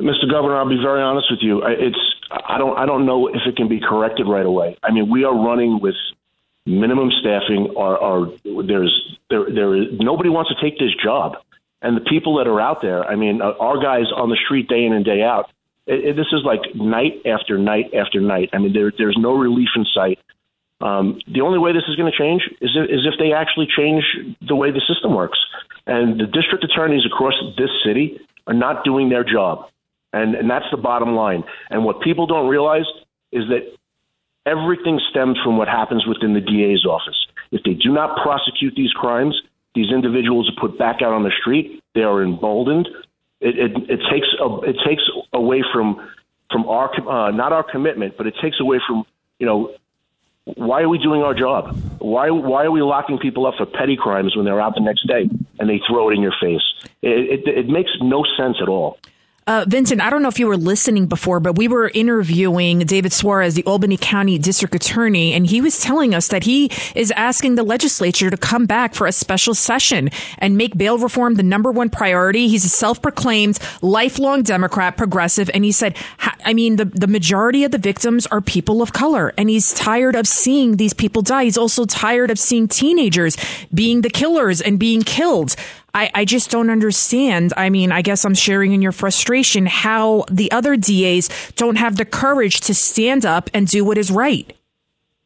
Mr. 0.00 0.30
Governor, 0.30 0.56
I'll 0.56 0.68
be 0.68 0.80
very 0.82 1.02
honest 1.02 1.26
with 1.30 1.40
you. 1.42 1.62
It's 1.64 1.98
I 2.30 2.58
don't 2.58 2.76
I 2.78 2.86
don't 2.86 3.06
know 3.06 3.28
if 3.28 3.42
it 3.46 3.56
can 3.56 3.68
be 3.68 3.80
corrected 3.80 4.26
right 4.26 4.46
away. 4.46 4.76
I 4.82 4.92
mean, 4.92 5.10
we 5.10 5.24
are 5.24 5.34
running 5.34 5.80
with 5.80 5.94
minimum 6.66 7.10
staffing. 7.20 7.74
Are, 7.76 7.98
are 7.98 8.26
there's 8.64 9.18
there 9.28 9.46
there 9.52 9.74
is 9.76 9.88
nobody 9.98 10.30
wants 10.30 10.50
to 10.50 10.56
take 10.62 10.78
this 10.78 10.94
job, 11.02 11.36
and 11.82 11.96
the 11.96 12.00
people 12.02 12.38
that 12.38 12.46
are 12.46 12.60
out 12.60 12.82
there. 12.82 13.04
I 13.04 13.16
mean, 13.16 13.42
uh, 13.42 13.52
our 13.60 13.82
guys 13.82 14.06
on 14.14 14.30
the 14.30 14.38
street 14.44 14.68
day 14.68 14.84
in 14.84 14.92
and 14.92 15.04
day 15.04 15.22
out. 15.22 15.50
It, 15.86 16.04
it, 16.04 16.16
this 16.16 16.28
is 16.32 16.44
like 16.44 16.60
night 16.74 17.22
after 17.26 17.58
night 17.58 17.92
after 17.94 18.20
night. 18.20 18.50
I 18.52 18.58
mean, 18.58 18.72
there 18.72 18.92
there's 18.96 19.18
no 19.18 19.36
relief 19.36 19.70
in 19.76 19.84
sight. 19.92 20.18
Um, 20.80 21.20
the 21.26 21.42
only 21.42 21.58
way 21.58 21.72
this 21.72 21.84
is 21.88 21.96
going 21.96 22.10
to 22.10 22.16
change 22.16 22.42
is 22.60 22.70
if, 22.74 22.88
is 22.88 23.06
if 23.06 23.18
they 23.18 23.32
actually 23.32 23.68
change 23.76 24.04
the 24.40 24.56
way 24.56 24.70
the 24.70 24.80
system 24.88 25.14
works. 25.14 25.38
And 25.86 26.18
the 26.18 26.26
district 26.26 26.64
attorneys 26.64 27.04
across 27.04 27.34
this 27.58 27.70
city 27.84 28.20
are 28.46 28.54
not 28.54 28.84
doing 28.84 29.08
their 29.10 29.24
job. 29.24 29.68
And, 30.12 30.34
and 30.34 30.50
that's 30.50 30.66
the 30.70 30.76
bottom 30.76 31.14
line. 31.14 31.44
And 31.70 31.84
what 31.84 32.00
people 32.00 32.26
don't 32.26 32.48
realize 32.48 32.86
is 33.32 33.44
that 33.48 33.72
everything 34.46 35.00
stems 35.10 35.38
from 35.44 35.56
what 35.56 35.68
happens 35.68 36.06
within 36.06 36.34
the 36.34 36.40
DA's 36.40 36.84
office. 36.84 37.26
If 37.52 37.62
they 37.64 37.74
do 37.74 37.92
not 37.92 38.16
prosecute 38.22 38.74
these 38.74 38.92
crimes, 38.92 39.40
these 39.74 39.90
individuals 39.92 40.50
are 40.50 40.60
put 40.60 40.78
back 40.78 41.02
out 41.02 41.12
on 41.12 41.22
the 41.22 41.32
street. 41.40 41.82
They 41.94 42.02
are 42.02 42.22
emboldened. 42.22 42.88
It, 43.40 43.58
it, 43.58 43.90
it 43.90 44.00
takes 44.10 44.26
a, 44.40 44.60
it 44.62 44.76
takes 44.84 45.02
away 45.32 45.62
from 45.72 46.08
from 46.50 46.66
our 46.66 46.90
uh, 47.08 47.30
not 47.30 47.52
our 47.52 47.62
commitment, 47.62 48.16
but 48.16 48.26
it 48.26 48.34
takes 48.42 48.60
away 48.60 48.80
from 48.86 49.04
you 49.38 49.46
know 49.46 49.74
why 50.44 50.82
are 50.82 50.88
we 50.88 50.98
doing 50.98 51.22
our 51.22 51.34
job? 51.34 51.76
Why 52.00 52.30
why 52.30 52.64
are 52.64 52.70
we 52.70 52.82
locking 52.82 53.18
people 53.18 53.46
up 53.46 53.54
for 53.56 53.66
petty 53.66 53.96
crimes 53.96 54.36
when 54.36 54.44
they're 54.44 54.60
out 54.60 54.74
the 54.74 54.80
next 54.80 55.06
day 55.06 55.28
and 55.58 55.70
they 55.70 55.80
throw 55.88 56.10
it 56.10 56.14
in 56.14 56.22
your 56.22 56.34
face? 56.40 56.62
It, 57.02 57.46
it, 57.46 57.58
it 57.58 57.68
makes 57.68 57.90
no 58.00 58.24
sense 58.36 58.56
at 58.60 58.68
all. 58.68 58.98
Uh, 59.46 59.64
Vincent, 59.66 60.00
I 60.00 60.10
don't 60.10 60.22
know 60.22 60.28
if 60.28 60.38
you 60.38 60.46
were 60.46 60.56
listening 60.56 61.06
before, 61.06 61.40
but 61.40 61.56
we 61.56 61.66
were 61.66 61.90
interviewing 61.92 62.80
David 62.80 63.10
Soares, 63.10 63.54
the 63.54 63.64
Albany 63.64 63.96
County 63.96 64.38
District 64.38 64.74
Attorney, 64.74 65.32
and 65.32 65.44
he 65.44 65.60
was 65.60 65.80
telling 65.80 66.14
us 66.14 66.28
that 66.28 66.44
he 66.44 66.70
is 66.94 67.10
asking 67.12 67.56
the 67.56 67.64
legislature 67.64 68.30
to 68.30 68.36
come 68.36 68.66
back 68.66 68.94
for 68.94 69.08
a 69.08 69.12
special 69.12 69.54
session 69.54 70.10
and 70.38 70.56
make 70.56 70.76
bail 70.76 70.98
reform 70.98 71.34
the 71.34 71.42
number 71.42 71.72
one 71.72 71.90
priority. 71.90 72.46
He's 72.46 72.64
a 72.64 72.68
self-proclaimed 72.68 73.58
lifelong 73.82 74.42
Democrat, 74.42 74.96
progressive, 74.96 75.50
and 75.52 75.64
he 75.64 75.72
said, 75.72 75.96
I 76.44 76.54
mean, 76.54 76.76
the, 76.76 76.84
the 76.84 77.08
majority 77.08 77.64
of 77.64 77.72
the 77.72 77.78
victims 77.78 78.26
are 78.26 78.40
people 78.40 78.82
of 78.82 78.92
color, 78.92 79.32
and 79.36 79.50
he's 79.50 79.72
tired 79.72 80.14
of 80.14 80.28
seeing 80.28 80.76
these 80.76 80.92
people 80.92 81.22
die. 81.22 81.44
He's 81.44 81.58
also 81.58 81.86
tired 81.86 82.30
of 82.30 82.38
seeing 82.38 82.68
teenagers 82.68 83.36
being 83.74 84.02
the 84.02 84.10
killers 84.10 84.60
and 84.60 84.78
being 84.78 85.02
killed. 85.02 85.56
I, 85.94 86.10
I 86.14 86.24
just 86.24 86.50
don't 86.50 86.70
understand. 86.70 87.52
I 87.56 87.70
mean, 87.70 87.92
I 87.92 88.02
guess 88.02 88.24
I'm 88.24 88.34
sharing 88.34 88.72
in 88.72 88.82
your 88.82 88.92
frustration 88.92 89.66
how 89.66 90.24
the 90.30 90.50
other 90.52 90.76
DAs 90.76 91.28
don't 91.56 91.76
have 91.76 91.96
the 91.96 92.04
courage 92.04 92.60
to 92.62 92.74
stand 92.74 93.24
up 93.26 93.50
and 93.54 93.66
do 93.66 93.84
what 93.84 93.98
is 93.98 94.10
right. 94.10 94.56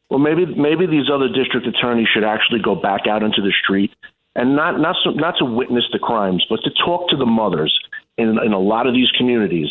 Well, 0.09 0.19
maybe 0.19 0.45
maybe 0.45 0.85
these 0.85 1.09
other 1.11 1.27
district 1.27 1.65
attorneys 1.65 2.07
should 2.13 2.23
actually 2.23 2.61
go 2.61 2.75
back 2.75 3.07
out 3.07 3.23
into 3.23 3.41
the 3.41 3.51
street 3.63 3.91
and 4.35 4.55
not 4.55 4.79
not 4.79 4.95
so, 5.03 5.11
not 5.11 5.35
to 5.39 5.45
witness 5.45 5.85
the 5.91 5.99
crimes, 5.99 6.45
but 6.49 6.59
to 6.63 6.69
talk 6.85 7.09
to 7.09 7.17
the 7.17 7.25
mothers 7.25 7.77
in 8.17 8.37
in 8.43 8.53
a 8.53 8.59
lot 8.59 8.85
of 8.87 8.93
these 8.93 9.09
communities 9.17 9.69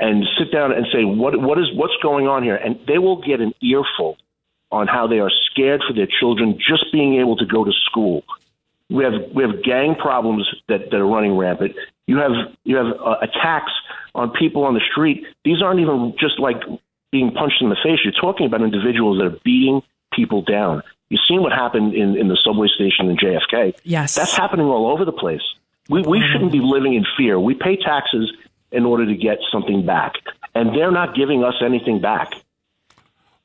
and 0.00 0.24
sit 0.38 0.52
down 0.52 0.72
and 0.72 0.86
say 0.92 1.04
what 1.04 1.40
what 1.40 1.58
is 1.58 1.66
what's 1.74 1.96
going 2.02 2.26
on 2.26 2.42
here, 2.42 2.56
and 2.56 2.78
they 2.86 2.98
will 2.98 3.20
get 3.20 3.40
an 3.40 3.52
earful 3.60 4.16
on 4.70 4.86
how 4.86 5.06
they 5.06 5.18
are 5.18 5.30
scared 5.50 5.82
for 5.86 5.94
their 5.94 6.08
children 6.20 6.58
just 6.58 6.90
being 6.92 7.20
able 7.20 7.36
to 7.36 7.46
go 7.46 7.64
to 7.64 7.72
school. 7.86 8.24
We 8.90 9.04
have 9.04 9.14
we 9.34 9.42
have 9.42 9.62
gang 9.62 9.94
problems 9.94 10.46
that, 10.68 10.90
that 10.90 10.96
are 10.96 11.06
running 11.06 11.36
rampant. 11.36 11.74
You 12.06 12.18
have 12.18 12.32
you 12.64 12.76
have 12.76 12.86
uh, 12.86 13.16
attacks 13.22 13.72
on 14.14 14.30
people 14.30 14.64
on 14.64 14.74
the 14.74 14.82
street. 14.92 15.24
These 15.44 15.62
aren't 15.62 15.80
even 15.80 16.14
just 16.18 16.38
like 16.38 16.56
being 17.10 17.32
punched 17.32 17.62
in 17.62 17.70
the 17.70 17.76
face. 17.82 18.00
You're 18.04 18.12
talking 18.12 18.46
about 18.46 18.60
individuals 18.62 19.18
that 19.18 19.26
are 19.26 19.38
beating 19.44 19.82
people 20.12 20.42
down. 20.42 20.82
You've 21.08 21.20
seen 21.28 21.42
what 21.42 21.52
happened 21.52 21.94
in, 21.94 22.16
in 22.16 22.28
the 22.28 22.38
subway 22.42 22.68
station 22.68 23.08
in 23.08 23.16
JFK. 23.16 23.76
Yes. 23.84 24.14
That's 24.14 24.36
happening 24.36 24.66
all 24.66 24.90
over 24.90 25.04
the 25.04 25.12
place. 25.12 25.42
We, 25.88 26.02
we 26.02 26.22
shouldn't 26.32 26.52
be 26.52 26.60
living 26.62 26.94
in 26.94 27.04
fear. 27.16 27.38
We 27.38 27.54
pay 27.54 27.76
taxes 27.76 28.32
in 28.72 28.84
order 28.84 29.06
to 29.06 29.14
get 29.14 29.38
something 29.52 29.84
back, 29.84 30.14
and 30.54 30.74
they're 30.74 30.90
not 30.90 31.14
giving 31.14 31.44
us 31.44 31.54
anything 31.64 32.00
back. 32.00 32.32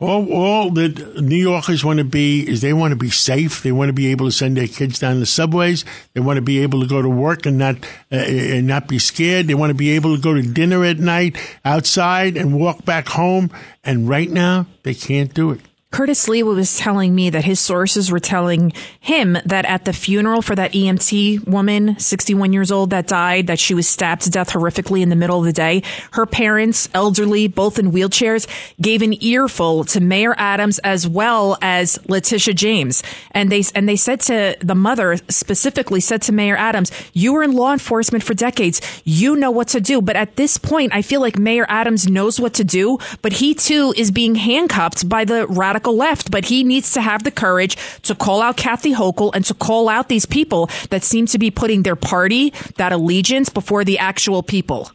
All, 0.01 0.31
all 0.31 0.71
that 0.71 1.21
New 1.21 1.35
Yorkers 1.35 1.83
want 1.83 1.99
to 1.99 2.05
be 2.05 2.47
is 2.47 2.61
they 2.61 2.71
want 2.71 2.93
to 2.93 2.95
be 2.95 3.09
safe. 3.09 3.63
They 3.63 3.73
want 3.73 3.89
to 3.89 3.93
be 3.93 4.07
able 4.11 4.27
to 4.27 4.31
send 4.31 4.55
their 4.55 4.67
kids 4.67 4.97
down 4.97 5.19
the 5.19 5.25
subways. 5.25 5.83
They 6.13 6.21
want 6.21 6.37
to 6.37 6.41
be 6.41 6.59
able 6.59 6.79
to 6.79 6.87
go 6.87 7.01
to 7.01 7.09
work 7.09 7.45
and 7.45 7.57
not 7.57 7.75
uh, 8.09 8.15
and 8.15 8.65
not 8.65 8.87
be 8.87 8.97
scared. 8.97 9.47
They 9.47 9.55
want 9.55 9.71
to 9.71 9.75
be 9.75 9.91
able 9.91 10.15
to 10.15 10.21
go 10.21 10.33
to 10.33 10.41
dinner 10.41 10.85
at 10.85 10.99
night 10.99 11.35
outside 11.65 12.37
and 12.37 12.57
walk 12.57 12.85
back 12.85 13.09
home. 13.09 13.51
And 13.83 14.07
right 14.07 14.29
now, 14.29 14.67
they 14.83 14.93
can't 14.93 15.33
do 15.33 15.51
it. 15.51 15.59
Curtis 15.91 16.27
Sliwa 16.27 16.55
was 16.55 16.77
telling 16.77 17.15
me 17.15 17.31
that 17.31 17.43
his 17.43 17.59
sources 17.59 18.11
were 18.11 18.19
telling 18.19 18.73
him 18.99 19.35
that 19.45 19.65
at 19.65 19.85
the 19.85 19.91
funeral 19.91 20.43
for 20.43 20.55
that 20.55 20.71
EMT 20.73 21.47
woman, 21.47 21.97
61 21.97 22.53
years 22.53 22.71
old, 22.71 22.91
that 22.91 23.07
died, 23.07 23.47
that 23.47 23.57
she 23.57 23.73
was 23.73 23.89
stabbed 23.89 24.21
to 24.21 24.29
death 24.29 24.51
horrifically 24.51 25.01
in 25.01 25.09
the 25.09 25.15
middle 25.15 25.39
of 25.39 25.45
the 25.45 25.51
day, 25.51 25.81
her 26.11 26.27
parents, 26.27 26.87
elderly, 26.93 27.47
both 27.47 27.79
in 27.79 27.91
wheelchairs, 27.91 28.47
gave 28.79 29.01
an 29.01 29.21
earful 29.23 29.83
to 29.83 29.99
Mayor 29.99 30.35
Adams 30.37 30.77
as 30.79 31.07
well 31.07 31.57
as 31.59 31.97
Letitia 32.07 32.53
James. 32.53 33.01
And 33.31 33.51
they, 33.51 33.63
and 33.73 33.89
they 33.89 33.95
said 33.95 34.19
to 34.21 34.55
the 34.61 34.75
mother 34.75 35.17
specifically 35.27 36.01
said 36.01 36.21
to 36.23 36.31
Mayor 36.31 36.55
Adams, 36.55 36.91
you 37.13 37.33
were 37.33 37.41
in 37.41 37.53
law 37.53 37.73
enforcement 37.73 38.23
for 38.23 38.35
decades. 38.35 38.79
You 39.05 39.35
know 39.35 39.49
what 39.49 39.69
to 39.69 39.81
do. 39.81 40.03
But 40.03 40.17
at 40.17 40.35
this 40.35 40.57
point, 40.59 40.93
I 40.93 41.01
feel 41.01 41.19
like 41.19 41.39
Mayor 41.39 41.65
Adams 41.67 42.07
knows 42.07 42.39
what 42.39 42.53
to 42.55 42.63
do, 42.63 42.99
but 43.23 43.33
he 43.33 43.55
too 43.55 43.91
is 43.97 44.11
being 44.11 44.35
handcuffed 44.35 45.09
by 45.09 45.25
the 45.25 45.47
radical 45.47 45.78
radical 45.79 45.95
left, 45.95 46.29
but 46.29 46.45
he 46.45 46.63
needs 46.63 46.93
to 46.93 47.01
have 47.01 47.23
the 47.23 47.31
courage 47.31 47.77
to 48.01 48.13
call 48.13 48.41
out 48.41 48.57
Kathy 48.57 48.93
Hochul 48.93 49.31
and 49.33 49.45
to 49.45 49.53
call 49.53 49.87
out 49.87 50.09
these 50.09 50.25
people 50.25 50.69
that 50.89 51.03
seem 51.03 51.25
to 51.27 51.39
be 51.39 51.51
putting 51.51 51.83
their 51.83 51.95
party, 51.95 52.51
that 52.75 52.91
allegiance 52.91 53.49
before 53.49 53.85
the 53.85 53.99
actual 53.99 54.43
people. 54.43 54.91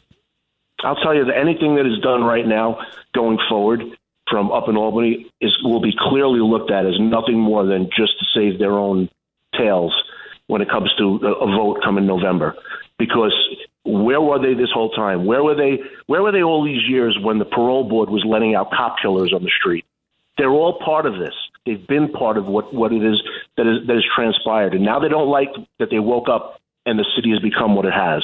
I'll 0.83 0.97
tell 0.97 1.15
you 1.15 1.25
that 1.25 1.37
anything 1.37 1.77
that 1.77 1.87
is 1.87 1.99
done 2.03 2.23
right 2.23 2.47
now 2.47 2.81
going 3.15 3.39
forward 3.49 3.81
from 4.29 4.53
up 4.53 4.69
in 4.69 4.77
Albany 4.77 5.31
is 5.41 5.53
will 5.63 5.81
be 5.81 5.93
clearly 5.99 6.41
looked 6.41 6.71
at 6.71 6.85
as 6.85 6.99
nothing 7.01 7.39
more 7.39 7.65
than 7.65 7.89
just 7.97 8.13
to 8.19 8.27
save 8.35 8.59
their 8.59 8.73
own 8.73 9.09
tails 9.59 9.95
when 10.49 10.61
it 10.61 10.69
comes 10.69 10.93
to 10.99 11.17
a, 11.25 11.47
vote 11.47 11.81
coming 11.83 12.07
November. 12.07 12.55
Because 12.99 13.33
where 13.85 14.21
were 14.21 14.39
they 14.39 14.53
this 14.55 14.71
whole 14.75 14.91
time? 14.91 15.25
Where 15.25 15.43
were 15.43 15.55
they? 15.55 15.81
Where 16.07 16.23
were 16.23 16.33
they 16.33 16.43
all 16.43 16.63
these 16.65 16.87
years 16.87 17.17
when 17.23 17.39
the 17.39 17.45
parole 17.47 17.89
board 17.89 18.11
was 18.11 18.25
letting 18.27 18.55
out 18.55 18.71
cop 18.71 18.97
killers 19.01 19.33
on 19.33 19.43
the 19.43 19.51
street? 19.59 19.85
They're 20.37 20.51
all 20.51 20.79
part 20.85 21.07
of 21.07 21.15
this. 21.19 21.35
They've 21.67 21.87
been 21.87 22.13
part 22.13 22.37
of 22.37 22.47
what, 22.47 22.75
what 22.75 22.93
it 22.93 23.03
is 23.05 23.23
that 23.57 23.67
is 23.67 23.87
that 23.87 23.95
has 23.95 24.05
transpired, 24.15 24.75
and 24.75 24.85
now 24.85 24.99
they 25.01 25.09
don't 25.09 25.29
like 25.29 25.49
that 25.79 25.89
they 25.91 25.99
woke 25.99 26.29
up 26.29 26.61
and 26.87 26.99
the 26.99 27.07
city 27.17 27.31
has 27.31 27.41
become 27.41 27.75
what 27.75 27.87
it 27.87 27.93
has. 27.93 28.23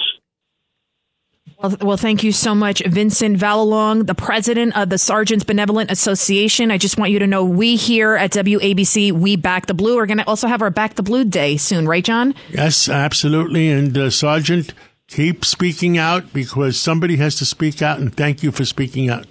Well, 1.62 1.76
well, 1.80 1.96
thank 1.96 2.22
you 2.22 2.32
so 2.32 2.54
much, 2.54 2.82
Vincent 2.86 3.38
Vallelong, 3.38 4.06
the 4.06 4.14
president 4.14 4.76
of 4.76 4.88
the 4.88 4.98
Sergeants 4.98 5.44
Benevolent 5.44 5.90
Association. 5.90 6.70
I 6.70 6.78
just 6.78 6.96
want 6.96 7.10
you 7.10 7.18
to 7.18 7.26
know 7.26 7.44
we 7.44 7.76
here 7.76 8.16
at 8.16 8.30
WABC, 8.32 9.12
we 9.12 9.36
back 9.36 9.66
the 9.66 9.74
blue. 9.74 9.96
We're 9.96 10.06
going 10.06 10.18
to 10.18 10.26
also 10.26 10.48
have 10.48 10.62
our 10.62 10.70
Back 10.70 10.94
the 10.94 11.02
Blue 11.02 11.24
Day 11.24 11.56
soon, 11.56 11.86
right, 11.86 12.04
John? 12.04 12.34
Yes, 12.50 12.88
absolutely. 12.88 13.68
And 13.68 13.96
uh, 13.96 14.10
Sergeant, 14.10 14.72
keep 15.06 15.44
speaking 15.44 15.98
out 15.98 16.32
because 16.32 16.80
somebody 16.80 17.16
has 17.16 17.34
to 17.36 17.44
speak 17.44 17.82
out, 17.82 17.98
and 17.98 18.14
thank 18.14 18.42
you 18.42 18.52
for 18.52 18.64
speaking 18.64 19.10
out. 19.10 19.26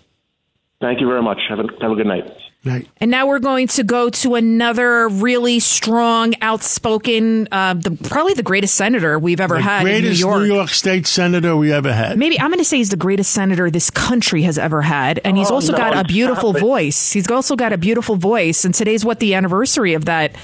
Thank 0.81 1.01
you 1.01 1.07
very 1.07 1.23
much. 1.23 1.39
Have 1.49 1.59
a, 1.59 1.63
have 1.81 1.91
a 1.91 1.95
good 1.95 2.07
night. 2.07 2.25
Night. 2.65 2.89
And 2.97 3.09
now 3.09 3.25
we're 3.25 3.39
going 3.39 3.67
to 3.67 3.83
go 3.83 4.09
to 4.09 4.35
another 4.35 5.07
really 5.07 5.61
strong, 5.61 6.33
outspoken, 6.41 7.47
uh, 7.53 7.75
the, 7.75 7.91
probably 8.09 8.33
the 8.33 8.43
greatest 8.43 8.75
senator 8.75 9.17
we've 9.17 9.39
ever 9.39 9.55
the 9.55 9.61
had 9.61 9.83
greatest 9.83 10.21
in 10.21 10.27
New 10.27 10.33
York. 10.33 10.41
New 10.41 10.53
York 10.55 10.69
State 10.69 11.07
senator 11.07 11.55
we 11.55 11.71
ever 11.71 11.93
had. 11.93 12.17
Maybe 12.17 12.37
I'm 12.37 12.49
going 12.49 12.59
to 12.59 12.65
say 12.65 12.75
he's 12.75 12.89
the 12.89 12.97
greatest 12.97 13.31
senator 13.31 13.71
this 13.71 13.89
country 13.89 14.41
has 14.41 14.57
ever 14.57 14.81
had, 14.81 15.21
and 15.23 15.37
he's 15.37 15.49
Oh, 15.49 15.55
also 15.55 15.71
no, 15.71 15.77
got 15.77 15.97
a 15.97 16.03
beautiful 16.03 16.51
voice. 16.51 17.13
He's 17.13 17.31
also 17.31 17.55
got 17.55 17.71
a 17.71 17.77
beautiful 17.77 18.17
voice, 18.17 18.65
and 18.65 18.73
today's 18.73 19.05
what 19.05 19.19
the 19.21 19.35
anniversary 19.35 19.93
of 19.93 20.05
that. 20.05 20.35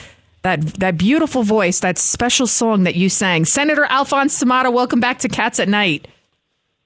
That, 0.44 0.62
that 0.76 0.98
beautiful 1.00 1.42
voice, 1.42 1.80
that 1.80 1.98
special 1.98 2.46
song 2.46 2.84
that 2.84 2.94
you 2.94 3.10
sang. 3.10 3.46
Senator 3.46 3.84
Alfonse 3.86 4.40
D'Amato, 4.40 4.70
welcome 4.70 5.00
back 5.00 5.18
to 5.20 5.28
Cats 5.28 5.60
at 5.60 5.68
Night. 5.68 6.08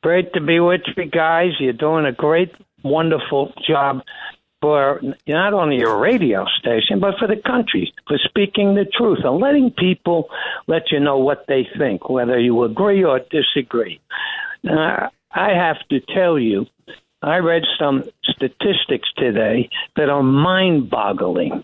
Great 0.01 0.31
to 0.31 0.39
be 0.39 0.61
with 0.61 0.79
you 0.95 1.05
guys. 1.07 1.51
You're 1.59 1.73
doing 1.73 2.05
a 2.05 2.13
great, 2.13 2.53
wonderful 2.83 3.51
job 3.67 4.01
for 4.61 5.01
not 5.27 5.53
only 5.53 5.77
your 5.77 5.97
radio 5.97 6.45
station, 6.59 6.99
but 6.99 7.17
for 7.17 7.27
the 7.27 7.41
country, 7.45 7.93
for 8.07 8.17
speaking 8.17 8.75
the 8.75 8.85
truth 8.85 9.19
and 9.23 9.39
letting 9.39 9.71
people 9.71 10.29
let 10.67 10.91
you 10.91 10.99
know 10.99 11.17
what 11.17 11.45
they 11.47 11.67
think, 11.77 12.09
whether 12.09 12.39
you 12.39 12.63
agree 12.63 13.03
or 13.03 13.19
disagree. 13.31 13.99
Now, 14.63 15.11
I 15.31 15.51
have 15.51 15.77
to 15.89 15.99
tell 16.01 16.37
you, 16.37 16.65
I 17.21 17.37
read 17.37 17.63
some 17.77 18.03
statistics 18.23 19.09
today 19.17 19.69
that 19.95 20.09
are 20.09 20.23
mind 20.23 20.89
boggling. 20.89 21.63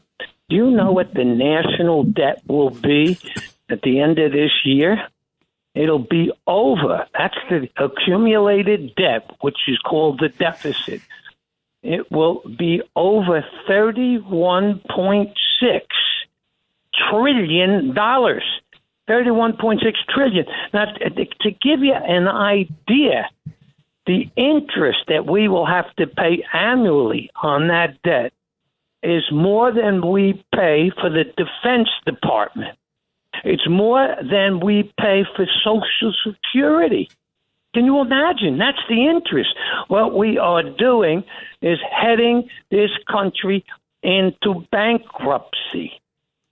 Do 0.49 0.55
you 0.55 0.71
know 0.71 0.91
what 0.91 1.13
the 1.13 1.25
national 1.25 2.03
debt 2.03 2.43
will 2.47 2.69
be 2.69 3.17
at 3.69 3.81
the 3.81 3.99
end 3.99 4.19
of 4.19 4.31
this 4.31 4.51
year? 4.63 5.07
It'll 5.73 5.99
be 5.99 6.31
over. 6.47 7.05
That's 7.17 7.37
the 7.49 7.69
accumulated 7.77 8.95
debt, 8.95 9.29
which 9.41 9.57
is 9.67 9.77
called 9.79 10.19
the 10.19 10.29
deficit. 10.29 11.01
It 11.85 12.11
will 12.11 12.41
be 12.57 12.81
over 12.95 13.45
31.6 13.69 15.31
trillion. 17.09 17.93
dollars. 17.93 18.43
31.6 19.07 19.79
trillion. 20.09 20.45
Now, 20.73 20.85
to 20.85 21.25
to 21.41 21.51
give 21.51 21.83
you 21.83 21.93
an 21.93 22.27
idea, 22.27 23.29
the 24.07 24.27
interest 24.35 24.97
that 25.09 25.27
we 25.27 25.47
will 25.47 25.67
have 25.67 25.95
to 25.97 26.07
pay 26.07 26.43
annually 26.51 27.29
on 27.43 27.67
that 27.67 28.01
debt 28.01 28.33
is 29.03 29.23
more 29.31 29.71
than 29.71 30.09
we 30.09 30.43
pay 30.55 30.89
for 30.99 31.11
the 31.11 31.25
Defense 31.37 31.89
Department. 32.07 32.75
It's 33.43 33.69
more 33.69 34.15
than 34.27 34.59
we 34.59 34.91
pay 34.99 35.23
for 35.35 35.45
Social 35.63 36.13
Security. 36.25 37.09
Can 37.75 37.83
you 37.83 37.99
imagine? 37.99 38.57
That's 38.57 38.79
the 38.87 39.05
interest. 39.05 39.49
What 39.89 40.17
we 40.17 40.37
are 40.37 40.63
doing 40.63 41.25
is 41.61 41.77
heading 41.91 42.47
this 42.71 42.89
country 43.11 43.65
into 44.01 44.65
bankruptcy. 44.71 45.91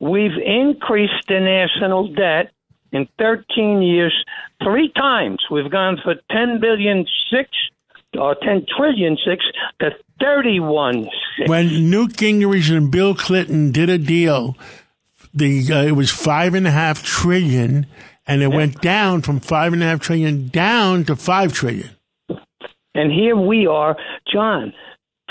We've 0.02 0.38
increased 0.46 1.30
the 1.30 1.40
national 1.40 2.14
debt 2.14 2.52
in 2.92 3.08
13 3.18 3.82
years 3.82 4.14
three 4.62 4.92
times. 4.92 5.40
We've 5.50 5.72
gone 5.72 5.98
from 6.04 6.16
10 6.30 6.60
billion 6.60 7.06
six 7.32 7.50
or 8.20 8.36
10 8.36 8.66
trillion 8.76 9.18
six 9.26 9.46
to 9.80 9.92
31 10.20 11.08
six. 11.38 11.50
When 11.50 11.90
Newt 11.90 12.18
Gingrich 12.18 12.76
and 12.76 12.92
Bill 12.92 13.16
Clinton 13.16 13.72
did 13.72 13.90
a 13.90 13.98
deal, 13.98 14.58
the 15.34 15.72
uh, 15.72 15.84
it 15.84 15.94
was 15.94 16.12
five 16.12 16.54
and 16.54 16.68
a 16.68 16.72
half 16.72 17.02
trillion, 17.02 17.88
and 18.26 18.42
it 18.42 18.48
went 18.48 18.82
down 18.82 19.22
from 19.22 19.40
five 19.40 19.74
and 19.74 19.84
a 19.84 19.86
half 19.86 20.00
trillion 20.00 20.48
down 20.48 21.04
to 21.06 21.16
five 21.16 21.54
trillion. 21.54 21.90
And 22.96 23.12
here 23.12 23.36
we 23.36 23.66
are, 23.66 23.98
John, 24.32 24.72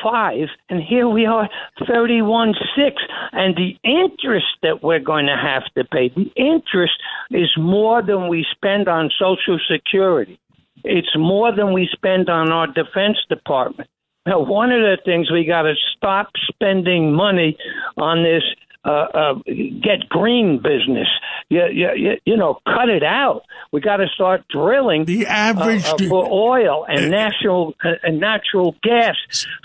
five, 0.03 0.49
and 0.68 0.82
here 0.82 1.09
we 1.09 1.26
are, 1.26 1.49
31 1.86 2.55
6. 2.76 2.97
And 3.32 3.57
the 3.57 3.76
interest 3.84 4.47
that 4.62 4.82
we're 4.82 4.99
going 4.99 5.26
to 5.26 5.36
have 5.36 5.62
to 5.76 5.84
pay, 5.84 6.09
the 6.09 6.30
interest 6.36 6.95
is 7.30 7.51
more 7.57 8.03
than 8.03 8.28
we 8.28 8.45
spend 8.51 8.88
on 8.88 9.11
Social 9.18 9.59
Security. 9.70 10.38
It's 10.84 11.16
more 11.16 11.55
than 11.55 11.72
we 11.72 11.88
spend 11.93 12.28
on 12.28 12.51
our 12.51 12.66
Defense 12.66 13.18
Department. 13.28 13.88
Now, 14.26 14.40
one 14.40 14.70
of 14.72 14.80
the 14.80 14.99
things 15.05 15.30
we 15.30 15.45
got 15.45 15.62
to 15.62 15.74
stop 15.97 16.30
spending 16.49 17.12
money 17.12 17.57
on 17.97 18.22
this 18.22 18.43
uh, 18.85 18.89
uh, 18.89 19.35
get 19.47 20.09
green 20.09 20.57
business. 20.57 21.09
you, 21.49 21.62
you, 21.72 22.12
you 22.24 22.37
know, 22.37 22.59
cut 22.64 22.89
it 22.89 23.05
out. 23.05 23.43
We 23.72 23.80
got 23.80 23.99
to 23.99 24.07
start 24.14 24.45
drilling 24.49 25.05
the 25.05 25.26
average 25.26 25.85
uh, 25.85 25.95
uh, 25.95 26.09
for 26.09 26.28
oil 26.30 26.85
and 26.89 27.11
natural 27.11 27.74
uh, 27.85 27.91
and 28.03 28.20
natural 28.20 28.74
gas 28.83 29.16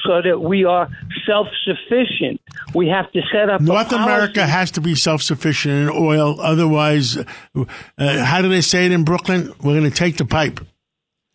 so 0.06 0.22
that 0.22 0.40
we 0.40 0.66
are 0.66 0.90
self-sufficient. 1.26 2.42
We 2.76 2.88
have 2.90 3.12
to 3.12 3.22
set 3.32 3.50
up. 3.50 3.62
North 3.62 3.92
America 3.92 4.46
has 4.46 4.72
to 4.72 4.82
be 4.82 4.96
self-sufficient 4.96 5.74
in 5.74 5.90
oil. 5.90 6.40
Otherwise, 6.40 7.18
uh, 7.18 7.66
how 7.98 8.42
do 8.42 8.50
they 8.50 8.62
say 8.62 8.86
it 8.86 8.92
in 8.92 9.04
Brooklyn? 9.04 9.54
We're 9.64 9.80
going 9.80 9.90
to 9.90 9.98
take 9.98 10.18
the 10.18 10.26
pipe. 10.26 10.60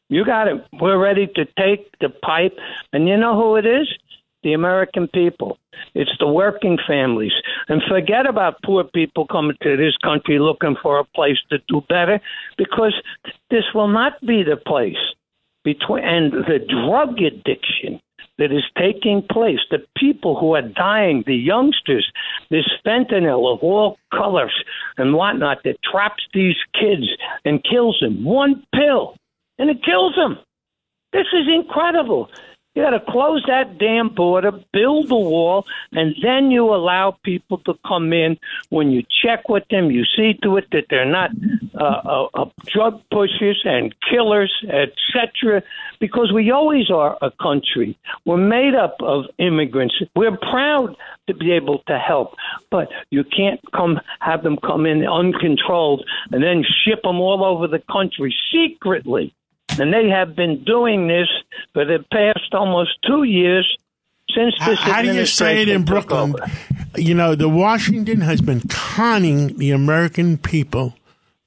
You 0.08 0.24
got 0.24 0.46
it. 0.46 0.64
We're 0.78 0.98
ready 0.98 1.26
to 1.26 1.44
take 1.46 1.90
the 2.00 2.10
pipe, 2.10 2.56
and 2.92 3.08
you 3.08 3.16
know 3.16 3.34
who 3.34 3.56
it 3.56 3.64
is? 3.64 3.88
The 4.42 4.52
American 4.54 5.08
people. 5.08 5.58
It's 5.94 6.16
the 6.18 6.26
working 6.26 6.78
families. 6.86 7.32
And 7.68 7.82
forget 7.88 8.26
about 8.26 8.62
poor 8.64 8.84
people 8.84 9.26
coming 9.26 9.56
to 9.62 9.76
this 9.76 9.96
country 10.02 10.38
looking 10.38 10.76
for 10.82 10.98
a 10.98 11.04
place 11.04 11.38
to 11.50 11.58
do 11.68 11.82
better, 11.88 12.20
because 12.56 12.94
this 13.50 13.64
will 13.74 13.88
not 13.88 14.20
be 14.26 14.42
the 14.42 14.56
place. 14.56 14.96
Between 15.64 16.02
and 16.02 16.32
the 16.32 16.58
drug 16.68 17.20
addiction 17.20 18.00
that 18.38 18.50
is 18.50 18.64
taking 18.76 19.22
place, 19.30 19.60
the 19.70 19.78
people 19.96 20.38
who 20.38 20.54
are 20.56 20.62
dying, 20.62 21.22
the 21.24 21.36
youngsters, 21.36 22.10
this 22.50 22.68
fentanyl 22.84 23.52
of 23.52 23.60
all 23.62 23.96
colors 24.12 24.64
and 24.96 25.14
whatnot 25.14 25.58
that 25.62 25.76
traps 25.88 26.24
these 26.34 26.56
kids 26.74 27.06
and 27.44 27.62
kills 27.62 27.98
them. 28.00 28.24
One 28.24 28.64
pill, 28.74 29.16
and 29.58 29.70
it 29.70 29.84
kills 29.84 30.16
them. 30.16 30.38
This 31.12 31.26
is 31.32 31.46
incredible. 31.46 32.28
You 32.74 32.82
got 32.82 32.90
to 32.90 33.00
close 33.00 33.44
that 33.48 33.76
damn 33.76 34.08
border, 34.08 34.50
build 34.72 35.08
the 35.10 35.14
wall, 35.14 35.66
and 35.92 36.16
then 36.22 36.50
you 36.50 36.74
allow 36.74 37.18
people 37.22 37.58
to 37.66 37.74
come 37.86 38.14
in. 38.14 38.38
When 38.70 38.90
you 38.90 39.02
check 39.22 39.50
with 39.50 39.64
them, 39.68 39.90
you 39.90 40.04
see 40.16 40.38
to 40.42 40.56
it 40.56 40.68
that 40.72 40.86
they're 40.88 41.04
not 41.04 41.32
uh, 41.74 41.84
uh, 41.84 42.28
uh, 42.32 42.44
drug 42.64 43.02
pushers 43.10 43.60
and 43.64 43.94
killers, 44.08 44.50
etc. 44.64 45.62
Because 46.00 46.32
we 46.32 46.50
always 46.50 46.90
are 46.90 47.18
a 47.20 47.30
country. 47.42 47.98
We're 48.24 48.38
made 48.38 48.74
up 48.74 48.96
of 49.00 49.26
immigrants. 49.36 49.94
We're 50.16 50.38
proud 50.38 50.96
to 51.26 51.34
be 51.34 51.52
able 51.52 51.80
to 51.88 51.98
help, 51.98 52.36
but 52.70 52.88
you 53.10 53.22
can't 53.22 53.60
come 53.72 54.00
have 54.20 54.42
them 54.42 54.56
come 54.56 54.86
in 54.86 55.06
uncontrolled 55.06 56.04
and 56.30 56.42
then 56.42 56.64
ship 56.84 57.02
them 57.02 57.20
all 57.20 57.44
over 57.44 57.68
the 57.68 57.82
country 57.92 58.34
secretly 58.50 59.34
and 59.78 59.92
they 59.92 60.08
have 60.08 60.34
been 60.34 60.62
doing 60.64 61.08
this 61.08 61.28
for 61.72 61.84
the 61.84 62.04
past 62.12 62.52
almost 62.52 62.90
two 63.06 63.24
years 63.24 63.76
since 64.34 64.54
this. 64.64 64.78
How, 64.78 64.92
how 64.94 65.02
do 65.02 65.14
you 65.14 65.26
say 65.26 65.62
it 65.62 65.68
in 65.68 65.84
Brooklyn? 65.84 66.34
Over. 66.34 66.46
You 66.96 67.14
know, 67.14 67.34
the 67.34 67.48
Washington 67.48 68.20
has 68.20 68.40
been 68.40 68.60
conning 68.68 69.56
the 69.56 69.70
American 69.70 70.36
people 70.36 70.94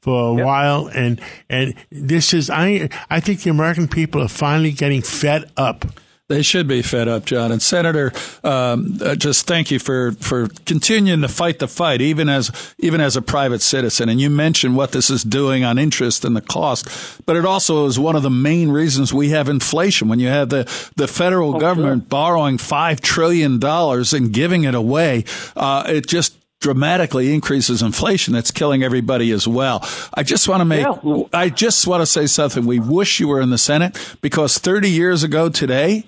for 0.02 0.34
a 0.34 0.38
yep. 0.38 0.46
while, 0.46 0.88
and 0.88 1.20
and 1.50 1.74
this 1.92 2.34
is 2.34 2.50
I 2.50 2.90
I 3.10 3.20
think 3.20 3.44
the 3.44 3.50
American 3.50 3.88
people 3.88 4.22
are 4.22 4.28
finally 4.28 4.72
getting 4.72 5.02
fed 5.02 5.52
up 5.58 5.86
they 6.28 6.42
should 6.42 6.68
be 6.68 6.82
fed 6.82 7.08
up, 7.08 7.26
John. 7.26 7.52
And 7.52 7.62
Senator, 7.62 8.12
um, 8.44 8.98
uh, 9.00 9.16
just 9.16 9.46
thank 9.46 9.70
you 9.70 9.78
for, 9.78 10.14
for 10.14 10.48
continuing 10.66 11.22
to 11.22 11.28
fight 11.28 11.60
the 11.60 11.68
fight, 11.68 12.02
even 12.02 12.30
as 12.30 12.74
even 12.80 13.00
as 13.00 13.16
a 13.16 13.22
private 13.22 13.62
citizen. 13.62 14.10
And 14.10 14.20
you 14.20 14.30
mentioned 14.32 14.76
what 14.76 14.92
this 14.92 15.10
is 15.12 15.24
doing 15.24 15.64
on 15.64 15.78
interest 15.78 16.26
and 16.26 16.36
the 16.36 16.42
cost, 16.42 17.22
but 17.26 17.36
it 17.36 17.46
also 17.46 17.86
is 17.86 18.00
one 18.00 18.16
of 18.16 18.24
the 18.24 18.32
main 18.32 18.70
reasons 18.70 19.14
we 19.14 19.30
have 19.30 19.50
inflation. 19.50 20.08
When 20.08 20.20
you 20.20 20.30
have 20.30 20.50
the 20.50 20.64
the 20.96 21.08
federal 21.08 21.58
oh, 21.58 21.60
government 21.60 22.04
sure. 22.04 22.10
borrowing 22.10 22.58
five 22.58 23.02
trillion 23.02 23.60
dollars 23.60 24.14
and 24.14 24.34
giving 24.34 24.64
it 24.64 24.74
away, 24.74 25.26
uh, 25.56 25.84
it 25.88 26.08
just 26.08 26.36
dramatically 26.62 27.34
increases 27.34 27.82
inflation 27.82 28.34
that's 28.34 28.52
killing 28.52 28.84
everybody 28.84 29.32
as 29.32 29.48
well. 29.48 29.88
I 30.14 30.24
just 30.24 30.48
want 30.48 30.62
to 30.62 30.66
make, 30.66 30.86
yeah. 30.86 31.24
I 31.34 31.50
just 31.50 31.86
want 31.86 32.02
to 32.02 32.06
say 32.06 32.26
something. 32.28 32.66
We 32.66 32.80
wish 32.80 33.20
you 33.20 33.28
were 33.28 33.42
in 33.42 33.50
the 33.50 33.58
Senate 33.58 33.98
because 34.22 34.58
30 34.58 34.90
years 34.90 35.24
ago 35.24 35.50
today, 35.50 36.06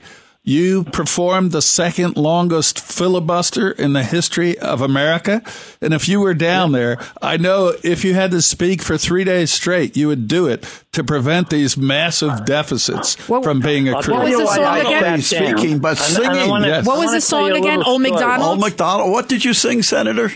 you 0.47 0.85
performed 0.85 1.51
the 1.51 1.61
second 1.61 2.15
longest 2.15 2.79
filibuster 2.79 3.69
in 3.69 3.91
the 3.91 4.03
history 4.03 4.57
of 4.57 4.81
America. 4.81 5.41
And 5.81 5.93
if 5.93 6.07
you 6.07 6.21
were 6.21 6.33
down 6.33 6.71
there, 6.71 6.97
I 7.21 7.35
know 7.35 7.73
if 7.83 8.05
you 8.05 8.13
had 8.13 8.31
to 8.31 8.41
speak 8.41 8.81
for 8.81 8.97
three 8.97 9.25
days 9.25 9.51
straight, 9.51 9.97
you 9.97 10.07
would 10.07 10.29
do 10.29 10.47
it 10.47 10.65
to 10.93 11.03
prevent 11.03 11.49
these 11.49 11.75
massive 11.75 12.45
deficits 12.45 13.15
from 13.15 13.59
being 13.59 13.89
accrued. 13.89 14.17
What 14.17 14.29
was 14.29 14.37
the 14.37 14.55
song 14.55 14.79
again? 14.79 15.21
Speaking, 15.21 15.79
but 15.79 15.97
singing. 15.97 16.49
Wanna, 16.49 16.67
yes. 16.67 16.87
What 16.87 16.99
was 16.99 17.11
the 17.11 17.19
song 17.19 17.51
again? 17.51 17.83
Old 17.83 18.01
McDonald? 18.01 18.49
Old 18.49 18.59
McDonald. 18.61 19.11
What 19.11 19.27
did 19.27 19.43
you 19.43 19.53
sing, 19.53 19.83
Senator? 19.83 20.31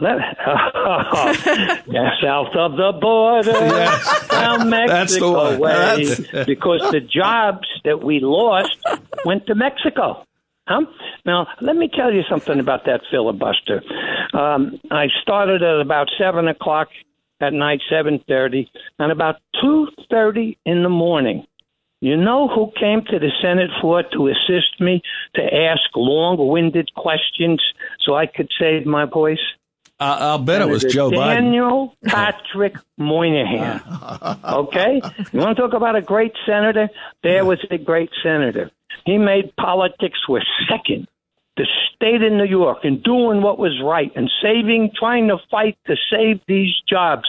Let, 0.00 0.18
south 2.22 2.54
of 2.54 2.76
the 2.76 2.92
border, 3.00 3.50
yes. 3.52 4.28
down 4.28 4.68
Mexico 4.68 5.58
way, 5.58 6.04
because 6.44 6.80
the 6.90 7.00
jobs 7.00 7.66
that 7.84 8.02
we 8.02 8.20
lost 8.20 8.76
went 9.24 9.46
to 9.46 9.54
Mexico. 9.54 10.24
Huh? 10.68 10.82
Now, 11.24 11.46
let 11.60 11.76
me 11.76 11.88
tell 11.88 12.12
you 12.12 12.22
something 12.28 12.58
about 12.58 12.84
that 12.86 13.02
filibuster. 13.10 13.82
Um, 14.34 14.80
I 14.90 15.06
started 15.22 15.62
at 15.62 15.80
about 15.80 16.08
seven 16.18 16.48
o'clock 16.48 16.88
at 17.40 17.52
night, 17.52 17.80
seven 17.88 18.22
thirty, 18.28 18.70
and 18.98 19.12
about 19.12 19.36
two 19.60 19.88
thirty 20.10 20.58
in 20.66 20.82
the 20.82 20.88
morning. 20.88 21.46
You 22.00 22.16
know 22.16 22.48
who 22.48 22.72
came 22.78 23.02
to 23.06 23.18
the 23.18 23.30
Senate 23.40 23.70
floor 23.80 24.02
to 24.12 24.28
assist 24.28 24.80
me 24.80 25.00
to 25.34 25.42
ask 25.42 25.82
long-winded 25.94 26.90
questions 26.94 27.62
so 28.00 28.14
I 28.14 28.26
could 28.26 28.50
save 28.60 28.84
my 28.84 29.06
voice? 29.06 29.40
Uh, 29.98 30.16
I'll 30.20 30.38
bet 30.38 30.60
it 30.60 30.68
was 30.68 30.84
Joe 30.84 31.10
Daniel 31.10 31.22
Biden. 31.22 31.34
Daniel 31.36 31.96
Patrick 32.04 32.76
Moynihan. 32.98 33.80
Okay? 34.44 35.00
You 35.32 35.40
want 35.40 35.56
to 35.56 35.62
talk 35.62 35.72
about 35.72 35.96
a 35.96 36.02
great 36.02 36.32
senator? 36.44 36.88
There 37.22 37.44
was 37.44 37.64
a 37.70 37.78
great 37.78 38.10
senator. 38.22 38.70
He 39.06 39.16
made 39.16 39.54
politics 39.56 40.18
with 40.28 40.42
second 40.68 41.08
the 41.56 41.66
state 41.94 42.22
of 42.22 42.32
New 42.32 42.44
York 42.44 42.78
and 42.82 43.02
doing 43.02 43.40
what 43.40 43.58
was 43.58 43.80
right 43.82 44.12
and 44.14 44.30
saving, 44.42 44.90
trying 44.98 45.28
to 45.28 45.38
fight 45.50 45.78
to 45.86 45.94
save 46.10 46.40
these 46.46 46.72
jobs 46.88 47.24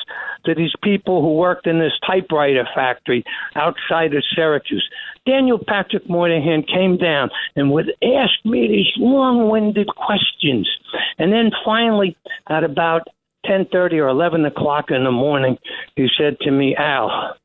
to 0.46 0.54
these 0.54 0.74
people 0.84 1.22
who 1.22 1.36
worked 1.36 1.66
in 1.66 1.80
this 1.80 1.94
typewriter 2.06 2.68
factory 2.76 3.24
outside 3.56 4.14
of 4.14 4.24
Syracuse. 4.36 4.88
Daniel 5.28 5.60
Patrick 5.60 6.10
Moynihan 6.10 6.64
came 6.64 6.98
down 6.98 7.30
and 7.56 7.72
would 7.72 7.92
ask 8.02 8.34
me 8.46 8.68
these 8.68 8.92
long-winded 8.98 9.88
questions, 9.88 10.70
and 11.18 11.32
then 11.32 11.52
finally, 11.66 12.16
at 12.50 12.64
about 12.64 13.08
ten 13.46 13.66
thirty 13.72 14.00
or 14.00 14.08
eleven 14.08 14.46
o'clock 14.46 14.86
in 14.90 15.04
the 15.04 15.12
morning, 15.12 15.58
he 15.96 16.08
said 16.18 16.40
to 16.42 16.52
me, 16.52 16.76
"Al." 16.76 17.36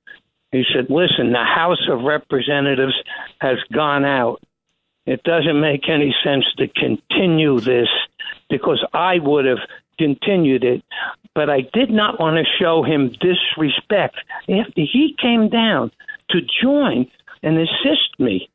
He 0.53 0.65
said, 0.75 0.91
Listen, 0.91 1.33
the 1.33 1.43
House 1.43 1.89
of 1.89 2.03
Representatives 2.03 2.93
has 3.41 3.57
gone 3.73 4.05
out 4.05 4.43
it 5.07 5.23
doesn't 5.25 5.61
make 5.61 5.89
any 5.89 6.15
sense 6.23 6.45
to 6.59 6.69
continue 6.69 7.59
this 7.61 7.89
because 8.49 8.85
I 8.93 9.19
would 9.19 9.45
have 9.47 9.59
continued 9.99 10.65
it, 10.65 10.83
but 11.35 11.51
I 11.51 11.63
did 11.73 11.91
not 11.91 12.21
want 12.21 12.37
to 12.37 12.63
show 12.63 12.83
him 12.83 13.15
disrespect 13.21 14.17
after 14.49 14.81
he 14.81 15.17
came 15.21 15.49
down 15.49 15.91
to 16.31 16.41
join 16.63 17.11
and 17.43 17.59
assist 17.59 18.19
me 18.19 18.49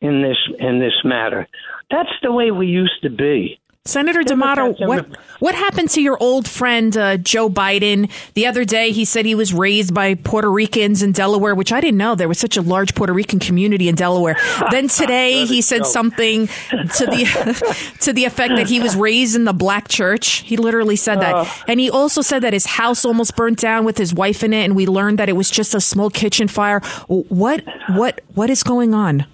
in 0.00 0.22
this 0.22 0.38
in 0.58 0.80
this 0.80 0.94
matter. 1.04 1.46
That's 1.90 2.12
the 2.22 2.32
way 2.32 2.50
we 2.50 2.66
used 2.66 3.02
to 3.02 3.10
be. 3.10 3.60
Senator 3.90 4.22
D'Amato, 4.22 4.72
what 4.86 5.06
what 5.40 5.54
happened 5.54 5.90
to 5.90 6.00
your 6.00 6.16
old 6.20 6.46
friend 6.46 6.96
uh, 6.96 7.16
Joe 7.16 7.48
Biden? 7.48 8.08
The 8.34 8.46
other 8.46 8.64
day, 8.64 8.92
he 8.92 9.04
said 9.04 9.26
he 9.26 9.34
was 9.34 9.52
raised 9.52 9.92
by 9.92 10.14
Puerto 10.14 10.48
Ricans 10.48 11.02
in 11.02 11.10
Delaware, 11.10 11.56
which 11.56 11.72
I 11.72 11.80
didn't 11.80 11.98
know 11.98 12.14
there 12.14 12.28
was 12.28 12.38
such 12.38 12.56
a 12.56 12.62
large 12.62 12.94
Puerto 12.94 13.12
Rican 13.12 13.40
community 13.40 13.88
in 13.88 13.96
Delaware. 13.96 14.36
Then 14.70 14.86
today, 15.02 15.44
he 15.44 15.60
said 15.60 15.86
something 15.86 16.46
to 16.46 17.06
the 17.06 17.94
to 18.00 18.12
the 18.12 18.26
effect 18.26 18.54
that 18.56 18.68
he 18.68 18.78
was 18.78 18.94
raised 18.94 19.34
in 19.34 19.44
the 19.44 19.52
black 19.52 19.88
church. 19.88 20.38
He 20.40 20.56
literally 20.56 20.96
said 20.96 21.20
that, 21.20 21.34
uh. 21.34 21.44
and 21.66 21.80
he 21.80 21.90
also 21.90 22.22
said 22.22 22.42
that 22.42 22.52
his 22.52 22.66
house 22.66 23.04
almost 23.04 23.34
burnt 23.34 23.58
down 23.58 23.84
with 23.84 23.98
his 23.98 24.14
wife 24.14 24.44
in 24.44 24.52
it, 24.52 24.64
and 24.64 24.76
we 24.76 24.86
learned 24.86 25.18
that 25.18 25.28
it 25.28 25.34
was 25.34 25.50
just 25.50 25.74
a 25.74 25.80
small 25.80 26.10
kitchen 26.10 26.46
fire. 26.46 26.80
What 27.08 27.64
what 27.88 28.20
what 28.34 28.50
is 28.50 28.62
going 28.62 28.94
on? 28.94 29.26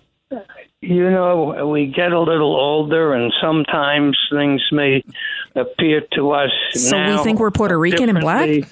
You 0.87 1.11
know, 1.11 1.66
we 1.66 1.87
get 1.87 2.12
a 2.12 2.20
little 2.20 2.55
older, 2.55 3.12
and 3.12 3.32
sometimes 3.41 4.16
things 4.30 4.62
may 4.70 5.03
appear 5.55 6.03
to 6.12 6.30
us. 6.30 6.51
So 6.72 6.97
we 6.97 7.18
think 7.24 7.41
we're 7.41 7.51
Puerto 7.51 7.78
Rican 7.78 8.09
and 8.09 8.20
black. 8.20 8.68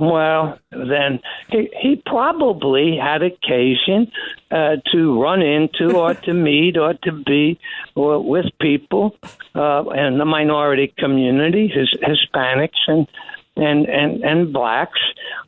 Well, 0.00 0.60
then 0.70 1.20
he, 1.50 1.70
he 1.82 2.02
probably 2.06 2.96
had 2.96 3.22
occasion 3.22 4.12
uh, 4.50 4.76
to 4.92 5.20
run 5.20 5.42
into 5.42 5.96
or 5.96 6.14
to 6.14 6.32
meet 6.32 6.76
or 6.76 6.94
to 7.02 7.12
be 7.12 7.58
or 7.96 8.24
with 8.24 8.46
people 8.60 9.16
uh, 9.56 9.82
in 9.90 10.18
the 10.18 10.24
minority 10.24 10.94
community, 10.98 11.68
his, 11.68 11.92
Hispanics 12.00 12.78
and 12.86 13.08
and 13.56 13.86
and 13.86 14.22
and 14.22 14.52
blacks, 14.52 15.00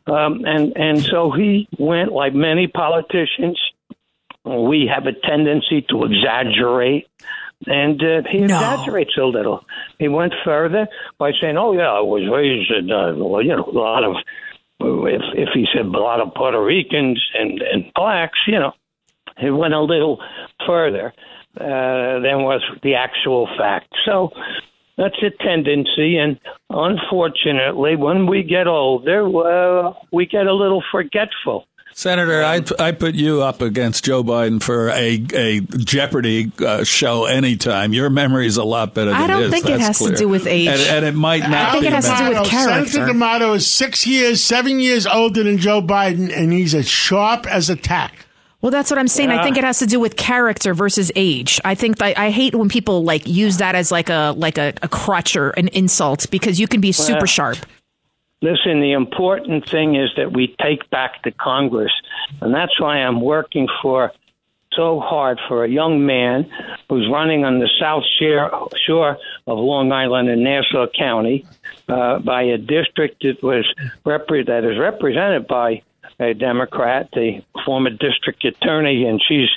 um, 0.07 0.43
and 0.43 0.75
and 0.75 1.01
so 1.01 1.31
he 1.31 1.69
went 1.79 2.11
like 2.11 2.33
many 2.33 2.67
politicians 2.67 3.57
we 4.45 4.89
have 4.93 5.05
a 5.07 5.13
tendency 5.27 5.81
to 5.89 6.03
exaggerate 6.05 7.07
And 7.67 8.01
uh, 8.01 8.23
he 8.31 8.39
No. 8.39 8.55
exaggerates 8.55 9.15
a 9.17 9.25
little. 9.25 9.63
He 9.99 10.07
went 10.07 10.33
further 10.43 10.87
by 11.19 11.31
saying, 11.39 11.57
"Oh 11.57 11.73
yeah, 11.73 11.91
I 11.91 12.01
was 12.01 12.23
raised 12.31 12.71
in 12.71 12.91
uh, 12.91 13.13
well, 13.15 13.43
you 13.43 13.55
know 13.55 13.65
a 13.65 13.77
lot 13.77 14.03
of 14.03 14.15
if 14.79 15.21
if 15.35 15.49
he 15.53 15.67
said 15.73 15.85
a 15.85 15.99
lot 15.99 16.21
of 16.21 16.33
Puerto 16.33 16.59
Ricans 16.63 17.21
and 17.37 17.61
and 17.61 17.91
blacks, 17.93 18.39
you 18.47 18.59
know, 18.59 18.73
he 19.37 19.51
went 19.51 19.73
a 19.75 19.81
little 19.81 20.19
further 20.65 21.13
uh, 21.59 22.19
than 22.25 22.41
was 22.43 22.61
the 22.81 22.95
actual 22.95 23.47
fact. 23.59 23.93
So 24.05 24.31
that's 24.97 25.21
a 25.21 25.29
tendency, 25.43 26.17
and 26.17 26.39
unfortunately, 26.69 27.95
when 27.95 28.25
we 28.25 28.43
get 28.43 28.67
older, 28.67 29.29
well, 29.29 30.07
we 30.11 30.25
get 30.25 30.47
a 30.47 30.53
little 30.53 30.83
forgetful. 30.91 31.65
Senator, 32.01 32.43
I 32.43 32.63
I 32.79 32.93
put 32.93 33.13
you 33.13 33.43
up 33.43 33.61
against 33.61 34.03
Joe 34.03 34.23
Biden 34.23 34.59
for 34.59 34.89
a 34.89 35.23
a 35.35 35.59
Jeopardy 35.59 36.51
uh, 36.57 36.83
show 36.83 37.25
anytime. 37.25 37.93
Your 37.93 38.09
memory 38.09 38.47
is 38.47 38.57
a 38.57 38.63
lot 38.63 38.95
better 38.95 39.11
than 39.11 39.21
I 39.21 39.27
don't 39.27 39.43
his, 39.43 39.51
think 39.51 39.65
it 39.65 39.77
that's 39.77 39.99
has 39.99 40.09
to 40.09 40.15
do 40.15 40.27
with 40.27 40.47
age. 40.47 40.67
and, 40.67 40.81
and 40.81 41.05
it 41.05 41.13
might 41.13 41.43
not. 41.43 41.53
I 41.53 41.71
think 41.73 41.83
be 41.83 41.87
it 41.89 41.93
has 41.93 42.09
to 42.09 42.17
do 42.17 42.23
with 42.23 42.33
memory. 42.33 42.49
character. 42.49 42.89
Senator 42.89 43.13
D'Amato 43.13 43.53
is 43.53 43.71
six 43.71 44.07
years, 44.07 44.43
seven 44.43 44.79
years 44.79 45.05
older 45.05 45.43
than 45.43 45.59
Joe 45.59 45.79
Biden, 45.79 46.35
and 46.35 46.51
he's 46.51 46.73
as 46.73 46.87
sharp 46.87 47.45
as 47.45 47.69
a 47.69 47.75
tack. 47.75 48.25
Well, 48.61 48.71
that's 48.71 48.89
what 48.89 48.97
I'm 48.97 49.07
saying. 49.07 49.29
I 49.29 49.43
think 49.43 49.57
it 49.57 49.63
has 49.63 49.77
to 49.79 49.85
do 49.85 49.99
with 49.99 50.15
character 50.15 50.73
versus 50.73 51.11
age. 51.15 51.61
I 51.63 51.75
think 51.75 51.99
that, 51.99 52.17
I 52.17 52.31
hate 52.31 52.55
when 52.55 52.69
people 52.69 53.03
like 53.03 53.27
use 53.27 53.57
that 53.57 53.75
as 53.75 53.91
like 53.91 54.09
a 54.09 54.33
like 54.35 54.57
a, 54.57 54.73
a 54.81 54.87
crutch 54.87 55.35
or 55.35 55.51
an 55.51 55.67
insult 55.67 56.31
because 56.31 56.59
you 56.59 56.67
can 56.67 56.81
be 56.81 56.93
super 56.93 57.19
Well, 57.19 57.25
sharp. 57.27 57.57
Listen, 58.41 58.81
the 58.81 58.93
important 58.93 59.69
thing 59.69 59.95
is 59.95 60.09
that 60.17 60.33
we 60.33 60.55
take 60.59 60.89
back 60.89 61.23
the 61.23 61.31
Congress, 61.31 61.91
and 62.41 62.53
that's 62.53 62.79
why 62.79 62.97
I'm 62.97 63.21
working 63.21 63.67
for 63.81 64.11
so 64.73 64.99
hard 64.99 65.39
for 65.47 65.63
a 65.63 65.69
young 65.69 66.05
man 66.05 66.49
who's 66.89 67.07
running 67.11 67.43
on 67.43 67.59
the 67.59 67.69
south 67.79 68.03
shore, 68.87 69.17
of 69.47 69.57
Long 69.57 69.91
Island 69.91 70.29
in 70.29 70.43
Nassau 70.43 70.87
County 70.97 71.45
uh, 71.89 72.19
by 72.19 72.43
a 72.43 72.57
district 72.57 73.21
that 73.23 73.43
was 73.43 73.65
repre- 74.05 74.47
that 74.47 74.63
is 74.63 74.79
represented 74.79 75.47
by 75.47 75.83
a 76.19 76.33
Democrat, 76.33 77.09
the 77.13 77.43
former 77.65 77.89
district 77.89 78.45
attorney, 78.45 79.05
and 79.05 79.21
she's 79.27 79.49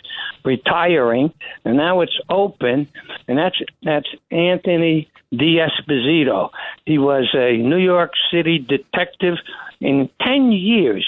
retiring, 0.45 1.33
and 1.65 1.77
now 1.77 2.01
it's 2.01 2.19
open, 2.29 2.89
and 3.29 3.39
that's 3.39 3.57
that's 3.83 4.09
Anthony 4.31 5.09
D'Esposito. 5.39 6.51
He 6.85 6.99
was 6.99 7.29
a 7.35 7.57
New 7.57 7.79
York 7.79 8.13
City 8.33 8.59
detective. 8.59 9.35
In 9.81 10.09
ten 10.21 10.53
years, 10.53 11.07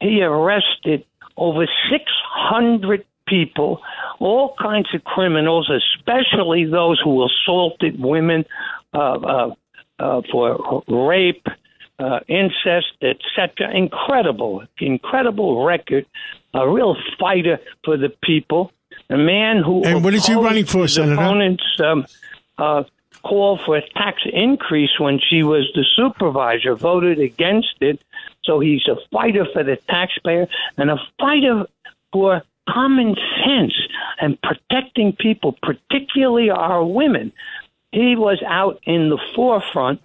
he 0.00 0.22
arrested 0.22 1.04
over 1.36 1.66
six 1.90 2.04
hundred 2.32 3.04
people, 3.26 3.80
all 4.20 4.54
kinds 4.60 4.88
of 4.94 5.04
criminals, 5.04 5.70
especially 5.70 6.64
those 6.64 7.00
who 7.02 7.24
assaulted 7.26 8.00
women 8.00 8.44
uh, 8.94 8.98
uh, 8.98 9.54
uh, 9.98 10.22
for 10.30 10.82
rape, 10.88 11.46
uh, 11.98 12.20
incest, 12.28 12.92
etc. 13.02 13.74
Incredible, 13.74 14.62
incredible 14.78 15.64
record. 15.64 16.06
A 16.54 16.68
real 16.68 16.96
fighter 17.18 17.58
for 17.84 17.96
the 17.96 18.08
people. 18.22 18.72
A 19.10 19.16
man 19.16 19.62
who 19.62 19.84
And 19.84 20.02
what 20.02 20.14
is 20.14 20.26
he 20.26 20.34
running 20.34 20.64
for, 20.64 20.88
Senator? 20.88 21.14
Opponents 21.14 21.64
um, 21.84 22.06
uh, 22.58 22.84
call 23.26 23.58
for 23.64 23.76
a 23.76 23.88
tax 23.90 24.22
increase 24.32 24.98
when 24.98 25.18
she 25.18 25.42
was 25.42 25.64
the 25.74 25.84
supervisor, 25.96 26.74
voted 26.74 27.18
against 27.18 27.76
it. 27.80 28.00
So 28.44 28.60
he's 28.60 28.86
a 28.86 28.96
fighter 29.10 29.46
for 29.52 29.64
the 29.64 29.76
taxpayer 29.88 30.46
and 30.76 30.90
a 30.90 30.98
fighter 31.18 31.66
for 32.12 32.42
common 32.68 33.16
sense 33.44 33.74
and 34.20 34.38
protecting 34.42 35.12
people, 35.12 35.56
particularly 35.62 36.50
our 36.50 36.84
women. 36.84 37.32
He 37.92 38.16
was 38.16 38.42
out 38.46 38.80
in 38.84 39.08
the 39.08 39.18
forefront 39.34 40.00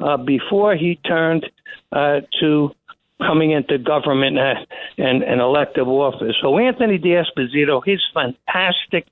uh, 0.00 0.16
before 0.16 0.76
he 0.76 0.96
turned 0.96 1.46
uh, 1.92 2.20
to 2.40 2.74
coming 3.18 3.52
into 3.52 3.78
government 3.78 4.38
uh, 4.38 4.54
and, 4.98 5.22
and 5.22 5.40
elective 5.40 5.88
office. 5.88 6.34
So 6.40 6.58
Anthony 6.58 6.98
D'Esposito, 6.98 7.82
he's 7.84 8.00
fantastic, 8.12 9.06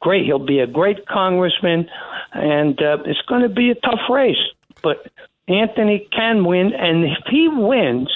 great. 0.00 0.24
He'll 0.26 0.44
be 0.44 0.60
a 0.60 0.66
great 0.66 1.06
congressman, 1.06 1.88
and 2.32 2.80
uh, 2.80 2.98
it's 3.04 3.22
going 3.28 3.42
to 3.42 3.48
be 3.48 3.70
a 3.70 3.74
tough 3.74 4.00
race. 4.10 4.36
But 4.82 5.06
Anthony 5.48 6.08
can 6.12 6.44
win, 6.44 6.72
and 6.74 7.04
if 7.04 7.24
he 7.30 7.48
wins, 7.50 8.08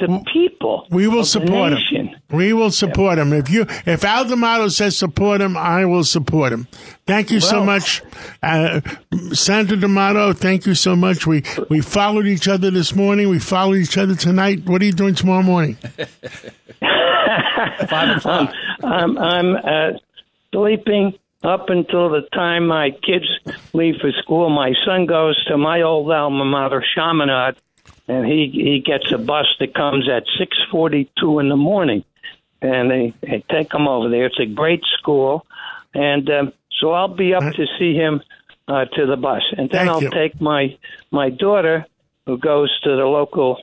the 0.00 0.24
people 0.32 0.86
We 0.90 1.06
will 1.06 1.20
of 1.20 1.24
the 1.24 1.30
support 1.30 1.72
nation, 1.72 2.08
him. 2.08 2.20
We 2.30 2.52
will 2.54 2.70
support 2.70 3.18
him. 3.18 3.32
If 3.34 3.50
you, 3.50 3.66
if 3.84 4.02
Al 4.02 4.24
D'Amato 4.24 4.68
says 4.68 4.96
support 4.96 5.42
him, 5.42 5.56
I 5.56 5.84
will 5.84 6.04
support 6.04 6.52
him. 6.52 6.66
Thank 7.06 7.30
you 7.30 7.40
so 7.40 7.62
much, 7.62 8.02
uh, 8.42 8.80
Senator 9.32 9.76
D'Amato. 9.76 10.32
Thank 10.32 10.64
you 10.66 10.74
so 10.74 10.96
much. 10.96 11.26
We 11.26 11.42
we 11.68 11.82
followed 11.82 12.26
each 12.26 12.48
other 12.48 12.70
this 12.70 12.94
morning. 12.94 13.28
We 13.28 13.38
followed 13.38 13.76
each 13.76 13.98
other 13.98 14.14
tonight. 14.14 14.64
What 14.64 14.80
are 14.80 14.86
you 14.86 14.92
doing 14.92 15.14
tomorrow 15.14 15.42
morning? 15.42 15.74
Five 17.88 18.16
o'clock. 18.16 18.54
I'm, 18.82 19.18
I'm 19.18 19.56
uh, 19.56 19.98
sleeping 20.52 21.18
up 21.42 21.70
until 21.70 22.10
the 22.10 22.22
time 22.32 22.66
my 22.66 22.90
kids 22.90 23.26
leave 23.72 23.96
for 24.00 24.12
school. 24.22 24.50
My 24.50 24.74
son 24.84 25.06
goes 25.06 25.42
to 25.46 25.56
my 25.56 25.82
old 25.82 26.10
alma 26.10 26.44
mater, 26.44 26.84
Chaminade, 26.94 27.56
and 28.08 28.26
he 28.26 28.50
he 28.52 28.80
gets 28.80 29.10
a 29.12 29.18
bus 29.18 29.46
that 29.58 29.74
comes 29.74 30.08
at 30.08 30.24
six 30.38 30.56
forty 30.70 31.10
two 31.18 31.38
in 31.38 31.48
the 31.48 31.56
morning, 31.56 32.04
and 32.60 32.90
they, 32.90 33.14
they 33.22 33.44
take 33.50 33.72
him 33.72 33.88
over 33.88 34.08
there. 34.08 34.26
It's 34.26 34.40
a 34.40 34.46
great 34.46 34.82
school, 34.98 35.46
and 35.94 36.28
um, 36.30 36.52
so 36.78 36.92
I'll 36.92 37.08
be 37.08 37.34
up 37.34 37.54
to 37.54 37.66
see 37.78 37.94
him 37.94 38.22
uh, 38.68 38.84
to 38.84 39.06
the 39.06 39.16
bus, 39.16 39.42
and 39.56 39.70
then 39.70 39.86
Thank 39.86 39.90
I'll 39.90 40.02
you. 40.02 40.10
take 40.10 40.40
my 40.40 40.76
my 41.10 41.30
daughter 41.30 41.86
who 42.26 42.38
goes 42.38 42.70
to 42.82 42.90
the 42.90 43.06
local 43.06 43.62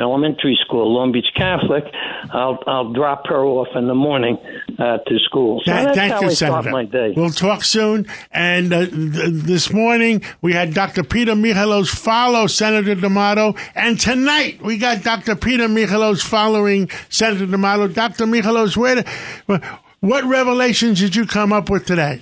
elementary 0.00 0.58
school, 0.64 0.92
Long 0.94 1.12
Beach 1.12 1.26
Catholic. 1.36 1.84
I'll 2.32 2.58
I'll 2.66 2.92
drop 2.92 3.26
her 3.28 3.44
off 3.44 3.68
in 3.74 3.86
the 3.86 3.94
morning 3.94 4.38
uh, 4.78 4.98
to 4.98 5.18
school. 5.20 5.60
So 5.64 5.70
Tha- 5.72 5.82
that's 5.84 5.96
Thank 5.96 6.12
how 6.12 6.20
you, 6.22 6.26
I 6.28 6.32
start 6.32 6.64
Senator. 6.64 6.70
my 6.70 6.84
day. 6.84 7.14
We'll 7.16 7.30
talk 7.30 7.64
soon. 7.64 8.06
And 8.32 8.72
uh, 8.72 8.86
th- 8.86 8.92
this 8.94 9.72
morning 9.72 10.22
we 10.40 10.52
had 10.52 10.74
Dr. 10.74 11.04
Peter 11.04 11.32
Michalos 11.32 11.88
follow 11.88 12.46
Senator 12.46 12.94
D'Amato, 12.94 13.54
and 13.74 13.98
tonight 14.00 14.62
we 14.62 14.78
got 14.78 15.02
Dr. 15.02 15.36
Peter 15.36 15.68
Michalos 15.68 16.22
following 16.22 16.90
Senator 17.08 17.46
D'Amato. 17.46 17.88
Dr. 17.88 18.26
Michalos, 18.26 18.76
where? 18.76 18.96
The, 18.96 19.78
what 20.00 20.24
revelations 20.24 21.00
did 21.00 21.16
you 21.16 21.26
come 21.26 21.52
up 21.52 21.70
with 21.70 21.86
today? 21.86 22.20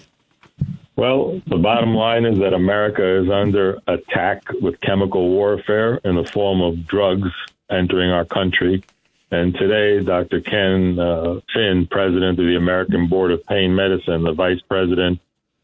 Well, 0.94 1.40
the 1.46 1.56
bottom 1.56 1.94
line 1.94 2.24
is 2.26 2.38
that 2.40 2.52
America 2.52 3.22
is 3.22 3.30
under 3.30 3.78
attack 3.88 4.42
with 4.60 4.78
chemical 4.82 5.30
warfare 5.30 5.96
in 6.04 6.14
the 6.16 6.24
form 6.24 6.60
of 6.60 6.86
drugs 6.86 7.30
entering 7.72 8.10
our 8.10 8.24
country. 8.24 8.84
And 9.30 9.54
today, 9.54 10.04
Dr. 10.04 10.40
Ken 10.40 10.98
uh, 10.98 11.40
Finn, 11.54 11.88
president 11.90 12.38
of 12.38 12.44
the 12.44 12.56
American 12.56 13.08
Board 13.08 13.32
of 13.32 13.44
Pain 13.46 13.74
Medicine, 13.74 14.22
the 14.22 14.34
vice 14.34 14.60
president 14.68 15.20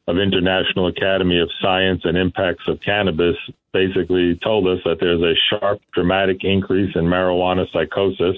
of 0.07 0.17
International 0.19 0.87
Academy 0.87 1.39
of 1.39 1.51
Science 1.61 2.01
and 2.05 2.17
Impacts 2.17 2.67
of 2.67 2.81
Cannabis, 2.81 3.37
basically 3.73 4.37
told 4.37 4.67
us 4.67 4.79
that 4.85 4.99
there's 5.01 5.21
a 5.21 5.35
sharp, 5.51 5.83
dramatic 5.93 6.45
increase 6.45 6.97
in 6.97 7.05
marijuana 7.05 7.71
psychosis. 7.73 8.37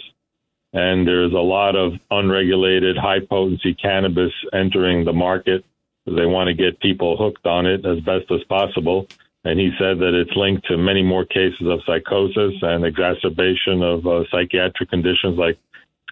And 0.72 1.06
there's 1.06 1.32
a 1.32 1.36
lot 1.36 1.76
of 1.76 1.94
unregulated, 2.10 2.96
high 2.96 3.20
potency 3.20 3.74
cannabis 3.74 4.32
entering 4.52 5.04
the 5.04 5.12
market 5.12 5.64
they 6.06 6.26
want 6.26 6.48
to 6.48 6.54
get 6.54 6.80
people 6.80 7.16
hooked 7.16 7.46
on 7.46 7.66
it 7.66 7.84
as 7.84 8.00
best 8.00 8.30
as 8.30 8.42
possible. 8.44 9.06
And 9.44 9.58
he 9.58 9.70
said 9.78 9.98
that 9.98 10.14
it's 10.14 10.36
linked 10.36 10.66
to 10.66 10.76
many 10.76 11.02
more 11.02 11.24
cases 11.24 11.66
of 11.66 11.80
psychosis 11.86 12.54
and 12.62 12.84
exacerbation 12.84 13.82
of 13.82 14.06
uh, 14.06 14.24
psychiatric 14.30 14.90
conditions 14.90 15.38
like 15.38 15.58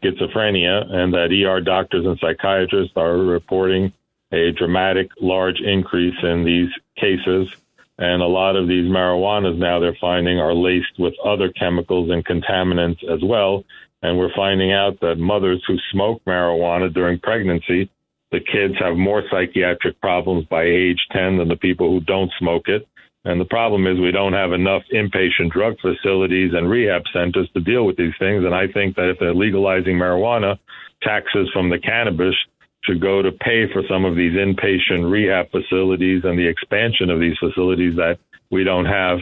schizophrenia, 0.03 0.91
and 0.91 1.13
that 1.13 1.33
ER 1.33 1.61
doctors 1.61 2.07
and 2.07 2.19
psychiatrists 2.21 2.93
are 2.97 3.19
reporting 3.19 3.93
a 4.33 4.53
dramatic, 4.53 5.11
large 5.21 5.61
increase 5.61 6.17
in 6.23 6.45
these 6.45 6.71
cases. 6.97 7.49
And 7.99 8.23
a 8.23 8.27
lot 8.27 8.57
of 8.57 8.69
these 8.69 8.89
marijuanas 8.91 9.59
now 9.59 9.81
they're 9.81 9.97
finding 10.01 10.39
are 10.39 10.55
laced 10.55 10.99
with 10.99 11.15
other 11.25 11.51
chemicals 11.51 12.11
and 12.11 12.25
contaminants 12.25 13.03
as 13.13 13.21
well. 13.23 13.65
And 14.03 14.17
we're 14.17 14.35
finding 14.35 14.73
out 14.73 15.01
that 15.01 15.17
mothers 15.19 15.63
who 15.67 15.77
smoke 15.91 16.23
marijuana 16.25 16.95
during 16.95 17.19
pregnancy 17.19 17.91
the 18.31 18.41
kids 18.41 18.75
have 18.79 18.97
more 18.97 19.23
psychiatric 19.31 20.01
problems 20.01 20.45
by 20.47 20.65
age 20.65 21.01
10 21.13 21.39
than 21.39 21.49
the 21.49 21.57
people 21.57 21.91
who 21.91 22.01
don't 22.01 22.31
smoke 22.39 22.69
it. 22.69 22.87
And 23.29 23.39
the 23.39 23.45
problem 23.45 23.87
is 23.87 24.01
we 24.01 24.11
don't 24.11 24.33
have 24.33 24.55
enough 24.55 24.85
inpatient 24.91 25.51
drug 25.51 25.77
facilities 25.83 26.55
and 26.55 26.71
rehab 26.71 27.03
centers 27.13 27.47
to 27.53 27.61
deal 27.61 27.85
with 27.85 27.99
these 27.99 28.15
things. 28.19 28.43
And 28.43 28.55
I 28.55 28.69
think 28.69 28.97
that 28.97 29.11
if 29.11 29.19
they're 29.19 29.35
legalizing 29.35 29.99
marijuana, 29.99 30.59
taxes 31.03 31.51
from 31.53 31.69
the 31.69 31.79
cannabis 31.79 32.35
should 32.85 33.03
go 33.03 33.21
to 33.21 33.31
pay 33.31 33.71
for 33.71 33.83
some 33.87 34.07
of 34.07 34.17
these 34.17 34.33
inpatient 34.33 35.11
rehab 35.11 35.51
facilities 35.51 36.23
and 36.25 36.39
the 36.39 36.47
expansion 36.49 37.11
of 37.11 37.21
these 37.21 37.37
facilities 37.39 37.97
that 37.97 38.19
we 38.51 38.65
don't 38.65 38.87
have. 38.87 39.19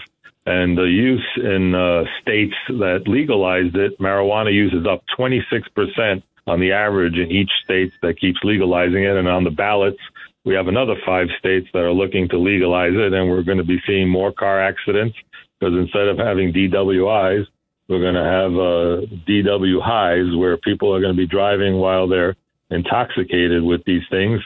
And 0.46 0.78
the 0.78 0.84
use 0.84 1.26
in 1.34 1.74
uh, 1.74 2.04
states 2.22 2.54
that 2.68 3.08
legalized 3.08 3.74
it, 3.74 3.98
marijuana 3.98 4.54
use 4.54 4.72
is 4.72 4.86
up 4.86 5.02
26% 5.18 6.22
on 6.46 6.60
the 6.60 6.70
average 6.70 7.16
in 7.16 7.32
each 7.32 7.50
state 7.64 7.92
that 8.02 8.20
keeps 8.20 8.38
legalizing 8.44 9.02
it. 9.02 9.16
And 9.16 9.26
on 9.26 9.42
the 9.42 9.50
ballots, 9.50 9.98
we 10.46 10.54
have 10.54 10.68
another 10.68 10.94
five 11.04 11.26
states 11.40 11.66
that 11.72 11.80
are 11.80 11.92
looking 11.92 12.28
to 12.28 12.38
legalize 12.38 12.94
it, 12.94 13.12
and 13.12 13.28
we're 13.28 13.42
going 13.42 13.58
to 13.58 13.64
be 13.64 13.82
seeing 13.84 14.08
more 14.08 14.32
car 14.32 14.62
accidents 14.62 15.16
because 15.58 15.74
instead 15.74 16.06
of 16.06 16.18
having 16.18 16.52
DWIs, 16.52 17.44
we're 17.88 18.00
going 18.00 18.14
to 18.14 18.22
have 18.22 18.52
uh, 18.52 19.06
DW 19.28 19.82
highs 19.82 20.36
where 20.36 20.56
people 20.56 20.94
are 20.94 21.00
going 21.00 21.12
to 21.12 21.16
be 21.16 21.26
driving 21.26 21.78
while 21.78 22.06
they're 22.06 22.36
intoxicated 22.70 23.62
with 23.62 23.82
these 23.86 24.02
things. 24.08 24.40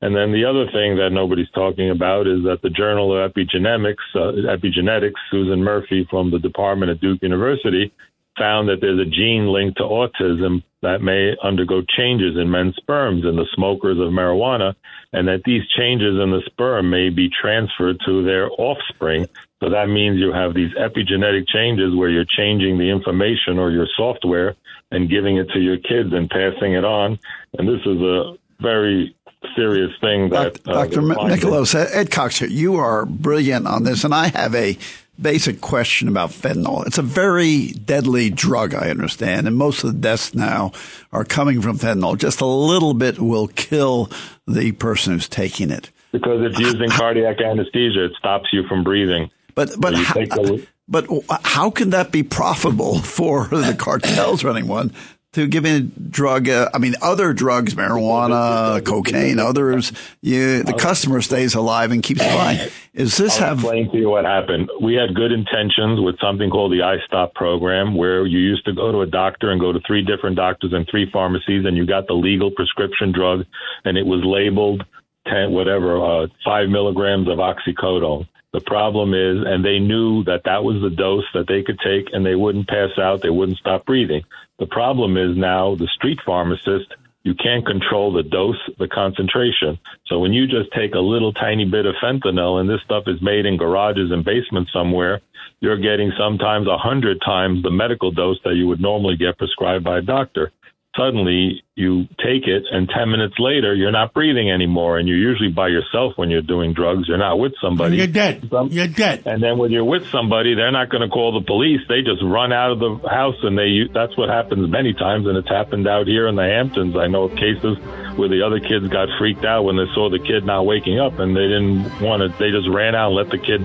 And 0.00 0.14
then 0.14 0.32
the 0.32 0.44
other 0.44 0.66
thing 0.66 0.96
that 0.96 1.10
nobody's 1.12 1.50
talking 1.54 1.90
about 1.90 2.26
is 2.26 2.42
that 2.44 2.58
the 2.62 2.70
Journal 2.70 3.16
of 3.16 3.32
Epigenetics, 3.32 3.94
uh, 4.14 4.56
Epigenetics, 4.58 5.14
Susan 5.30 5.62
Murphy 5.62 6.06
from 6.10 6.32
the 6.32 6.38
Department 6.40 6.90
at 6.90 7.00
Duke 7.00 7.22
University, 7.22 7.92
found 8.38 8.68
that 8.68 8.80
there's 8.80 9.00
a 9.00 9.10
gene 9.10 9.46
linked 9.46 9.78
to 9.78 9.84
autism 9.84 10.62
that 10.82 11.00
may 11.00 11.34
undergo 11.42 11.82
changes 11.82 12.36
in 12.36 12.50
men's 12.50 12.76
sperms 12.76 13.24
in 13.24 13.36
the 13.36 13.46
smokers 13.54 13.98
of 13.98 14.08
marijuana, 14.08 14.74
and 15.12 15.28
that 15.28 15.42
these 15.44 15.62
changes 15.76 16.20
in 16.20 16.30
the 16.30 16.42
sperm 16.46 16.90
may 16.90 17.08
be 17.08 17.30
transferred 17.30 17.98
to 18.04 18.22
their 18.24 18.50
offspring. 18.50 19.26
So 19.62 19.70
that 19.70 19.88
means 19.88 20.18
you 20.18 20.32
have 20.32 20.52
these 20.52 20.72
epigenetic 20.74 21.48
changes 21.48 21.94
where 21.96 22.10
you're 22.10 22.26
changing 22.36 22.78
the 22.78 22.90
information 22.90 23.58
or 23.58 23.70
your 23.70 23.88
software 23.96 24.56
and 24.90 25.08
giving 25.08 25.38
it 25.38 25.48
to 25.54 25.60
your 25.60 25.78
kids 25.78 26.12
and 26.12 26.28
passing 26.28 26.74
it 26.74 26.84
on. 26.84 27.18
And 27.58 27.66
this 27.66 27.80
is 27.86 28.00
a 28.00 28.34
very 28.60 29.16
serious 29.56 29.90
thing 30.00 30.30
that 30.30 30.60
uh, 30.68 30.84
Dr. 30.84 31.00
Michalos 31.00 31.74
Ed 31.74 32.10
Cox 32.10 32.38
here. 32.38 32.48
You 32.48 32.76
are 32.76 33.06
brilliant 33.06 33.66
on 33.66 33.84
this, 33.84 34.04
and 34.04 34.14
I 34.14 34.28
have 34.28 34.54
a 34.54 34.76
basic 35.20 35.60
question 35.60 36.08
about 36.08 36.30
fentanyl. 36.30 36.86
It's 36.86 36.98
a 36.98 37.02
very 37.02 37.68
deadly 37.68 38.30
drug, 38.30 38.74
I 38.74 38.90
understand, 38.90 39.46
and 39.46 39.56
most 39.56 39.84
of 39.84 39.92
the 39.92 39.98
deaths 39.98 40.34
now 40.34 40.72
are 41.12 41.24
coming 41.24 41.60
from 41.60 41.78
fentanyl. 41.78 42.18
Just 42.18 42.40
a 42.40 42.46
little 42.46 42.94
bit 42.94 43.18
will 43.18 43.48
kill 43.48 44.10
the 44.46 44.72
person 44.72 45.12
who's 45.12 45.28
taking 45.28 45.70
it. 45.70 45.90
Because 46.12 46.42
it's 46.42 46.58
used 46.58 46.80
in 46.80 46.90
cardiac 46.90 47.40
anesthesia, 47.40 48.04
it 48.04 48.12
stops 48.18 48.48
you 48.52 48.66
from 48.68 48.84
breathing. 48.84 49.30
But 49.54 49.72
but 49.78 49.94
how, 49.94 50.58
but 50.88 51.06
how 51.42 51.70
can 51.70 51.90
that 51.90 52.12
be 52.12 52.22
profitable 52.22 52.98
for 53.00 53.46
the 53.46 53.74
cartels 53.78 54.44
running 54.44 54.68
one? 54.68 54.92
To 55.34 55.46
give 55.48 55.64
a 55.64 55.80
drug. 55.80 56.48
Uh, 56.48 56.70
I 56.72 56.78
mean, 56.78 56.94
other 57.02 57.32
drugs, 57.32 57.74
marijuana, 57.74 58.84
cocaine, 58.84 59.40
others. 59.40 59.92
You, 60.20 60.62
the 60.62 60.74
customer 60.74 61.20
stays 61.22 61.54
alive 61.54 61.90
and 61.90 62.02
keeps 62.02 62.20
buying. 62.20 62.70
Is 62.92 63.16
this 63.16 63.40
I'll 63.40 63.48
have? 63.48 63.58
Explain 63.58 63.90
to 63.90 63.98
you 63.98 64.10
what 64.10 64.24
happened. 64.24 64.70
We 64.80 64.94
had 64.94 65.14
good 65.14 65.32
intentions 65.32 66.00
with 66.00 66.20
something 66.20 66.50
called 66.50 66.70
the 66.70 66.82
I-STOP 66.82 67.34
program, 67.34 67.96
where 67.96 68.24
you 68.24 68.38
used 68.38 68.64
to 68.66 68.72
go 68.72 68.92
to 68.92 69.00
a 69.00 69.06
doctor 69.06 69.50
and 69.50 69.60
go 69.60 69.72
to 69.72 69.80
three 69.84 70.02
different 70.02 70.36
doctors 70.36 70.72
and 70.72 70.86
three 70.88 71.10
pharmacies, 71.10 71.64
and 71.66 71.76
you 71.76 71.84
got 71.84 72.06
the 72.06 72.14
legal 72.14 72.52
prescription 72.52 73.10
drug, 73.10 73.44
and 73.84 73.98
it 73.98 74.06
was 74.06 74.22
labeled 74.24 74.84
10, 75.26 75.50
whatever, 75.50 76.22
uh, 76.22 76.26
five 76.44 76.68
milligrams 76.68 77.28
of 77.28 77.38
oxycodone. 77.38 78.28
The 78.54 78.60
problem 78.60 79.14
is, 79.14 79.44
and 79.44 79.64
they 79.64 79.80
knew 79.80 80.22
that 80.24 80.42
that 80.44 80.62
was 80.62 80.80
the 80.80 80.94
dose 80.94 81.24
that 81.34 81.48
they 81.48 81.64
could 81.64 81.80
take 81.80 82.14
and 82.14 82.24
they 82.24 82.36
wouldn't 82.36 82.68
pass 82.68 82.96
out, 83.02 83.20
they 83.20 83.28
wouldn't 83.28 83.58
stop 83.58 83.84
breathing. 83.84 84.22
The 84.60 84.66
problem 84.66 85.16
is 85.16 85.36
now 85.36 85.74
the 85.74 85.88
street 85.88 86.20
pharmacist, 86.24 86.94
you 87.24 87.34
can't 87.34 87.66
control 87.66 88.12
the 88.12 88.22
dose, 88.22 88.62
the 88.78 88.86
concentration. 88.86 89.76
So 90.06 90.20
when 90.20 90.32
you 90.32 90.46
just 90.46 90.70
take 90.70 90.94
a 90.94 91.00
little 91.00 91.32
tiny 91.32 91.64
bit 91.64 91.84
of 91.84 91.96
fentanyl 92.00 92.60
and 92.60 92.70
this 92.70 92.80
stuff 92.84 93.04
is 93.08 93.20
made 93.20 93.44
in 93.44 93.56
garages 93.56 94.12
and 94.12 94.24
basements 94.24 94.72
somewhere, 94.72 95.20
you're 95.58 95.80
getting 95.80 96.12
sometimes 96.16 96.68
a 96.68 96.78
hundred 96.78 97.20
times 97.26 97.64
the 97.64 97.72
medical 97.72 98.12
dose 98.12 98.38
that 98.44 98.54
you 98.54 98.68
would 98.68 98.80
normally 98.80 99.16
get 99.16 99.36
prescribed 99.36 99.82
by 99.82 99.98
a 99.98 100.02
doctor 100.02 100.52
suddenly 100.96 101.62
you 101.76 102.04
take 102.22 102.46
it 102.46 102.62
and 102.70 102.88
10 102.88 103.10
minutes 103.10 103.34
later 103.38 103.74
you're 103.74 103.90
not 103.90 104.14
breathing 104.14 104.50
anymore. 104.50 104.98
And 104.98 105.08
you're 105.08 105.18
usually 105.18 105.50
by 105.50 105.68
yourself 105.68 106.12
when 106.16 106.30
you're 106.30 106.42
doing 106.42 106.72
drugs. 106.72 107.08
You're 107.08 107.18
not 107.18 107.38
with 107.38 107.52
somebody. 107.60 107.96
You're 107.96 108.06
dead. 108.06 108.48
You're 108.70 108.86
dead. 108.86 109.26
And 109.26 109.42
then 109.42 109.58
when 109.58 109.72
you're 109.72 109.84
with 109.84 110.06
somebody 110.10 110.54
they're 110.54 110.72
not 110.72 110.90
going 110.90 111.02
to 111.02 111.08
call 111.08 111.38
the 111.38 111.44
police. 111.44 111.80
They 111.88 112.02
just 112.02 112.22
run 112.22 112.52
out 112.52 112.72
of 112.72 112.78
the 112.78 113.08
house 113.08 113.36
and 113.42 113.58
they 113.58 113.90
that's 113.92 114.16
what 114.16 114.28
happens 114.28 114.70
many 114.70 114.94
times. 114.94 115.26
And 115.26 115.36
it's 115.36 115.48
happened 115.48 115.88
out 115.88 116.06
here 116.06 116.28
in 116.28 116.36
the 116.36 116.44
hamptons. 116.44 116.96
I 116.96 117.08
know 117.08 117.24
of 117.24 117.36
cases 117.36 117.76
where 118.16 118.28
the 118.28 118.42
other 118.46 118.60
kids 118.60 118.86
got 118.88 119.08
freaked 119.18 119.44
out 119.44 119.64
when 119.64 119.76
they 119.76 119.86
saw 119.94 120.08
the 120.08 120.20
kid 120.20 120.44
not 120.44 120.64
waking 120.66 121.00
up 121.00 121.18
and 121.18 121.36
they 121.36 121.48
didn't 121.48 122.00
want 122.00 122.22
to 122.22 122.28
they 122.38 122.50
just 122.50 122.68
ran 122.68 122.94
out 122.94 123.08
and 123.08 123.16
let 123.16 123.30
the 123.30 123.38
kid 123.38 123.64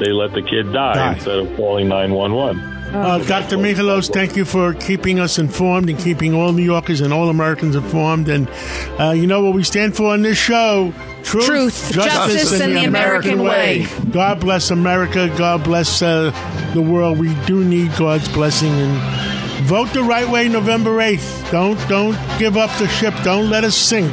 they 0.00 0.10
let 0.10 0.32
the 0.32 0.42
kid 0.42 0.72
die, 0.72 0.94
die. 0.94 1.12
instead 1.14 1.38
of 1.38 1.56
calling 1.56 1.88
911 1.88 2.81
uh, 2.92 3.18
Dr. 3.24 3.56
Michalos, 3.56 4.12
thank 4.12 4.36
you 4.36 4.44
for 4.44 4.74
keeping 4.74 5.18
us 5.18 5.38
informed 5.38 5.88
and 5.88 5.98
keeping 5.98 6.34
all 6.34 6.52
New 6.52 6.62
Yorkers 6.62 7.00
and 7.00 7.12
all 7.12 7.28
Americans 7.28 7.74
informed. 7.74 8.28
And 8.28 8.48
uh, 9.00 9.10
you 9.10 9.26
know 9.26 9.42
what 9.42 9.54
we 9.54 9.64
stand 9.64 9.96
for 9.96 10.12
on 10.12 10.22
this 10.22 10.38
show? 10.38 10.92
Truth, 11.22 11.46
Truth 11.46 11.92
justice, 11.92 12.34
justice, 12.42 12.60
and, 12.60 12.76
the 12.76 12.84
American, 12.84 13.40
American 13.40 13.42
way. 13.42 13.86
way. 13.86 14.10
God 14.10 14.40
bless 14.40 14.70
America. 14.70 15.32
God 15.38 15.64
bless 15.64 16.02
uh, 16.02 16.30
the 16.74 16.82
world. 16.82 17.18
We 17.18 17.34
do 17.46 17.64
need 17.64 17.94
God's 17.96 18.28
blessing 18.28 18.72
and 18.72 19.66
vote 19.66 19.92
the 19.92 20.02
right 20.02 20.28
way 20.28 20.48
November 20.48 20.96
8th. 20.98 21.50
Don't 21.50 21.78
don't 21.88 22.18
give 22.38 22.56
up 22.56 22.76
the 22.78 22.88
ship. 22.88 23.14
Don't 23.22 23.48
let 23.48 23.64
us 23.64 23.76
sink. 23.76 24.12